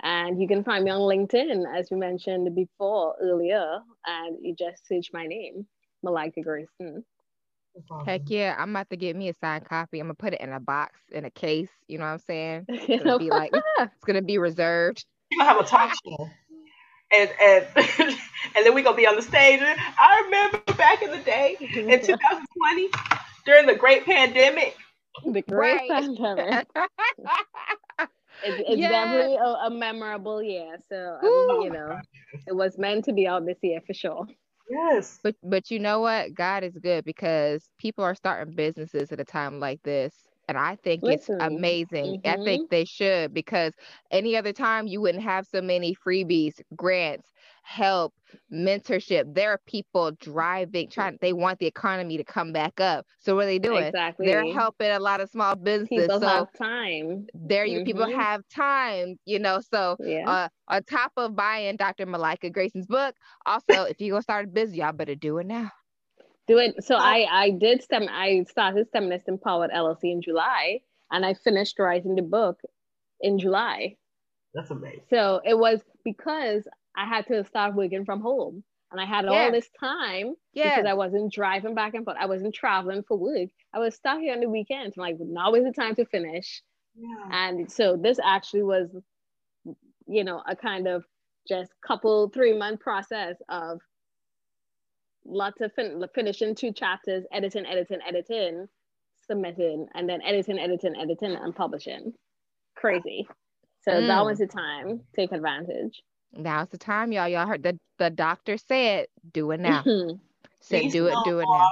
and 0.02 0.42
you 0.42 0.48
can 0.48 0.64
find 0.64 0.84
me 0.84 0.92
on 0.92 1.02
LinkedIn, 1.02 1.66
as 1.76 1.90
you 1.92 1.98
mentioned 1.98 2.54
before 2.56 3.16
earlier, 3.22 3.80
and 4.06 4.38
you 4.42 4.56
just 4.56 4.88
search 4.88 5.10
my 5.14 5.26
name, 5.26 5.66
Malika 6.04 6.42
Grayson. 6.42 7.04
Heck 8.06 8.22
yeah, 8.28 8.56
I'm 8.58 8.70
about 8.70 8.90
to 8.92 8.98
get 8.98 9.16
me 9.16 9.30
a 9.30 9.34
signed 9.34 9.66
copy. 9.66 10.00
I'm 10.00 10.06
gonna 10.06 10.16
put 10.16 10.34
it 10.34 10.42
in 10.42 10.52
a 10.54 10.60
box 10.60 11.00
in 11.12 11.26
a 11.26 11.30
case. 11.30 11.70
You 11.88 11.98
know 11.98 12.06
what 12.06 12.12
I'm 12.12 12.20
saying? 12.20 12.66
It's 12.70 13.04
gonna 13.04 13.20
be 13.20 13.30
like 13.30 13.52
it's 13.80 14.06
gonna 14.06 14.22
be 14.22 14.38
reserved. 14.38 15.06
You 15.32 15.40
gonna 15.40 15.50
have 15.50 15.60
a 15.60 15.68
talk 15.68 15.92
show, 16.06 16.30
and 17.14 17.30
and 17.42 17.68
and 18.00 18.66
then 18.66 18.74
we 18.74 18.82
gonna 18.82 18.96
be 18.96 19.08
on 19.08 19.16
the 19.16 19.22
stage. 19.22 19.60
I 19.62 20.22
remember 20.26 20.60
back 20.78 21.02
in 21.02 21.12
the 21.12 21.18
day 21.18 21.58
in 21.60 22.02
2020 22.02 22.90
during 23.46 23.66
the 23.66 23.76
Great 23.76 24.06
Pandemic. 24.06 24.78
The 25.26 25.42
Great 25.42 25.90
right. 25.90 25.90
Pandemic. 25.90 26.68
It's, 28.46 28.70
it's 28.70 28.80
yes. 28.80 28.92
definitely 28.92 29.36
a, 29.36 29.68
a, 29.68 29.70
memorable 29.70 30.42
year. 30.42 30.78
So 30.90 31.18
um, 31.22 31.62
you 31.62 31.70
know, 31.72 32.00
it 32.48 32.56
was 32.56 32.78
meant 32.78 33.06
to 33.06 33.14
be 33.14 33.28
out 33.28 33.46
this 33.46 33.58
year 33.62 33.82
for 33.86 33.94
sure. 33.94 34.26
Yes. 34.70 35.20
But 35.24 35.36
but 35.44 35.70
you 35.72 35.80
know 35.80 36.00
what? 36.00 36.34
God 36.34 36.64
is 36.64 36.78
good 36.78 37.06
because 37.06 37.70
people 37.78 38.04
are 38.04 38.16
starting 38.16 38.56
businesses 38.56 39.12
at 39.12 39.20
a 39.20 39.26
time 39.26 39.60
like 39.60 39.82
this. 39.84 40.14
And 40.48 40.58
I 40.58 40.76
think 40.76 41.02
Listen. 41.02 41.36
it's 41.36 41.44
amazing. 41.44 42.22
Mm-hmm. 42.22 42.42
I 42.42 42.44
think 42.44 42.70
they 42.70 42.86
should 42.86 43.34
because 43.34 43.74
any 44.12 44.38
other 44.38 44.54
time 44.54 44.86
you 44.86 45.02
wouldn't 45.02 45.24
have 45.24 45.48
so 45.48 45.62
many 45.62 45.96
freebies, 45.96 46.62
grants, 46.76 47.32
help, 47.66 48.14
mentorship. 48.54 49.34
There 49.34 49.52
are 49.52 49.62
people 49.66 50.12
driving, 50.12 50.88
trying, 50.88 51.18
they 51.20 51.34
want 51.34 51.58
the 51.58 51.66
economy 51.66 52.16
to 52.18 52.24
come 52.24 52.54
back 52.54 52.80
up. 52.80 53.06
So 53.20 53.36
what 53.36 53.46
are 53.46 53.48
they 53.48 53.60
doing? 53.60 53.84
Exactly. 53.84 54.28
They're 54.28 54.54
helping 54.54 54.92
a 54.92 55.00
lot 55.00 55.20
of 55.20 55.30
small 55.30 55.56
businesses. 55.56 56.06
People 56.06 56.20
so 56.20 56.28
have 56.28 56.54
time. 56.54 57.26
There, 57.34 57.66
you 57.66 57.80
mm-hmm. 57.80 57.86
people 57.86 58.10
have 58.16 58.44
time, 58.54 59.18
you 59.26 59.40
know. 59.40 59.60
So 59.62 59.98
yeah. 60.00 60.30
uh, 60.30 60.48
on 60.68 60.84
top 60.84 61.12
of 61.18 61.36
buying 61.36 61.76
Dr. 61.76 62.06
Malika 62.06 62.52
Grayson's 62.52 62.86
book, 62.86 63.16
also 63.46 63.84
if 63.84 64.00
you're 64.00 64.12
gonna 64.12 64.22
start 64.22 64.46
a 64.46 64.48
business, 64.48 64.78
y'all 64.78 64.94
better 64.94 65.16
do 65.16 65.40
it 65.40 65.48
now. 65.48 65.72
Do 66.48 66.60
it. 66.60 66.84
So 66.84 66.96
I 66.96 67.26
I 67.30 67.50
did 67.50 67.82
STEM. 67.82 68.08
I 68.10 68.46
started 68.48 68.88
Steminist 68.94 69.28
Empowered 69.28 69.72
LLC 69.72 70.04
in 70.04 70.22
July, 70.22 70.82
and 71.12 71.26
I 71.26 71.34
finished 71.34 71.80
writing 71.80 72.16
the 72.16 72.22
book 72.22 72.62
in 73.22 73.40
July. 73.40 73.96
That's 74.54 74.70
amazing. 74.70 75.02
So 75.10 75.42
it 75.44 75.58
was 75.58 75.82
because 76.04 76.68
I 76.96 77.06
had 77.06 77.28
to 77.28 77.44
start 77.46 77.76
working 77.76 78.06
from 78.06 78.22
home. 78.22 78.64
And 78.92 79.02
I 79.02 79.06
had 79.06 79.26
all 79.26 79.52
this 79.52 79.70
time 79.80 80.36
yes. 80.54 80.78
because 80.78 80.90
I 80.90 80.94
wasn't 80.94 81.34
driving 81.34 81.76
back 81.76 81.96
and 81.96 82.06
forth. 82.06 82.18
I 82.20 82.28
wasn't 82.28 82.54
traveling 82.54 83.04
for 83.08 83.18
work. 83.18 83.50
I 83.74 83.80
was 83.80 83.96
stuck 83.96 84.20
here 84.20 84.34
on 84.34 84.40
the 84.40 84.48
weekends. 84.48 84.96
I'm 84.98 85.02
like, 85.02 85.18
now 85.20 85.54
is 85.54 85.66
the 85.66 85.74
time 85.74 85.96
to 85.96 86.06
finish. 86.06 86.62
Yeah. 86.98 87.30
And 87.32 87.70
so 87.70 87.98
this 87.98 88.20
actually 88.24 88.64
was, 88.64 88.90
you 90.08 90.24
know, 90.24 90.42
a 90.48 90.56
kind 90.56 90.88
of 90.88 91.04
just 91.48 91.72
couple 91.86 92.30
three 92.30 92.58
month 92.58 92.80
process 92.80 93.36
of 93.50 93.82
lots 95.26 95.62
of 95.62 95.74
fin- 95.74 96.04
finishing 96.14 96.56
two 96.56 96.72
chapters, 96.72 97.26
editing, 97.34 97.66
editing, 97.66 98.00
editing, 98.08 98.68
submitting, 99.28 99.88
and 99.94 100.08
then 100.08 100.22
editing, 100.22 100.60
editing, 100.60 100.96
editing, 100.96 101.36
and 101.36 101.56
publishing. 101.56 102.14
Crazy. 102.76 103.28
So 103.82 103.92
mm. 103.92 104.08
that 104.08 104.26
was 104.26 104.40
the 104.40 104.48
time. 104.48 105.00
To 105.00 105.04
take 105.16 105.32
advantage. 105.32 106.02
Now's 106.36 106.70
the 106.70 106.78
time, 106.78 107.12
y'all. 107.12 107.28
Y'all 107.28 107.48
heard 107.48 107.64
the, 107.64 107.80
the 107.98 108.10
doctor 108.10 108.58
said, 108.58 109.08
do 109.34 109.52
it 109.52 109.60
now. 109.60 109.84
Said 110.62 110.92
do 110.92 111.08
it, 111.08 111.16
do 111.26 111.40
it 111.40 111.46
now. 111.48 111.68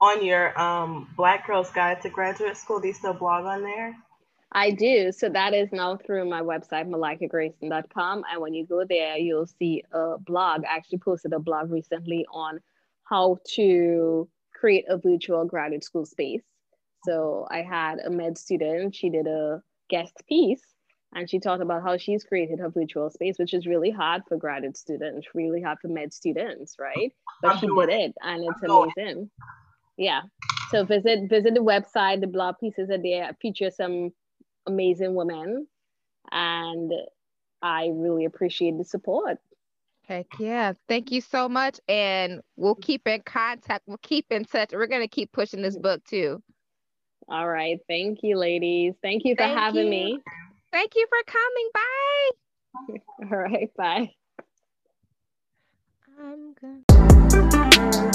On 0.00 0.24
your 0.24 0.58
um 0.58 1.08
Black 1.16 1.46
Girls 1.46 1.70
Guide 1.70 2.00
to 2.02 2.08
Graduate 2.08 2.56
School, 2.56 2.80
do 2.80 2.88
you 2.88 2.94
still 2.94 3.12
blog 3.12 3.44
on 3.44 3.62
there? 3.62 3.94
I 4.50 4.70
do. 4.70 5.12
So 5.12 5.28
that 5.28 5.52
is 5.52 5.70
now 5.72 5.96
through 5.96 6.28
my 6.28 6.40
website, 6.40 6.88
malikagrayson.com. 6.88 8.24
And 8.30 8.40
when 8.40 8.54
you 8.54 8.66
go 8.66 8.84
there, 8.88 9.18
you'll 9.18 9.46
see 9.46 9.82
a 9.92 10.16
blog. 10.18 10.64
I 10.64 10.76
actually 10.76 10.98
posted 10.98 11.32
a 11.32 11.38
blog 11.38 11.70
recently 11.70 12.24
on 12.32 12.60
how 13.02 13.38
to 13.56 14.28
create 14.54 14.84
a 14.88 14.96
virtual 14.96 15.44
graduate 15.44 15.84
school 15.84 16.06
space. 16.06 16.44
So 17.04 17.46
I 17.50 17.62
had 17.62 17.98
a 17.98 18.10
med 18.10 18.38
student, 18.38 18.94
she 18.94 19.10
did 19.10 19.26
a 19.26 19.62
guest 19.90 20.14
piece 20.26 20.62
and 21.14 21.30
she 21.30 21.38
talked 21.38 21.62
about 21.62 21.82
how 21.82 21.96
she's 21.96 22.24
created 22.24 22.58
her 22.58 22.68
virtual 22.68 23.08
space, 23.10 23.38
which 23.38 23.54
is 23.54 23.66
really 23.66 23.90
hard 23.90 24.22
for 24.28 24.36
graduate 24.36 24.76
students, 24.76 25.28
really 25.34 25.62
hard 25.62 25.78
for 25.80 25.88
med 25.88 26.12
students, 26.12 26.76
right? 26.78 27.12
But 27.40 27.58
she 27.58 27.66
did 27.66 27.88
it, 27.88 28.14
and 28.22 28.44
it's 28.44 28.62
amazing. 28.62 29.30
Yeah. 29.96 30.22
So 30.70 30.84
visit 30.84 31.28
visit 31.28 31.54
the 31.54 31.60
website. 31.60 32.20
The 32.20 32.26
blog 32.26 32.56
pieces 32.58 32.90
are 32.90 32.98
there. 32.98 33.30
Feature 33.40 33.70
some 33.70 34.12
amazing 34.66 35.14
women, 35.14 35.66
and 36.32 36.92
I 37.62 37.90
really 37.94 38.24
appreciate 38.24 38.76
the 38.76 38.84
support. 38.84 39.38
Heck 40.06 40.26
yeah. 40.38 40.74
Thank 40.88 41.12
you 41.12 41.20
so 41.20 41.48
much. 41.48 41.80
And 41.88 42.42
we'll 42.56 42.74
keep 42.74 43.06
in 43.06 43.22
contact. 43.22 43.84
We'll 43.86 43.98
keep 43.98 44.26
in 44.30 44.44
touch. 44.44 44.72
We're 44.72 44.86
going 44.86 45.00
to 45.00 45.08
keep 45.08 45.32
pushing 45.32 45.62
this 45.62 45.78
book 45.78 46.04
too. 46.04 46.42
All 47.28 47.48
right. 47.48 47.78
Thank 47.88 48.18
you, 48.22 48.36
ladies. 48.36 48.94
Thank 49.00 49.24
you 49.24 49.34
for 49.34 49.44
Thank 49.44 49.58
having 49.58 49.84
you. 49.84 49.90
me. 49.90 50.18
Thank 50.74 50.96
you 50.96 51.06
for 51.08 51.18
coming. 51.30 51.70
Bye. 51.72 53.30
All 53.30 53.38
right. 53.38 53.70
Bye. 53.76 54.10
I'm 56.20 56.52
good. 56.54 58.13